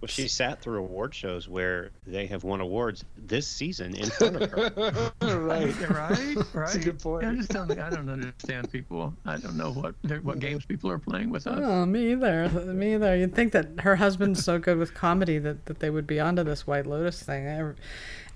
Well, 0.00 0.08
she 0.08 0.28
sat 0.28 0.60
through 0.60 0.80
award 0.80 1.14
shows 1.14 1.48
where 1.48 1.90
they 2.06 2.26
have 2.26 2.44
won 2.44 2.60
awards 2.60 3.04
this 3.16 3.46
season 3.46 3.94
in 3.96 4.10
front 4.10 4.36
of 4.36 4.50
her. 4.50 4.70
right. 5.22 5.88
right, 5.88 5.88
right. 5.88 6.36
That's 6.54 6.74
a 6.74 6.78
good 6.78 6.98
point. 6.98 7.24
I 7.24 7.34
just 7.34 7.48
don't. 7.48 7.70
I 7.78 7.88
don't 7.88 8.10
understand 8.10 8.70
people. 8.70 9.14
I 9.24 9.38
don't 9.38 9.56
know 9.56 9.72
what 9.72 9.94
what 10.22 10.40
games 10.40 10.66
people 10.66 10.90
are 10.90 10.98
playing 10.98 11.30
with 11.30 11.46
us. 11.46 11.58
Oh, 11.62 11.86
me 11.86 12.12
either. 12.12 12.50
Me 12.50 12.94
either. 12.94 13.16
You'd 13.16 13.34
think 13.34 13.52
that 13.52 13.80
her 13.80 13.96
husband's 13.96 14.44
so 14.44 14.58
good 14.58 14.76
with 14.76 14.92
comedy 14.92 15.38
that, 15.38 15.64
that 15.66 15.78
they 15.78 15.88
would 15.88 16.06
be 16.06 16.20
onto 16.20 16.42
this 16.42 16.66
White 16.66 16.86
Lotus 16.86 17.22
thing. 17.22 17.48
I- 17.48 17.72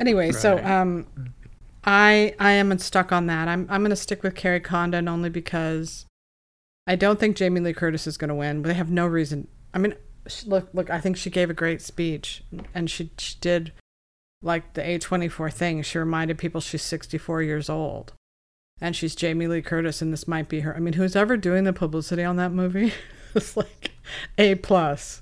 Anyway, 0.01 0.30
so 0.32 0.57
um, 0.64 1.07
I 1.84 2.34
I 2.38 2.53
am 2.53 2.78
stuck 2.78 3.12
on 3.12 3.26
that. 3.26 3.46
I'm 3.49 3.66
I'm 3.68 3.82
gonna 3.82 3.96
stick 3.96 4.22
with 4.22 4.34
Kerry 4.36 4.61
Condon 4.61 5.07
only 5.09 5.28
because 5.28 6.07
I 6.89 6.97
don't 6.97 7.20
think 7.20 7.36
Jamie 7.36 7.61
Lee 7.61 7.74
Curtis 7.74 8.07
is 8.07 8.16
gonna 8.16 8.34
win. 8.34 8.62
But 8.62 8.68
they 8.68 8.74
have 8.74 8.91
no 8.91 9.07
reason. 9.07 9.47
I 9.74 9.78
mean, 9.78 9.95
look 10.47 10.68
look. 10.72 10.91
I 10.91 11.01
think 11.01 11.16
she 11.16 11.30
gave 11.30 11.51
a 11.51 11.55
great 11.55 11.82
speech, 11.82 12.43
and 12.74 12.91
she 12.91 13.11
she 13.18 13.36
did 13.41 13.72
like 14.43 14.74
the 14.74 14.82
A24 14.82 15.53
thing. 15.53 15.82
She 15.82 15.99
reminded 15.99 16.39
people 16.39 16.61
she's 16.61 16.82
64 16.82 17.43
years 17.43 17.68
old. 17.68 18.12
And 18.80 18.95
she's 18.95 19.16
Jamie 19.16 19.49
Lee 19.49 19.61
Curtis, 19.61 20.01
and 20.01 20.12
this 20.12 20.28
might 20.28 20.49
be 20.49 20.61
her. 20.61 20.74
I 20.74 20.78
mean, 20.78 20.95
who's 20.95 21.16
ever 21.16 21.36
doing 21.36 21.64
the 21.64 21.72
publicity 21.72 22.22
on 22.22 22.36
that 22.36 22.53
movie? 22.53 22.93
it's 23.34 23.57
like 23.57 23.91
A 24.39 24.55
plus, 24.55 25.20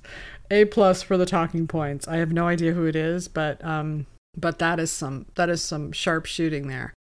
A 0.51 0.67
plus 0.67 1.03
for 1.03 1.17
the 1.17 1.25
talking 1.25 1.67
points. 1.67 2.07
I 2.07 2.17
have 2.17 2.33
no 2.33 2.47
idea 2.47 2.73
who 2.73 2.85
it 2.85 2.95
is, 2.95 3.29
but 3.29 3.64
um, 3.64 4.07
but 4.37 4.59
that 4.59 4.79
is 4.79 4.91
some 4.93 5.27
that 5.35 5.49
is 5.49 5.62
some 5.62 5.91
sharp 5.93 6.27
shooting 6.27 6.69
there. 6.69 6.93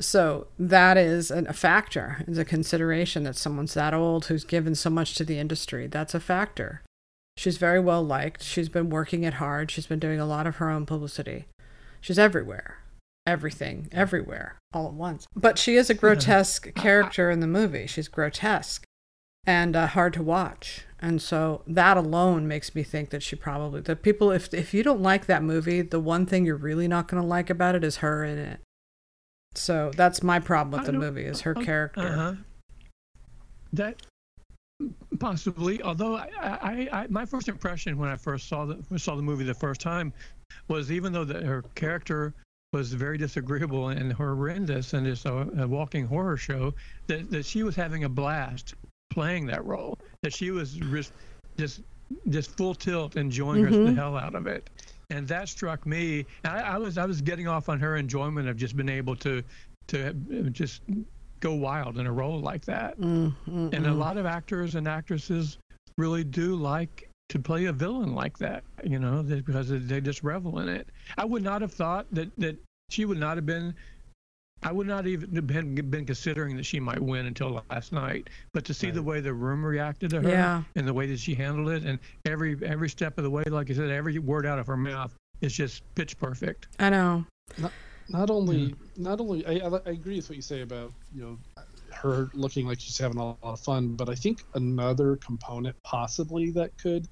So 0.00 0.46
that 0.58 0.96
is 0.96 1.30
a 1.30 1.52
factor. 1.52 2.24
It's 2.26 2.38
a 2.38 2.44
consideration 2.44 3.24
that 3.24 3.36
someone's 3.36 3.74
that 3.74 3.94
old 3.94 4.26
who's 4.26 4.44
given 4.44 4.74
so 4.74 4.90
much 4.90 5.14
to 5.16 5.24
the 5.24 5.38
industry. 5.38 5.88
That's 5.88 6.14
a 6.14 6.20
factor. 6.20 6.82
She's 7.36 7.56
very 7.56 7.80
well 7.80 8.02
liked. 8.02 8.42
She's 8.42 8.68
been 8.68 8.90
working 8.90 9.24
it 9.24 9.34
hard. 9.34 9.70
She's 9.70 9.86
been 9.86 9.98
doing 9.98 10.20
a 10.20 10.26
lot 10.26 10.46
of 10.46 10.56
her 10.56 10.70
own 10.70 10.86
publicity. 10.86 11.46
She's 12.00 12.18
everywhere. 12.18 12.78
Everything, 13.26 13.88
everywhere, 13.92 14.56
all 14.72 14.86
at 14.86 14.94
once. 14.94 15.26
But 15.36 15.58
she 15.58 15.76
is 15.76 15.90
a 15.90 15.94
grotesque 15.94 16.74
character 16.74 17.30
in 17.30 17.40
the 17.40 17.46
movie. 17.46 17.86
She's 17.86 18.08
grotesque 18.08 18.84
and 19.46 19.76
uh, 19.76 19.86
hard 19.86 20.14
to 20.14 20.22
watch. 20.22 20.86
And 20.98 21.20
so 21.20 21.62
that 21.66 21.96
alone 21.96 22.48
makes 22.48 22.74
me 22.74 22.82
think 22.82 23.10
that 23.10 23.22
she 23.22 23.36
probably 23.36 23.82
that 23.82 24.02
people 24.02 24.30
if 24.30 24.52
if 24.54 24.72
you 24.72 24.82
don't 24.82 25.02
like 25.02 25.26
that 25.26 25.42
movie, 25.42 25.82
the 25.82 26.00
one 26.00 26.24
thing 26.24 26.46
you're 26.46 26.56
really 26.56 26.88
not 26.88 27.06
going 27.06 27.22
to 27.22 27.28
like 27.28 27.50
about 27.50 27.74
it 27.74 27.84
is 27.84 27.98
her 27.98 28.24
in 28.24 28.38
it. 28.38 28.60
So 29.54 29.90
that's 29.96 30.22
my 30.22 30.38
problem 30.38 30.78
with 30.78 30.86
the 30.86 30.92
movie 30.92 31.24
is 31.24 31.40
her 31.42 31.56
Uh, 31.56 31.62
character. 31.62 32.00
Uh-huh. 32.00 32.34
That 33.72 34.02
possibly, 35.18 35.82
although 35.82 36.16
I, 36.16 36.28
I, 36.40 36.88
I, 36.92 37.06
my 37.08 37.26
first 37.26 37.48
impression 37.48 37.98
when 37.98 38.08
I 38.08 38.16
first 38.16 38.48
saw 38.48 38.64
the 38.64 38.98
saw 38.98 39.16
the 39.16 39.22
movie 39.22 39.44
the 39.44 39.54
first 39.54 39.80
time 39.80 40.12
was 40.68 40.90
even 40.92 41.12
though 41.12 41.24
the, 41.24 41.44
her 41.44 41.62
character 41.74 42.32
was 42.72 42.92
very 42.92 43.18
disagreeable 43.18 43.88
and 43.88 44.12
horrendous 44.12 44.92
and 44.92 45.06
it's 45.06 45.24
a, 45.24 45.48
a 45.58 45.66
walking 45.66 46.06
horror 46.06 46.36
show, 46.36 46.74
that, 47.06 47.30
that 47.30 47.44
she 47.44 47.62
was 47.62 47.74
having 47.74 48.04
a 48.04 48.08
blast 48.08 48.74
playing 49.10 49.46
that 49.46 49.64
role. 49.64 49.98
That 50.22 50.32
she 50.32 50.50
was 50.50 50.74
just 50.74 51.12
just 51.58 51.80
just 52.28 52.56
full 52.56 52.74
tilt 52.74 53.16
enjoying 53.16 53.64
her, 53.64 53.70
the 53.70 53.92
hell 53.92 54.16
out 54.16 54.34
of 54.34 54.46
it. 54.46 54.70
And 55.10 55.26
that 55.28 55.48
struck 55.48 55.86
me. 55.86 56.26
I, 56.44 56.60
I 56.60 56.76
was 56.76 56.98
I 56.98 57.06
was 57.06 57.22
getting 57.22 57.48
off 57.48 57.68
on 57.68 57.80
her 57.80 57.96
enjoyment 57.96 58.48
of 58.48 58.56
just 58.56 58.76
being 58.76 58.90
able 58.90 59.16
to 59.16 59.42
to 59.88 60.12
just 60.52 60.82
go 61.40 61.54
wild 61.54 61.98
in 61.98 62.06
a 62.06 62.12
role 62.12 62.40
like 62.40 62.64
that. 62.66 62.98
Mm, 63.00 63.34
mm, 63.48 63.74
And 63.74 63.86
a 63.86 63.90
mm. 63.90 63.98
lot 63.98 64.18
of 64.18 64.26
actors 64.26 64.74
and 64.74 64.86
actresses 64.86 65.56
really 65.96 66.24
do 66.24 66.56
like 66.56 67.08
to 67.30 67.38
play 67.38 67.66
a 67.66 67.72
villain 67.72 68.14
like 68.14 68.36
that, 68.38 68.64
you 68.84 68.98
know, 68.98 69.22
because 69.22 69.68
they 69.70 70.00
just 70.00 70.22
revel 70.22 70.58
in 70.58 70.68
it. 70.68 70.88
I 71.16 71.24
would 71.24 71.42
not 71.42 71.62
have 71.62 71.72
thought 71.72 72.06
that, 72.12 72.30
that 72.38 72.56
she 72.90 73.04
would 73.04 73.18
not 73.18 73.36
have 73.36 73.46
been. 73.46 73.74
I 74.62 74.72
would 74.72 74.86
not 74.86 75.06
even 75.06 75.34
have 75.36 75.46
been, 75.46 75.74
been 75.74 76.04
considering 76.04 76.56
that 76.56 76.66
she 76.66 76.80
might 76.80 77.00
win 77.00 77.26
until 77.26 77.62
last 77.70 77.92
night. 77.92 78.28
But 78.52 78.64
to 78.64 78.74
see 78.74 78.90
the 78.90 79.02
way 79.02 79.20
the 79.20 79.32
room 79.32 79.64
reacted 79.64 80.10
to 80.10 80.20
her 80.22 80.28
Yeah. 80.28 80.62
and 80.74 80.86
the 80.86 80.92
way 80.94 81.06
that 81.06 81.20
she 81.20 81.34
handled 81.34 81.68
it, 81.68 81.84
and 81.84 81.98
every 82.24 82.56
every 82.64 82.88
step 82.88 83.18
of 83.18 83.24
the 83.24 83.30
way, 83.30 83.44
like 83.44 83.70
I 83.70 83.74
said, 83.74 83.90
every 83.90 84.18
word 84.18 84.46
out 84.46 84.58
of 84.58 84.66
her 84.66 84.76
mouth 84.76 85.14
is 85.40 85.52
just 85.52 85.82
pitch 85.94 86.18
perfect. 86.18 86.66
I 86.78 86.90
know. 86.90 87.24
Not 88.10 88.30
only, 88.30 88.74
not 88.96 89.20
only, 89.20 89.46
I, 89.46 89.66
I, 89.66 89.80
I 89.86 89.90
agree 89.90 90.16
with 90.16 90.30
what 90.30 90.36
you 90.36 90.42
say 90.42 90.62
about 90.62 90.92
you 91.14 91.22
know 91.22 91.38
her 91.92 92.30
looking 92.32 92.66
like 92.66 92.80
she's 92.80 92.98
having 92.98 93.18
a 93.18 93.24
lot 93.24 93.38
of 93.42 93.60
fun, 93.60 93.94
but 93.94 94.08
I 94.08 94.14
think 94.14 94.44
another 94.54 95.16
component 95.16 95.76
possibly 95.82 96.50
that 96.52 96.76
could 96.78 97.06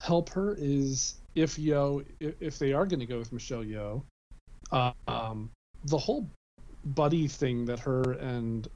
help 0.00 0.28
her 0.30 0.54
is 0.58 1.16
if 1.34 1.56
Yeoh, 1.56 2.04
if, 2.20 2.34
if 2.40 2.58
they 2.58 2.72
are 2.72 2.86
going 2.86 3.00
to 3.00 3.06
go 3.06 3.18
with 3.18 3.32
Michelle 3.32 3.64
Yeoh, 3.64 4.02
uh, 4.70 4.92
um, 5.06 5.50
the 5.84 5.98
whole 5.98 6.28
buddy 6.84 7.26
thing 7.28 7.64
that 7.66 7.78
her 7.80 8.12
and 8.12 8.68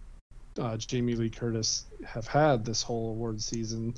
uh, 0.59 0.76
Jamie 0.76 1.14
Lee 1.14 1.30
Curtis 1.30 1.86
have 2.07 2.26
had 2.26 2.64
this 2.64 2.82
whole 2.82 3.11
award 3.11 3.40
season 3.40 3.94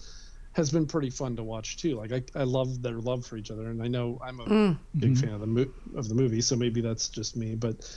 has 0.53 0.71
been 0.71 0.87
pretty 0.87 1.11
fun 1.11 1.35
to 1.35 1.43
watch 1.43 1.77
too. 1.79 1.97
Like 1.97 2.13
I, 2.13 2.23
I 2.39 2.45
love 2.45 2.81
their 2.81 2.99
love 3.01 3.27
for 3.27 3.37
each 3.37 3.51
other, 3.51 3.71
and 3.71 3.83
I 3.83 3.89
know 3.89 4.21
I'm 4.23 4.39
a 4.41 4.45
Mm. 4.45 4.79
big 4.99 5.13
Mhm. 5.15 5.21
fan 5.21 5.31
of 5.31 5.41
the 5.41 5.47
mo- 5.49 5.73
of 5.97 6.09
the 6.09 6.15
movie, 6.15 6.41
so 6.41 6.55
maybe 6.55 6.81
that's 6.81 7.09
just 7.09 7.37
me. 7.37 7.57
But 7.57 7.91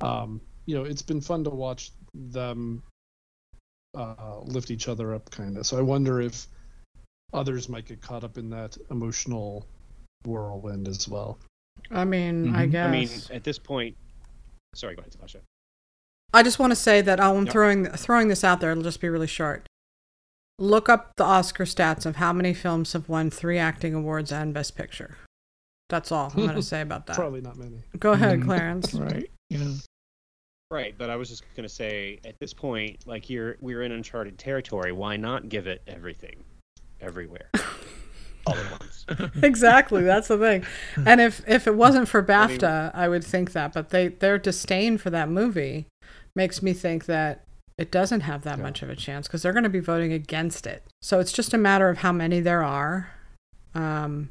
um, 0.00 0.40
you 0.66 0.76
know, 0.76 0.84
it's 0.84 1.02
been 1.02 1.20
fun 1.20 1.42
to 1.44 1.50
watch 1.50 1.90
them 2.14 2.82
uh, 3.96 4.40
lift 4.44 4.70
each 4.70 4.88
other 4.88 5.14
up, 5.14 5.30
kind 5.30 5.56
of. 5.56 5.66
So 5.66 5.78
I 5.78 5.82
wonder 5.82 6.20
if 6.20 6.46
others 7.32 7.68
might 7.68 7.86
get 7.86 8.00
caught 8.00 8.24
up 8.24 8.38
in 8.38 8.50
that 8.50 8.76
emotional 8.90 9.66
whirlwind 10.24 10.88
as 10.88 11.08
well. 11.08 11.38
I 11.90 12.04
mean, 12.04 12.54
I 12.54 12.66
Mhm. 12.66 12.70
guess. 12.70 12.86
I 12.86 12.90
mean, 12.90 13.08
at 13.36 13.44
this 13.44 13.58
point, 13.58 13.96
sorry, 14.74 14.94
go 14.96 15.00
ahead, 15.00 15.12
Tasha. 15.12 15.40
I 16.34 16.42
just 16.42 16.58
want 16.58 16.72
to 16.72 16.76
say 16.76 17.00
that 17.00 17.20
oh, 17.20 17.36
I'm 17.36 17.44
Yep. 17.46 17.52
throwing 17.52 17.86
throwing 17.86 18.28
this 18.28 18.44
out 18.44 18.60
there. 18.60 18.72
It'll 18.72 18.82
just 18.82 19.00
be 19.00 19.08
really 19.08 19.26
short. 19.26 19.66
Look 20.58 20.88
up 20.88 21.12
the 21.16 21.24
Oscar 21.24 21.64
stats 21.64 22.06
of 22.06 22.16
how 22.16 22.32
many 22.32 22.54
films 22.54 22.92
have 22.92 23.08
won 23.08 23.30
three 23.30 23.58
acting 23.58 23.94
awards 23.94 24.30
and 24.32 24.52
Best 24.54 24.76
Picture. 24.76 25.16
That's 25.88 26.12
all 26.12 26.30
I'm 26.34 26.44
going 26.46 26.56
to 26.62 26.62
say 26.62 26.80
about 26.80 27.06
that. 27.06 27.16
Probably 27.16 27.40
not 27.40 27.56
many. 27.56 27.82
Go 27.98 28.12
ahead, 28.12 28.40
Mhm. 28.40 28.44
Clarence. 28.44 28.94
Right. 28.98 29.30
Yeah. 29.50 29.68
Right, 30.70 30.94
but 30.96 31.08
I 31.10 31.16
was 31.16 31.28
just 31.28 31.44
going 31.54 31.68
to 31.68 31.72
say, 31.72 32.18
at 32.24 32.38
this 32.40 32.52
point, 32.52 33.06
like 33.06 33.30
you're, 33.30 33.56
we're 33.60 33.82
in 33.82 33.92
uncharted 33.92 34.38
territory. 34.38 34.90
Why 34.92 35.16
not 35.16 35.48
give 35.48 35.66
it 35.68 35.82
everything, 35.86 36.42
everywhere, 37.00 37.50
all 38.46 38.56
at 38.56 38.70
once? 38.80 39.06
exactly, 39.42 40.02
that's 40.02 40.26
the 40.28 40.38
thing. 40.38 40.64
And 41.06 41.20
if 41.20 41.42
if 41.46 41.66
it 41.68 41.74
wasn't 41.76 42.08
for 42.08 42.18
I 42.28 42.46
mean- 42.48 42.58
BAFTA, 42.58 42.90
I 42.94 43.08
would 43.08 43.22
think 43.22 43.52
that. 43.52 43.72
But 43.72 43.90
they 43.90 44.08
their 44.08 44.38
disdain 44.38 44.98
for 44.98 45.10
that 45.10 45.28
movie 45.28 45.86
makes 46.36 46.62
me 46.62 46.72
think 46.72 47.06
that 47.06 47.44
it 47.78 47.90
doesn't 47.90 48.20
have 48.20 48.42
that 48.42 48.58
Yeah. 48.58 48.62
much 48.64 48.82
of 48.82 48.90
a 48.90 48.96
chance 48.96 49.26
because 49.26 49.42
they're 49.42 49.52
going 49.52 49.64
to 49.64 49.68
be 49.70 49.80
voting 49.80 50.12
against 50.12 50.66
it. 50.66 50.84
So 51.02 51.18
it's 51.20 51.32
just 51.32 51.52
a 51.54 51.58
matter 51.58 51.88
of 51.88 51.98
how 51.98 52.12
many 52.12 52.40
there 52.40 52.62
are. 52.62 53.10
Um, 53.74 54.30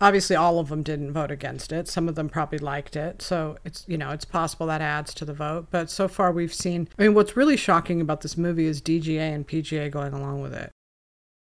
obviously, 0.00 0.34
all 0.36 0.58
of 0.58 0.68
them 0.70 0.82
didn't 0.82 1.12
vote 1.12 1.30
against 1.30 1.72
it. 1.72 1.86
Some 1.88 2.08
of 2.08 2.14
them 2.14 2.28
probably 2.30 2.58
liked 2.58 2.96
it. 2.96 3.20
So 3.20 3.58
it's 3.64 3.84
you 3.86 3.98
know 3.98 4.10
it's 4.10 4.24
possible 4.24 4.66
that 4.66 4.80
adds 4.80 5.12
to 5.14 5.24
the 5.24 5.34
vote. 5.34 5.66
But 5.70 5.90
so 5.90 6.08
far, 6.08 6.32
we've 6.32 6.54
seen. 6.54 6.88
I 6.98 7.02
mean, 7.02 7.14
what's 7.14 7.36
really 7.36 7.56
shocking 7.56 8.00
about 8.00 8.22
this 8.22 8.36
movie 8.38 8.66
is 8.66 8.80
DGA 8.80 9.34
and 9.34 9.46
PGA 9.46 9.90
going 9.90 10.12
along 10.14 10.40
with 10.40 10.54
it. 10.54 10.70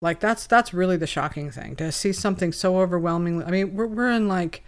Like 0.02 0.20
that's 0.20 0.46
that's 0.46 0.72
really 0.74 0.96
the 0.96 1.06
shocking 1.06 1.50
thing 1.50 1.76
to 1.76 1.90
see 1.92 2.12
something 2.12 2.52
so 2.52 2.78
overwhelmingly. 2.80 3.44
I 3.44 3.50
mean, 3.50 3.74
we're 3.74 3.86
we're 3.86 4.10
in 4.10 4.28
like 4.28 4.62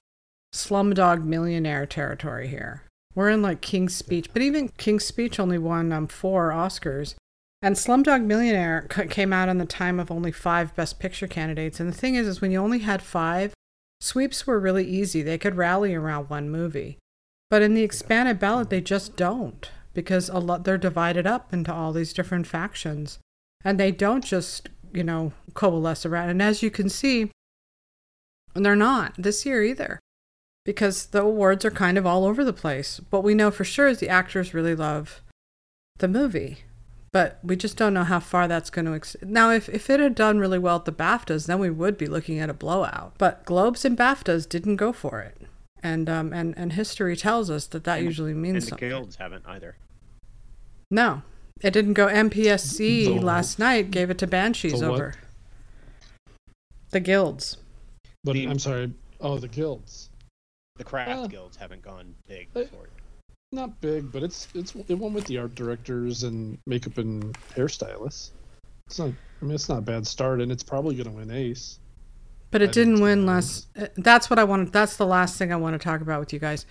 Slumdog 0.54 1.24
Millionaire 1.24 1.86
territory 1.86 2.48
here. 2.48 2.82
We're 3.18 3.30
in 3.30 3.42
like 3.42 3.62
King's 3.62 3.96
Speech, 3.96 4.28
but 4.32 4.42
even 4.42 4.68
King's 4.68 5.04
Speech 5.04 5.40
only 5.40 5.58
won 5.58 5.90
um, 5.90 6.06
four 6.06 6.50
Oscars, 6.50 7.16
and 7.60 7.74
Slumdog 7.74 8.22
Millionaire 8.22 8.82
came 9.10 9.32
out 9.32 9.48
in 9.48 9.58
the 9.58 9.66
time 9.66 9.98
of 9.98 10.12
only 10.12 10.30
five 10.30 10.72
Best 10.76 11.00
Picture 11.00 11.26
candidates. 11.26 11.80
And 11.80 11.88
the 11.88 11.96
thing 11.96 12.14
is, 12.14 12.28
is 12.28 12.40
when 12.40 12.52
you 12.52 12.60
only 12.60 12.78
had 12.78 13.02
five, 13.02 13.54
sweeps 14.00 14.46
were 14.46 14.60
really 14.60 14.86
easy. 14.86 15.20
They 15.20 15.36
could 15.36 15.56
rally 15.56 15.96
around 15.96 16.30
one 16.30 16.48
movie, 16.48 16.98
but 17.50 17.60
in 17.60 17.74
the 17.74 17.82
expanded 17.82 18.38
ballot, 18.38 18.70
they 18.70 18.80
just 18.80 19.16
don't 19.16 19.68
because 19.94 20.28
a 20.28 20.38
lot 20.38 20.62
they're 20.62 20.78
divided 20.78 21.26
up 21.26 21.52
into 21.52 21.74
all 21.74 21.92
these 21.92 22.12
different 22.12 22.46
factions, 22.46 23.18
and 23.64 23.80
they 23.80 23.90
don't 23.90 24.24
just 24.24 24.68
you 24.94 25.02
know 25.02 25.32
coalesce 25.54 26.06
around. 26.06 26.28
And 26.28 26.40
as 26.40 26.62
you 26.62 26.70
can 26.70 26.88
see, 26.88 27.32
they're 28.54 28.76
not 28.76 29.14
this 29.18 29.44
year 29.44 29.64
either 29.64 29.98
because 30.68 31.06
the 31.06 31.22
awards 31.22 31.64
are 31.64 31.70
kind 31.70 31.96
of 31.96 32.04
all 32.04 32.26
over 32.26 32.44
the 32.44 32.52
place. 32.52 33.00
What 33.08 33.24
we 33.24 33.32
know 33.32 33.50
for 33.50 33.64
sure 33.64 33.88
is 33.88 34.00
the 34.00 34.10
actors 34.10 34.52
really 34.52 34.74
love 34.74 35.22
the 35.98 36.08
movie. 36.08 36.58
but 37.10 37.38
we 37.42 37.56
just 37.56 37.78
don't 37.78 37.94
know 37.94 38.04
how 38.04 38.20
far 38.20 38.46
that's 38.46 38.68
going 38.68 38.84
to. 38.84 38.92
Ex- 38.92 39.16
now, 39.22 39.50
if, 39.50 39.66
if 39.70 39.88
it 39.88 39.98
had 39.98 40.14
done 40.14 40.38
really 40.38 40.58
well 40.58 40.76
at 40.76 40.84
the 40.84 40.92
BAFTAs, 40.92 41.46
then 41.46 41.58
we 41.58 41.70
would 41.70 41.96
be 41.96 42.06
looking 42.06 42.38
at 42.38 42.50
a 42.50 42.54
blowout. 42.54 43.14
But 43.16 43.46
Globes 43.46 43.86
and 43.86 43.96
BAFTAs 43.96 44.46
didn't 44.46 44.76
go 44.76 44.92
for 44.92 45.20
it, 45.22 45.38
and 45.82 46.10
um 46.10 46.34
and 46.34 46.52
and 46.58 46.74
history 46.74 47.16
tells 47.16 47.48
us 47.48 47.66
that 47.68 47.84
that 47.84 47.96
And- 48.00 48.04
usually 48.04 48.32
And 48.32 48.42
means 48.42 48.64
the 48.64 48.70
something. 48.72 48.90
guilds 48.90 49.16
haven't 49.16 49.44
either. 49.46 49.76
No, 50.90 51.22
it 51.62 51.70
didn't 51.70 51.94
go. 51.94 52.08
MPSE 52.08 53.06
The- 53.06 53.20
last 53.20 53.58
night 53.58 53.90
gave 53.90 54.10
it 54.10 54.18
to 54.18 54.26
Banshees 54.26 54.80
the 54.80 54.90
what? 54.90 54.94
over 55.00 55.14
the 56.90 57.00
guilds. 57.00 57.56
But 58.22 58.34
The- 58.34 58.46
I'm 58.48 58.58
sorry. 58.58 58.92
Oh, 59.18 59.38
the 59.38 59.48
guilds. 59.48 60.07
The 60.78 60.84
craft 60.84 61.10
Uh, 61.10 61.26
guilds 61.26 61.56
haven't 61.56 61.82
gone 61.82 62.14
big 62.28 62.48
uh, 62.56 62.64
for 62.64 62.84
it. 62.84 62.92
Not 63.52 63.80
big, 63.80 64.10
but 64.12 64.22
it's 64.22 64.48
it's 64.54 64.74
it 64.88 64.94
went 64.94 65.14
with 65.14 65.24
the 65.26 65.38
art 65.38 65.54
directors 65.54 66.22
and 66.22 66.58
makeup 66.66 66.98
and 66.98 67.34
hairstylists. 67.54 68.30
It's 68.86 68.98
not. 68.98 69.10
I 69.40 69.44
mean, 69.44 69.54
it's 69.54 69.68
not 69.68 69.78
a 69.78 69.82
bad 69.82 70.06
start, 70.06 70.40
and 70.40 70.50
it's 70.50 70.62
probably 70.62 70.94
going 70.96 71.06
to 71.10 71.12
win 71.12 71.30
Ace. 71.30 71.78
But 72.50 72.62
it 72.62 72.66
think 72.66 72.74
didn't 72.74 73.00
win 73.00 73.20
gonna 73.20 73.32
last. 73.32 73.66
uh, 73.78 73.86
That's 73.96 74.30
what 74.30 74.38
I 74.38 74.44
wanted. 74.44 74.72
That's 74.72 74.96
the 74.96 75.06
last 75.06 75.36
thing 75.36 75.52
I 75.52 75.56
want 75.56 75.74
to 75.74 75.78
talk 75.84 76.00
about 76.00 76.20
with 76.20 76.32
you 76.32 76.38
guys. 76.38 76.64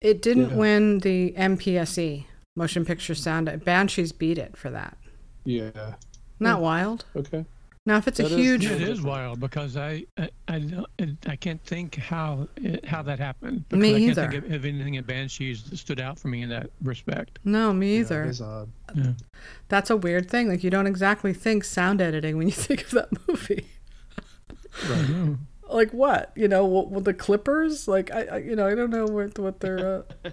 It 0.00 0.20
didn't 0.22 0.50
Yeah. 0.50 0.56
win 0.56 0.98
the 1.00 1.32
MPSE 1.36 2.26
Motion 2.56 2.84
Picture 2.84 3.14
Sound. 3.14 3.64
Banshees 3.64 4.12
beat 4.12 4.36
it 4.38 4.56
for 4.56 4.70
that. 4.70 4.96
Yeah. 5.44 5.94
Not 6.40 6.60
wild. 6.60 7.04
Okay. 7.16 7.44
Now, 7.86 7.98
if 7.98 8.08
it's 8.08 8.18
a 8.18 8.26
huge, 8.28 8.64
Yeah, 8.64 8.72
it 8.72 8.80
Yeah. 8.80 8.86
is 8.88 9.02
wild 9.02 9.40
because 9.40 9.76
I 9.76 10.06
I 10.16 10.30
I, 10.48 10.86
I 11.26 11.36
can't 11.36 11.62
think 11.64 11.96
how 11.96 12.48
it, 12.56 12.84
how 12.86 13.02
that 13.02 13.18
happened. 13.18 13.68
Because 13.68 13.82
Me 13.82 13.90
I 13.94 13.98
can't 13.98 14.10
either. 14.10 14.30
think 14.30 14.44
of, 14.46 14.52
of 14.52 14.64
anything 14.64 14.94
in 14.94 15.04
Banshees 15.04 15.64
that 15.64 15.76
stood 15.76 16.00
out 16.00 16.18
for 16.18 16.28
me 16.28 16.40
in 16.42 16.48
that 16.48 16.70
respect. 16.82 17.38
no, 17.44 17.72
me 17.74 17.94
Yeah, 17.94 18.00
either. 18.00 18.24
it 18.24 18.30
is 18.30 18.40
odd. 18.40 18.70
That's 19.68 19.90
a 19.90 19.96
weird 19.98 20.30
thing. 20.30 20.48
Like 20.48 20.64
you 20.64 20.70
don't 20.70 20.86
exactly 20.86 21.34
think 21.34 21.62
sound 21.64 22.00
editing 22.00 22.38
when 22.38 22.46
you 22.46 22.52
think 22.66 22.84
of 22.84 22.90
that 22.92 23.08
movie. 23.28 23.66
Right. 24.88 25.36
Like 25.68 25.90
what? 25.92 26.32
You 26.36 26.48
know, 26.48 26.64
what, 26.64 26.90
what 26.90 27.04
the 27.04 27.14
Clippers? 27.14 27.86
Like 27.86 28.10
I, 28.12 28.24
I, 28.24 28.36
you 28.38 28.56
know, 28.56 28.66
I 28.66 28.74
don't 28.74 28.90
know 28.90 29.06
what 29.06 29.38
what 29.38 29.60
they're. 29.60 30.04
Uh... 30.24 30.30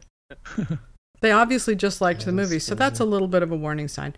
they 1.21 1.31
obviously 1.31 1.75
just 1.75 1.99
liked 2.01 2.21
Yeah, 2.21 2.27
the 2.27 2.31
movie, 2.33 2.59
so 2.59 2.75
that's 2.75 2.99
a 2.99 3.05
little 3.05 3.27
bit 3.27 3.43
of 3.43 3.51
a 3.51 3.55
warning 3.57 3.87
sign. 3.89 4.15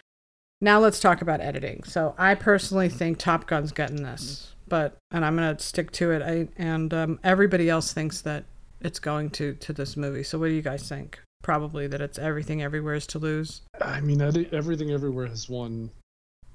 Now 0.63 0.79
let's 0.79 1.01
talk 1.01 1.21
about 1.21 1.41
editing. 1.41 1.83
So 1.83 2.15
I 2.17 2.35
personally 2.35 2.87
think 2.87 3.17
Top 3.17 3.47
Gun's 3.47 3.73
getting 3.73 4.01
this, 4.01 4.53
but 4.69 4.95
and 5.11 5.25
I'm 5.25 5.35
gonna 5.35 5.59
stick 5.59 5.91
to 5.91 6.11
it. 6.11 6.21
I 6.21 6.47
and 6.55 6.93
um, 6.93 7.19
everybody 7.21 7.69
else 7.69 7.91
thinks 7.91 8.21
that 8.21 8.45
it's 8.79 8.97
going 8.97 9.29
to 9.31 9.55
to 9.55 9.73
this 9.73 9.97
movie. 9.97 10.23
So 10.23 10.39
what 10.39 10.47
do 10.47 10.53
you 10.53 10.61
guys 10.61 10.87
think? 10.87 11.19
Probably 11.41 11.85
that 11.87 11.99
it's 11.99 12.17
everything 12.17 12.61
everywhere 12.63 12.93
is 12.93 13.05
to 13.07 13.19
lose. 13.19 13.63
I 13.81 13.99
mean, 13.99 14.21
everything 14.21 14.91
everywhere 14.91 15.27
has 15.27 15.49
won 15.49 15.91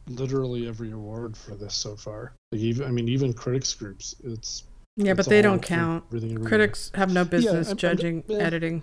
literally 0.08 0.66
every 0.66 0.90
award 0.92 1.36
for 1.36 1.54
this 1.54 1.74
so 1.74 1.94
far. 1.94 2.32
Like 2.50 2.62
even, 2.62 2.86
I 2.86 2.90
mean, 2.90 3.10
even 3.10 3.34
critics 3.34 3.74
groups. 3.74 4.14
It's 4.24 4.64
Yeah, 4.96 5.12
but 5.12 5.26
they 5.26 5.42
don't 5.42 5.60
count. 5.60 6.04
Critics 6.46 6.90
have 6.94 7.12
no 7.12 7.26
business 7.26 7.66
I'm- 7.68 7.72
I'm- 7.72 7.76
judging 7.76 8.24
yeah. 8.26 8.38
editing. 8.38 8.82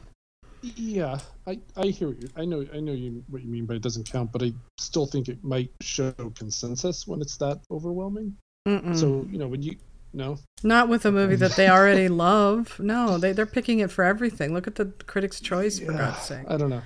Yeah, 0.76 1.20
I, 1.45 1.59
I 1.78 1.88
hear 1.88 2.07
what 2.09 2.22
you. 2.22 2.30
I 2.36 2.45
know 2.45 2.66
I 2.74 2.80
know 2.80 2.93
you 2.93 3.24
what 3.30 3.43
you 3.43 3.49
mean, 3.49 3.66
but 3.66 3.76
it 3.76 3.82
doesn't 3.84 4.09
count. 4.09 4.32
But 4.32 4.41
I 4.43 4.53
still 4.80 5.05
think 5.05 5.30
it 5.30 5.43
might 5.43 5.70
show 5.82 6.11
consensus 6.36 7.07
when 7.07 7.22
it's 7.22 7.38
that 7.38 7.59
overwhelming. 7.70 8.36
Mm-mm. 8.68 8.97
So 8.97 9.28
you 9.30 9.38
know 9.38 9.47
when 9.47 9.61
you 9.61 9.76
no 10.13 10.39
Not 10.63 10.89
with 10.89 11.05
a 11.05 11.11
movie 11.11 11.36
that 11.36 11.51
they 11.55 11.70
already 11.78 12.07
love. 12.09 12.80
No, 12.80 13.18
they 13.18 13.32
they're 13.32 13.45
picking 13.45 13.80
it 13.80 13.91
for 13.91 14.03
everything. 14.03 14.53
Look 14.53 14.66
at 14.66 14.76
the 14.76 14.86
Critics' 15.05 15.39
Choice 15.39 15.78
for 15.80 15.91
Yeah, 15.91 15.97
God's 15.97 16.22
sake. 16.22 16.45
I 16.47 16.57
don't 16.57 16.70
know. 16.70 16.82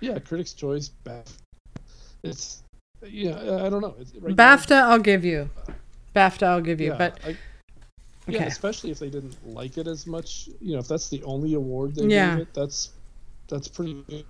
Yeah, 0.00 0.18
Critics' 0.18 0.52
Choice, 0.52 0.90
BAFTA. 1.04 1.32
It's 2.22 2.62
yeah, 3.06 3.36
I 3.36 3.66
I 3.66 3.68
don't 3.70 3.80
know. 3.80 3.94
It's, 3.98 4.14
right 4.16 4.36
now- 4.36 4.56
BAFTA, 4.56 4.82
I'll 4.82 4.98
give 4.98 5.24
you. 5.24 5.50
BAFTA, 6.14 6.46
I'll 6.46 6.60
give 6.60 6.80
you. 6.80 6.90
yeah, 6.92 6.98
but 6.98 7.18
I, 7.24 7.36
yeah, 8.26 8.38
okay. 8.38 8.46
especially 8.46 8.90
if 8.90 8.98
they 8.98 9.10
didn't 9.10 9.36
like 9.46 9.76
it 9.78 9.86
as 9.86 10.06
much. 10.06 10.48
You 10.60 10.74
know, 10.74 10.78
if 10.78 10.88
that's 10.88 11.08
the 11.08 11.22
only 11.24 11.54
award 11.54 11.94
they 11.96 12.04
Yeah. 12.04 12.34
gave 12.36 12.42
it, 12.42 12.54
that's 12.54 12.90
that's 13.48 13.68
pretty 13.68 14.04
good. 14.08 14.24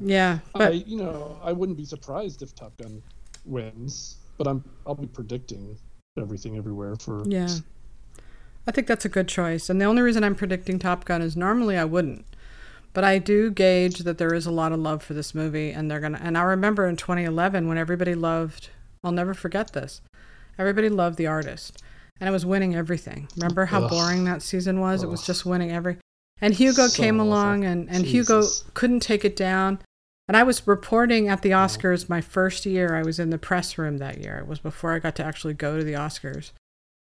yeah, 0.00 0.38
I, 0.54 0.58
but 0.58 0.86
you 0.86 0.96
know, 0.98 1.38
I 1.42 1.52
wouldn't 1.52 1.78
be 1.78 1.84
surprised 1.84 2.42
if 2.42 2.54
Top 2.54 2.76
Gun 2.76 3.02
wins, 3.44 4.16
but 4.38 4.46
I'm 4.46 4.64
I'll 4.86 4.94
be 4.94 5.06
predicting 5.06 5.76
everything 6.18 6.56
everywhere 6.56 6.96
for 6.96 7.22
yeah, 7.26 7.48
I 8.66 8.70
think 8.72 8.86
that's 8.86 9.04
a 9.04 9.08
good 9.08 9.28
choice. 9.28 9.68
And 9.70 9.80
the 9.80 9.84
only 9.84 10.02
reason 10.02 10.24
I'm 10.24 10.34
predicting 10.34 10.78
Top 10.78 11.04
Gun 11.04 11.22
is 11.22 11.36
normally 11.36 11.76
I 11.76 11.84
wouldn't, 11.84 12.24
but 12.92 13.04
I 13.04 13.18
do 13.18 13.50
gauge 13.50 14.00
that 14.00 14.18
there 14.18 14.34
is 14.34 14.46
a 14.46 14.50
lot 14.50 14.72
of 14.72 14.80
love 14.80 15.02
for 15.02 15.14
this 15.14 15.34
movie, 15.34 15.70
and 15.70 15.90
they're 15.90 16.00
gonna. 16.00 16.20
And 16.22 16.36
I 16.36 16.42
remember 16.42 16.86
in 16.86 16.96
2011 16.96 17.68
when 17.68 17.78
everybody 17.78 18.14
loved. 18.14 18.70
I'll 19.04 19.12
never 19.12 19.34
forget 19.34 19.72
this. 19.72 20.00
Everybody 20.58 20.88
loved 20.88 21.16
the 21.16 21.26
artist, 21.28 21.82
and 22.18 22.28
it 22.28 22.32
was 22.32 22.44
winning 22.44 22.74
everything. 22.74 23.28
Remember 23.36 23.66
how 23.66 23.82
Ugh. 23.84 23.90
boring 23.90 24.24
that 24.24 24.42
season 24.42 24.80
was? 24.80 25.02
It 25.02 25.08
was 25.08 25.24
just 25.24 25.46
winning 25.46 25.70
every. 25.70 25.98
And 26.40 26.54
Hugo 26.54 26.86
So 26.88 27.02
came 27.02 27.18
awful. 27.20 27.28
along, 27.28 27.64
and 27.64 27.88
and 27.88 28.04
Hugo 28.04 28.42
couldn't 28.74 29.00
take 29.00 29.24
it 29.24 29.36
down. 29.36 29.78
And 30.28 30.36
I 30.36 30.42
was 30.42 30.66
reporting 30.66 31.28
at 31.28 31.42
the 31.42 31.50
Oscars 31.50 32.08
my 32.08 32.20
first 32.20 32.66
year. 32.66 32.94
I 32.96 33.02
was 33.02 33.18
in 33.18 33.30
the 33.30 33.38
press 33.38 33.78
room 33.78 33.98
that 33.98 34.18
year. 34.18 34.38
It 34.38 34.46
was 34.46 34.58
before 34.58 34.92
I 34.92 34.98
got 34.98 35.14
to 35.16 35.24
actually 35.24 35.54
go 35.54 35.78
to 35.78 35.84
the 35.84 35.92
Oscars. 35.92 36.50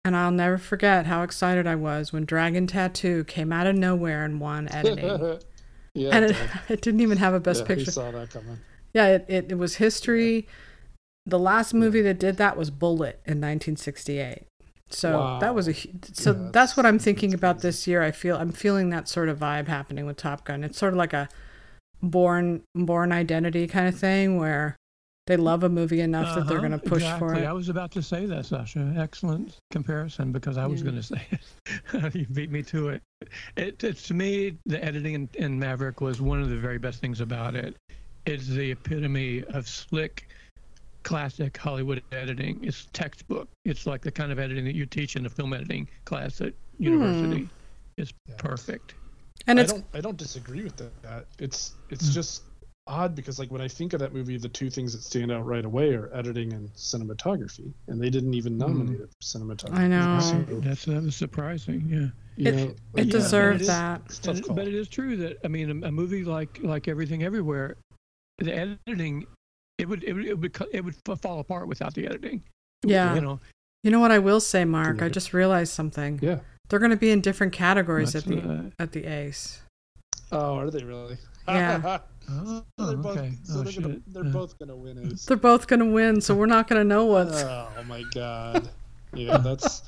And 0.05 0.17
I'll 0.17 0.31
never 0.31 0.59
forget 0.59 1.07
how 1.07 1.23
excited 1.23 1.67
I 1.67 1.75
was 1.75 2.13
when 2.13 2.25
Dragon 2.25 2.67
Tattoo 2.67 3.25
came 3.25 3.53
out 3.53 3.67
of 3.67 3.77
nowhere 3.77 4.25
and 4.25 4.41
won 4.41 4.69
editing. 4.71 5.39
yeah, 5.95 6.11
and 6.13 6.25
it, 6.27 6.37
it 6.69 6.81
didn't 6.83 7.01
even 7.01 7.19
have 7.19 7.35
a 7.35 7.41
best 7.41 7.63
yeah, 7.63 7.67
picture. 7.67 7.91
saw 7.91 8.11
that 8.11 8.31
coming. 8.31 8.59
Yeah, 8.95 9.07
it, 9.09 9.25
it, 9.29 9.53
it 9.53 9.59
was 9.59 9.77
history. 9.77 10.47
The 11.27 11.39
last 11.39 11.75
movie 11.75 12.01
that 12.03 12.19
did 12.19 12.37
that 12.37 12.57
was 12.57 12.71
Bullitt 12.71 13.21
in 13.27 13.39
1968. 13.41 14.47
So 14.91 15.39
that 15.41 15.55
was 15.55 15.69
a 15.69 15.75
so 16.13 16.33
Yeah, 16.33 16.51
that's 16.53 16.77
what 16.77 16.87
I'm 16.87 16.99
thinking 16.99 17.35
about 17.35 17.61
this 17.61 17.87
year. 17.87 18.03
I 18.03 18.11
feel 18.11 18.37
I'm 18.37 18.53
feeling 18.53 18.91
that 18.91 19.09
sort 19.09 19.29
of 19.29 19.39
vibe 19.39 19.69
happening 19.69 20.07
with 20.07 20.17
Top 20.17 20.45
Gun. 20.45 20.65
It's 20.65 20.79
sort 20.79 20.93
of 20.95 20.99
like 20.99 21.13
a 21.13 21.29
Bourne 22.03 22.63
Bourne 22.75 23.13
identity 23.13 23.67
kind 23.67 23.89
of 23.89 23.99
thing 23.99 24.37
where 24.39 24.77
they 25.27 25.37
love 25.37 25.63
a 25.63 25.69
movie 25.69 26.01
enough 26.01 26.35
that 26.35 26.47
they're 26.49 26.57
Uh-huh, 26.59 26.69
going 26.69 26.81
to 26.81 26.89
push 26.89 27.03
exactly. 27.03 27.29
for 27.29 27.35
it. 27.35 27.45
I 27.45 27.53
was 27.53 27.69
about 27.69 27.91
to 27.93 28.03
say 28.03 28.25
that, 28.25 28.47
Sasha. 28.47 28.95
Excellent 28.97 29.59
comparison 29.71 30.33
because 30.33 30.57
I 30.57 30.65
was 30.67 30.81
Yeah. 30.81 30.85
going 30.91 30.97
to 30.97 31.03
say 31.03 31.21
it. 31.33 32.15
you 32.15 32.27
beat 32.33 32.51
me 32.51 32.63
to 32.63 32.89
it. 32.89 33.03
it. 33.57 33.85
It's 33.85 34.05
to 34.09 34.15
me, 34.15 34.57
the 34.65 34.83
editing 34.83 35.13
in, 35.15 35.29
in 35.35 35.59
Maverick 35.59 36.01
was 36.01 36.23
one 36.23 36.41
of 36.41 36.49
the 36.49 36.57
very 36.57 36.79
best 36.79 37.01
things 37.03 37.21
about 37.21 37.55
it. 37.57 37.77
It's 38.25 38.47
the 38.47 38.71
epitome 38.71 39.45
of 39.45 39.69
slick, 39.69 40.29
classic 41.09 41.57
Hollywood 41.57 42.03
editing. 42.13 42.61
It's 42.63 42.87
textbook. 42.93 43.49
It's 43.65 43.87
like 43.87 44.03
the 44.03 44.11
kind 44.11 44.31
of 44.31 44.39
editing 44.39 44.65
that 44.67 44.75
you 44.75 44.85
teach 44.85 45.17
in 45.17 45.25
a 45.25 45.31
film 45.31 45.55
editing 45.55 45.89
class 46.05 46.43
at 46.43 46.53
university. 46.79 47.49
It's 47.97 48.13
Yeah. 48.29 48.35
perfect. 48.37 48.95
And 49.47 49.59
I 49.59 49.63
don't 49.63 49.85
I 49.95 50.01
don't 50.03 50.19
disagree 50.19 50.63
with 50.65 50.77
that. 50.77 51.25
It's 51.39 51.73
it's 51.89 52.07
Hmm. 52.09 52.13
just 52.13 52.43
odd 52.87 53.15
because 53.15 53.39
like 53.39 53.51
when 53.51 53.63
I 53.63 53.69
think 53.69 53.95
of 53.95 54.01
that 54.01 54.13
movie, 54.13 54.37
the 54.37 54.51
two 54.51 54.69
things 54.69 54.93
that 54.93 55.03
stand 55.03 55.33
out 55.33 55.47
right 55.47 55.65
away 55.65 55.95
are 55.95 56.11
editing 56.15 56.53
and 56.53 56.69
cinematography, 56.75 57.73
and 57.87 57.99
they 58.03 58.11
didn't 58.11 58.35
even 58.35 58.59
nominate 58.59 59.01
it 59.01 59.09
for 59.11 59.23
cinematography. 59.39 59.79
I 59.79 59.89
know. 59.89 60.21
So, 60.21 60.61
That's 60.61 60.85
that 60.85 61.03
was 61.03 61.17
surprising. 61.17 61.87
Yeah. 61.89 62.09
you 62.37 62.49
It- 62.49 62.55
know, 62.55 62.63
it 62.65 62.69
like, 62.69 62.79
but 62.93 63.09
deserved 63.09 63.61
it 63.61 63.63
is- 63.63 63.67
that. 63.69 64.03
It's 64.07 64.19
a 64.19 64.23
tough 64.23 64.37
And- 64.37 64.45
call. 64.47 64.57
but 64.57 64.69
it 64.69 64.75
is 64.75 64.89
true 64.89 65.17
that 65.17 65.39
I 65.43 65.49
mean, 65.49 65.83
a, 65.83 65.89
a 65.89 65.91
movie 65.91 66.25
like 66.25 66.63
like 66.63 66.87
Everything 66.87 67.23
Everywhere, 67.25 67.77
the 68.39 68.55
editing, 68.55 69.27
it 69.79 69.89
would 69.89 70.05
it 70.05 70.13
would 70.13 70.25
it 70.27 70.39
would, 70.39 70.57
it 70.73 70.85
would 70.85 70.97
fall 71.23 71.41
apart 71.41 71.69
without 71.69 71.95
the 71.95 72.07
editing. 72.07 72.43
Yeah. 72.85 73.15
You 73.15 73.21
know, 73.21 73.41
You 73.83 73.91
know 73.91 74.01
what 74.01 74.11
I 74.11 74.19
will 74.19 74.41
say, 74.41 74.65
Mark? 74.65 75.03
I 75.03 75.09
just 75.09 75.33
realized 75.33 75.73
something. 75.73 76.19
Yeah. 76.23 76.41
They're 76.69 76.79
going 76.81 76.91
to 76.91 76.97
be 76.97 77.11
in 77.11 77.21
different 77.23 77.53
categories 77.55 78.15
at 78.15 78.25
the 78.25 78.73
at 78.79 78.93
the 78.93 79.05
Ace. 79.07 79.63
Oh, 80.31 80.57
are 80.59 80.71
they 80.71 80.85
really? 80.85 81.17
Yeah. 81.47 81.99
oh, 82.31 82.63
they're 82.77 82.97
both, 82.97 83.17
okay. 83.17 83.33
so 83.43 83.61
oh, 83.61 83.63
they're, 83.63 83.83
gonna, 83.83 83.97
they're 84.09 84.25
both 84.25 84.59
gonna 84.59 84.77
win 84.77 85.11
Ace. 85.11 85.25
They're 85.25 85.39
both 85.39 85.67
going 85.67 85.81
to 85.81 85.87
win, 85.87 86.21
so 86.21 86.35
we're 86.35 86.45
not 86.45 86.69
going 86.69 86.79
to 86.81 86.85
know 86.87 87.07
what's. 87.07 87.41
Oh 87.43 87.69
my 87.87 88.05
god. 88.15 88.69
Yeah, 89.15 89.39
that's. 89.39 89.83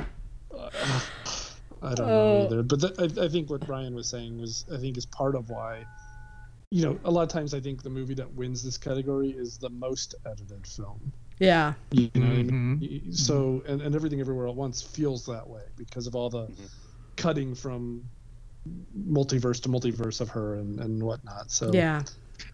uh, 0.00 0.70
I 1.82 1.94
don't 1.94 2.08
Oh. 2.08 2.38
know 2.38 2.46
either, 2.46 2.62
but 2.62 2.80
th- 2.80 3.18
I, 3.18 3.24
I 3.24 3.28
think 3.28 3.50
what 3.50 3.60
Brian 3.66 3.94
was 3.94 4.08
saying 4.08 4.40
was 4.40 4.64
I 4.72 4.78
think 4.78 4.96
is 4.96 5.04
part 5.04 5.34
of 5.34 5.50
why. 5.50 5.84
You 6.70 6.82
know, 6.82 6.98
a 7.04 7.10
lot 7.10 7.22
of 7.22 7.28
times 7.28 7.54
I 7.54 7.60
think 7.60 7.82
the 7.82 7.90
movie 7.90 8.14
that 8.14 8.32
wins 8.34 8.62
this 8.62 8.76
category 8.76 9.30
is 9.30 9.58
the 9.58 9.70
most 9.70 10.14
edited 10.26 10.66
film. 10.66 11.12
Yeah. 11.38 11.74
You 11.90 12.10
know 12.14 12.26
what 12.28 12.38
I 12.38 12.42
mean? 12.42 12.80
Mhm. 12.80 13.14
So, 13.16 13.62
and, 13.66 13.80
and 13.82 13.94
everything 13.94 14.20
everywhere 14.20 14.48
at 14.48 14.54
once 14.54 14.82
feels 14.82 15.24
that 15.26 15.48
way 15.48 15.62
because 15.76 16.06
of 16.06 16.14
all 16.14 16.30
the 16.30 16.46
Mhm. 16.46 16.70
cutting 17.16 17.54
from 17.54 18.02
multiverse 19.08 19.60
to 19.62 19.68
multiverse 19.68 20.20
of 20.20 20.28
her 20.30 20.54
and, 20.54 20.80
and 20.80 21.02
whatnot. 21.02 21.50
So, 21.50 21.70
Yeah. 21.72 22.02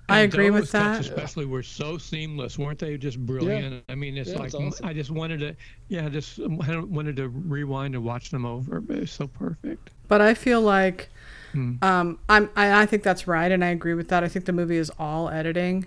I 0.09 0.21
agree 0.21 0.51
those 0.51 0.63
with 0.63 0.73
cuts 0.73 1.07
that. 1.09 1.15
especially 1.17 1.47
were 1.47 1.63
so 1.63 1.97
seamless, 1.97 2.59
weren't 2.59 2.79
they? 2.79 2.99
Just 2.99 3.19
brilliant. 3.25 3.75
Yeah. 3.75 3.81
I 3.89 3.95
mean, 3.95 4.19
it's 4.19 4.31
Yeah, 4.31 4.39
like 4.39 4.47
it's 4.47 4.55
awesome. 4.55 4.87
I 4.87 4.93
just 4.93 5.11
wanted 5.11 5.41
to, 5.41 5.57
yeah, 5.89 6.09
just 6.09 6.39
wanted 6.47 7.17
to 7.17 7.29
rewind 7.29 7.95
and 7.95 8.05
watch 8.05 8.31
them 8.31 8.45
over. 8.45 8.81
But 8.81 8.99
it's 8.99 9.13
so 9.13 9.27
perfect. 9.29 9.91
But 10.09 10.21
I 10.21 10.35
feel 10.35 10.61
like 10.61 11.09
Hmm. 11.53 11.75
um, 11.83 12.19
I'm 12.29 12.51
I, 12.57 12.83
I 12.83 12.87
think 12.87 13.03
that's 13.03 13.27
right, 13.27 13.51
and 13.51 13.65
I 13.65 13.69
agree 13.69 13.95
with 13.95 14.09
that. 14.09 14.23
I 14.23 14.29
think 14.29 14.45
the 14.45 14.53
movie 14.53 14.77
is 14.77 14.91
all 14.99 15.29
editing, 15.29 15.87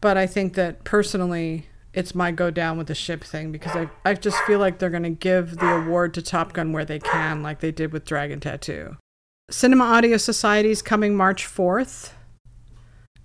but 0.00 0.16
I 0.16 0.26
think 0.26 0.54
that 0.54 0.84
personally, 0.84 1.66
it's 1.92 2.14
my 2.14 2.30
go 2.30 2.50
down 2.50 2.78
with 2.78 2.86
the 2.86 2.94
ship 2.94 3.24
thing 3.24 3.50
because 3.50 3.74
I, 3.74 3.88
I 4.04 4.14
just 4.14 4.38
feel 4.44 4.58
like 4.58 4.78
they're 4.78 4.90
going 4.90 5.02
to 5.02 5.10
give 5.10 5.56
the 5.56 5.74
award 5.76 6.14
to 6.14 6.22
Top 6.22 6.52
Gun 6.52 6.72
where 6.72 6.84
they 6.84 6.98
can, 6.98 7.42
like 7.42 7.60
they 7.60 7.72
did 7.72 7.92
with 7.92 8.04
Dragon 8.04 8.40
Tattoo. 8.40 8.96
Cinema 9.50 9.84
Audio 9.84 10.16
Society 10.16 10.70
is 10.70 10.82
coming 10.82 11.16
March 11.16 11.46
4th. 11.46 12.12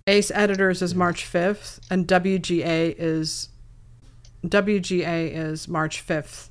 Ace 0.08 0.32
Editors 0.34 0.82
is 0.82 0.96
March 0.96 1.32
5th, 1.32 1.80
and 1.90 2.08
WGA 2.08 2.96
is 2.98 3.50
WGA 4.46 5.32
is 5.32 5.68
March 5.68 6.06
5th. 6.06 6.50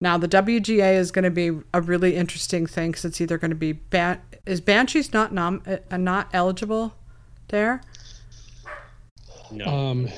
Now 0.00 0.16
the 0.16 0.28
WGA 0.28 0.94
is 0.96 1.10
going 1.10 1.24
to 1.24 1.30
be 1.30 1.50
a 1.74 1.80
really 1.80 2.14
interesting 2.14 2.66
thing 2.66 2.92
because 2.92 3.04
it's 3.04 3.20
either 3.20 3.36
going 3.36 3.50
to 3.50 3.56
be 3.56 3.72
Ban- 3.72 4.20
is 4.46 4.60
Banshees 4.60 5.12
not 5.12 5.32
nom- 5.32 5.62
uh, 5.66 5.96
not 5.96 6.28
eligible 6.32 6.94
there? 7.48 7.80
No. 9.50 9.64
Um, 9.64 10.08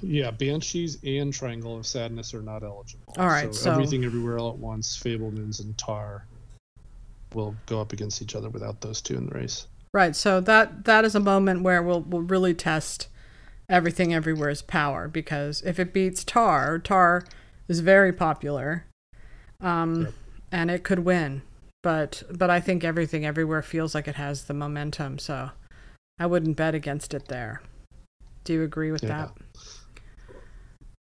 Yeah, 0.00 0.30
Banshees 0.30 0.98
and 1.04 1.32
Triangle 1.32 1.76
of 1.76 1.84
Sadness 1.86 2.32
are 2.32 2.42
not 2.42 2.62
eligible. 2.62 3.14
All 3.16 3.26
right, 3.26 3.52
so- 3.54 3.72
everything 3.72 4.04
everywhere 4.04 4.38
all 4.38 4.50
at 4.50 4.58
once, 4.58 4.96
Fabelmans 4.96 5.60
and 5.60 5.76
Tar 5.76 6.24
will 7.34 7.54
go 7.66 7.80
up 7.80 7.92
against 7.92 8.22
each 8.22 8.34
other 8.36 8.48
without 8.48 8.80
those 8.80 9.00
two 9.00 9.16
in 9.16 9.26
the 9.26 9.32
race. 9.34 9.66
Right. 9.92 10.14
So 10.14 10.40
that 10.42 10.84
that 10.84 11.04
is 11.04 11.14
a 11.14 11.20
moment 11.20 11.62
where 11.62 11.82
we'll 11.82 12.02
we'll 12.02 12.22
really 12.22 12.54
test 12.54 13.08
everything 13.68 14.14
everywhere's 14.14 14.62
power 14.62 15.08
because 15.08 15.62
if 15.62 15.78
it 15.78 15.92
beats 15.92 16.24
Tar, 16.24 16.78
Tar 16.78 17.24
is 17.68 17.80
very 17.80 18.12
popular, 18.12 18.84
um, 19.60 20.02
Yep. 20.02 20.14
and 20.52 20.70
it 20.70 20.84
could 20.84 21.00
win. 21.00 21.42
But 21.82 22.22
but 22.30 22.50
I 22.50 22.60
think 22.60 22.84
everything 22.84 23.24
everywhere 23.24 23.62
feels 23.62 23.94
like 23.94 24.08
it 24.08 24.16
has 24.16 24.44
the 24.44 24.54
momentum, 24.54 25.18
so 25.18 25.50
I 26.18 26.26
wouldn't 26.26 26.56
bet 26.56 26.74
against 26.74 27.14
it 27.14 27.28
there. 27.28 27.62
Do 28.44 28.52
you 28.52 28.62
agree 28.64 28.90
with 28.90 29.04
Yeah. 29.04 29.28
that? 29.28 29.30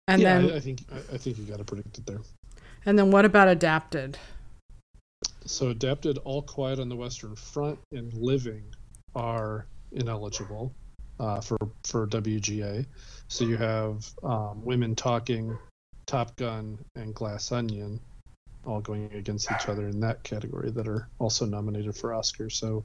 And 0.09 0.21
yeah, 0.21 0.39
then 0.39 0.51
I, 0.51 0.55
I 0.55 0.59
think 0.59 0.79
I, 0.91 1.15
I 1.15 1.17
think 1.17 1.37
you 1.37 1.45
got 1.45 1.57
to 1.59 1.63
predict 1.63 1.97
it 1.97 2.05
there. 2.05 2.19
and 2.85 2.97
then 2.99 3.11
what 3.11 3.25
about 3.25 3.47
adapted? 3.47 4.17
So 5.45 5.69
adapted, 5.69 6.17
All 6.19 6.41
Quiet 6.41 6.79
on 6.79 6.89
the 6.89 6.95
Western 6.95 7.35
Front, 7.35 7.79
and 7.93 8.13
Living 8.13 8.63
are 9.15 9.65
ineligible 9.93 10.73
uh, 11.19 11.39
for 11.39 11.57
for 11.85 12.05
WGA. 12.07 12.85
So 13.29 13.45
you 13.45 13.55
have 13.57 14.05
um, 14.23 14.63
Women 14.65 14.95
Talking, 14.95 15.57
Top 16.05 16.35
Gun, 16.35 16.77
and 16.95 17.13
Glass 17.15 17.51
Onion, 17.53 17.99
all 18.67 18.81
going 18.81 19.09
against 19.13 19.51
each 19.51 19.69
other 19.69 19.87
in 19.87 19.99
that 20.01 20.21
category 20.23 20.69
that 20.71 20.87
are 20.87 21.07
also 21.19 21.45
nominated 21.45 21.95
for 21.95 22.11
Oscars. 22.11 22.53
So 22.53 22.83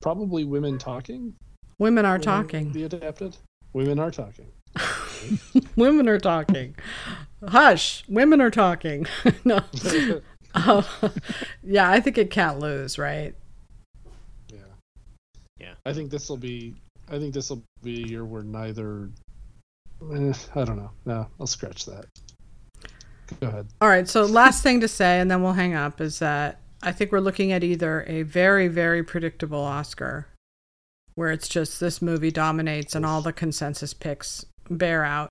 probably 0.00 0.44
Women 0.44 0.78
Talking. 0.78 1.34
Women 1.78 2.04
are 2.04 2.18
talking. 2.18 2.70
Be 2.70 2.84
adapted. 2.84 3.36
Women 3.72 3.98
are 3.98 4.10
talking. 4.10 4.46
Women 5.76 6.08
are 6.08 6.18
talking. 6.18 6.76
Hush. 7.48 8.04
Women 8.08 8.40
are 8.40 8.50
talking. 8.50 9.06
no. 9.44 9.60
Oh, 10.56 10.88
yeah, 11.64 11.90
I 11.90 11.98
think 11.98 12.16
it 12.16 12.30
can't 12.30 12.60
lose, 12.60 12.96
right? 12.96 13.34
Yeah. 14.52 14.58
Yeah. 15.58 15.74
I 15.84 15.92
think 15.92 16.12
this 16.12 16.28
will 16.28 16.36
be. 16.36 16.76
I 17.10 17.18
think 17.18 17.34
this 17.34 17.50
will 17.50 17.64
be 17.82 18.04
a 18.04 18.06
year 18.06 18.24
where 18.24 18.44
neither. 18.44 19.10
Eh, 20.14 20.32
I 20.54 20.64
don't 20.64 20.76
know. 20.76 20.92
No, 21.06 21.26
I'll 21.40 21.48
scratch 21.48 21.86
that. 21.86 22.06
Go 23.40 23.48
ahead. 23.48 23.66
All 23.80 23.88
right. 23.88 24.08
So, 24.08 24.24
last 24.24 24.62
thing 24.62 24.80
to 24.80 24.88
say, 24.88 25.20
and 25.20 25.30
then 25.30 25.42
we'll 25.42 25.52
hang 25.52 25.74
up, 25.74 26.00
is 26.00 26.18
that 26.18 26.60
I 26.82 26.92
think 26.92 27.12
we're 27.12 27.20
looking 27.20 27.52
at 27.52 27.64
either 27.64 28.04
a 28.06 28.22
very, 28.22 28.68
very 28.68 29.02
predictable 29.02 29.60
Oscar, 29.60 30.28
where 31.14 31.30
it's 31.30 31.48
just 31.48 31.80
this 31.80 32.02
movie 32.02 32.30
dominates 32.30 32.94
and 32.94 33.06
all 33.06 33.22
the 33.22 33.32
consensus 33.32 33.94
picks 33.94 34.44
bear 34.68 35.04
out, 35.04 35.28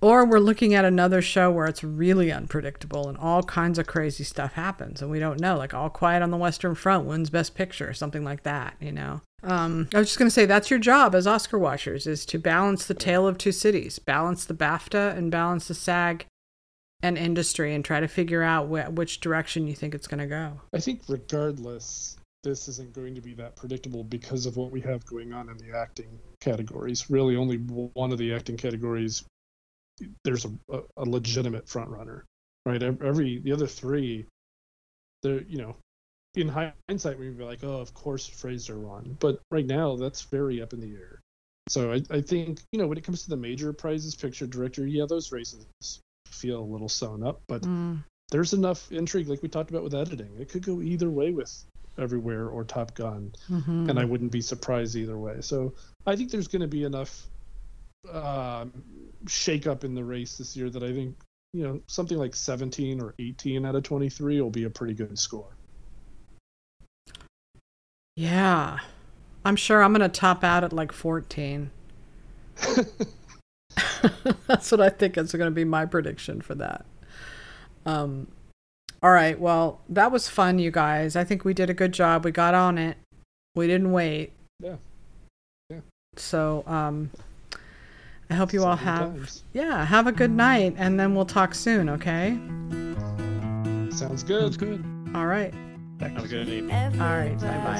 or 0.00 0.24
we're 0.24 0.38
looking 0.38 0.74
at 0.74 0.84
another 0.84 1.20
show 1.20 1.50
where 1.50 1.66
it's 1.66 1.82
really 1.82 2.30
unpredictable 2.30 3.08
and 3.08 3.18
all 3.18 3.42
kinds 3.42 3.78
of 3.78 3.86
crazy 3.86 4.22
stuff 4.22 4.52
happens 4.52 5.02
and 5.02 5.10
we 5.10 5.18
don't 5.18 5.40
know, 5.40 5.56
like 5.56 5.74
All 5.74 5.90
Quiet 5.90 6.22
on 6.22 6.30
the 6.30 6.36
Western 6.36 6.74
Front 6.74 7.06
wins 7.06 7.30
Best 7.30 7.54
Picture, 7.54 7.92
something 7.92 8.24
like 8.24 8.44
that, 8.44 8.74
you 8.80 8.92
know. 8.92 9.20
Um, 9.42 9.88
I 9.94 9.98
was 9.98 10.08
just 10.08 10.18
going 10.18 10.28
to 10.28 10.34
say 10.34 10.46
that's 10.46 10.70
your 10.70 10.78
job 10.78 11.14
as 11.14 11.26
Oscar 11.26 11.58
watchers 11.58 12.06
is 12.06 12.24
to 12.26 12.38
balance 12.38 12.86
the 12.86 12.94
tale 12.94 13.26
of 13.26 13.38
two 13.38 13.52
cities, 13.52 13.98
balance 13.98 14.44
the 14.44 14.54
BAFTA 14.54 15.16
and 15.16 15.30
balance 15.30 15.68
the 15.68 15.74
SAG 15.74 16.26
and 17.02 17.16
industry 17.16 17.74
and 17.74 17.84
try 17.84 18.00
to 18.00 18.08
figure 18.08 18.42
out 18.42 18.66
wh- 18.66 18.92
which 18.94 19.20
direction 19.20 19.66
you 19.66 19.74
think 19.74 19.94
it's 19.94 20.06
going 20.06 20.20
to 20.20 20.26
go. 20.26 20.60
I 20.74 20.80
think 20.80 21.02
regardless, 21.08 22.16
this 22.42 22.68
isn't 22.68 22.92
going 22.92 23.14
to 23.14 23.20
be 23.20 23.34
that 23.34 23.56
predictable 23.56 24.04
because 24.04 24.46
of 24.46 24.56
what 24.56 24.70
we 24.70 24.80
have 24.82 25.04
going 25.06 25.32
on 25.32 25.48
in 25.48 25.56
the 25.58 25.76
acting 25.76 26.18
categories. 26.40 27.10
Really, 27.10 27.36
only 27.36 27.56
one 27.56 28.12
of 28.12 28.18
the 28.18 28.34
acting 28.34 28.56
categories 28.56 29.24
there's 30.24 30.44
a, 30.44 30.50
a, 30.70 30.80
a 30.98 31.04
legitimate 31.04 31.68
front 31.68 31.90
runner, 31.90 32.24
right? 32.64 32.82
Every 32.82 33.38
the 33.38 33.52
other 33.52 33.66
three, 33.66 34.26
they're 35.22 35.42
you 35.42 35.58
know, 35.58 35.76
in 36.34 36.48
hindsight 36.48 37.18
we'd 37.18 37.38
be 37.38 37.44
like, 37.44 37.64
oh, 37.64 37.80
of 37.80 37.94
course 37.94 38.26
Fraser 38.26 38.78
won, 38.78 39.16
but 39.20 39.40
right 39.50 39.66
now 39.66 39.96
that's 39.96 40.22
very 40.22 40.62
up 40.62 40.72
in 40.72 40.80
the 40.80 40.92
air. 40.94 41.20
So 41.68 41.92
I, 41.92 42.02
I 42.10 42.20
think 42.20 42.60
you 42.72 42.78
know 42.78 42.86
when 42.86 42.98
it 42.98 43.04
comes 43.04 43.22
to 43.24 43.30
the 43.30 43.36
major 43.36 43.72
prizes, 43.72 44.14
picture 44.14 44.46
director, 44.46 44.86
yeah, 44.86 45.06
those 45.08 45.32
races 45.32 45.66
feel 46.28 46.60
a 46.60 46.64
little 46.64 46.88
sewn 46.88 47.22
up, 47.22 47.40
but 47.46 47.62
Mm. 47.62 48.02
there's 48.30 48.52
enough 48.52 48.90
intrigue, 48.92 49.28
like 49.28 49.42
we 49.42 49.48
talked 49.48 49.70
about 49.70 49.82
with 49.82 49.94
editing. 49.94 50.30
It 50.38 50.48
could 50.48 50.62
go 50.64 50.80
either 50.80 51.10
way 51.10 51.32
with 51.32 51.64
Everywhere 51.98 52.48
or 52.48 52.62
Top 52.64 52.94
Gun, 52.94 53.32
Mhm. 53.48 53.88
and 53.90 53.98
I 53.98 54.04
wouldn't 54.04 54.30
be 54.30 54.40
surprised 54.40 54.94
either 54.94 55.18
way. 55.18 55.40
So 55.40 55.74
I 56.06 56.14
think 56.14 56.30
there's 56.30 56.46
going 56.48 56.62
to 56.62 56.68
be 56.68 56.84
enough 56.84 57.28
um, 58.12 58.72
shake 59.26 59.66
up 59.66 59.82
in 59.82 59.94
the 59.94 60.04
race 60.04 60.38
this 60.38 60.56
year 60.56 60.70
that 60.70 60.82
I 60.84 60.92
think 60.92 61.16
you 61.52 61.64
know 61.64 61.82
something 61.88 62.16
like 62.16 62.34
17 62.36 63.00
or 63.00 63.12
18 63.18 63.64
out 63.66 63.74
of 63.74 63.82
23 63.82 64.40
will 64.40 64.50
be 64.50 64.64
a 64.64 64.70
pretty 64.70 64.94
good 64.94 65.18
score. 65.18 65.48
Yeah. 68.16 68.78
I'm 69.44 69.56
sure 69.56 69.82
I'm 69.82 69.92
going 69.92 70.08
to 70.08 70.08
top 70.08 70.44
out 70.44 70.62
at 70.64 70.72
like 70.72 70.92
14. 70.92 71.70
That's 74.46 74.70
what 74.70 74.80
I 74.80 74.88
think 74.88 75.16
is 75.16 75.32
going 75.32 75.50
to 75.50 75.54
be 75.54 75.64
my 75.64 75.86
prediction 75.86 76.40
for 76.40 76.54
that. 76.56 76.84
Um, 77.86 78.28
all 79.02 79.10
right. 79.10 79.38
Well, 79.38 79.80
that 79.88 80.10
was 80.10 80.28
fun, 80.28 80.58
you 80.58 80.70
guys. 80.70 81.16
I 81.16 81.24
think 81.24 81.44
we 81.44 81.54
did 81.54 81.70
a 81.70 81.74
good 81.74 81.92
job. 81.92 82.24
We 82.24 82.30
got 82.30 82.54
on 82.54 82.78
it. 82.78 82.96
We 83.54 83.66
didn't 83.66 83.92
wait. 83.92 84.32
Yeah. 84.60 84.76
Yeah. 85.70 85.80
So, 86.16 86.64
um, 86.66 87.10
I 88.30 88.34
hope 88.34 88.52
you 88.52 88.64
all 88.64 88.76
have, 88.76 89.14
times. 89.14 89.42
yeah, 89.54 89.84
have 89.84 90.06
a 90.06 90.12
good 90.12 90.30
night, 90.30 90.74
and 90.76 91.00
then 91.00 91.14
we'll 91.14 91.24
talk 91.24 91.54
soon. 91.54 91.88
Okay. 91.88 92.38
Sounds 93.90 94.22
good. 94.22 94.44
That's 94.44 94.56
good. 94.58 94.84
All 95.14 95.26
right. 95.26 95.54
Have 96.00 96.24
a 96.24 96.28
good 96.28 96.48
evening. 96.48 97.00
All 97.00 97.08
right, 97.08 97.38
bye-bye 97.40 97.78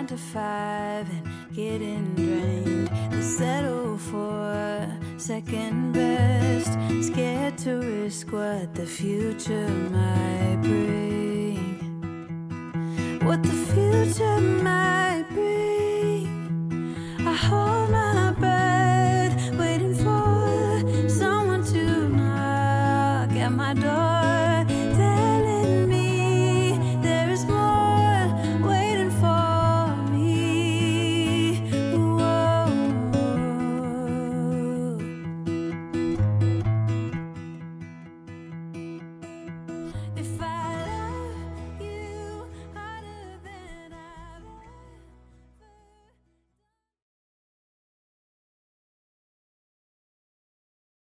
nine 0.00 0.06
to 0.06 0.16
five 0.16 1.06
and 1.10 1.54
getting 1.54 2.14
drained. 2.14 2.88
They 3.10 3.20
settle 3.20 3.98
for 3.98 4.88
second 5.18 5.92
best, 5.92 6.72
scared 7.06 7.58
to 7.58 7.72
risk 7.80 8.32
what 8.32 8.74
the 8.74 8.86
future 8.86 9.68
might 9.68 10.58
bring. 10.62 11.58
What 13.24 13.42
the 13.42 13.58
future 13.72 14.40
might 14.40 15.26
bring. 15.34 16.96
I 17.18 17.34
hold 17.34 17.89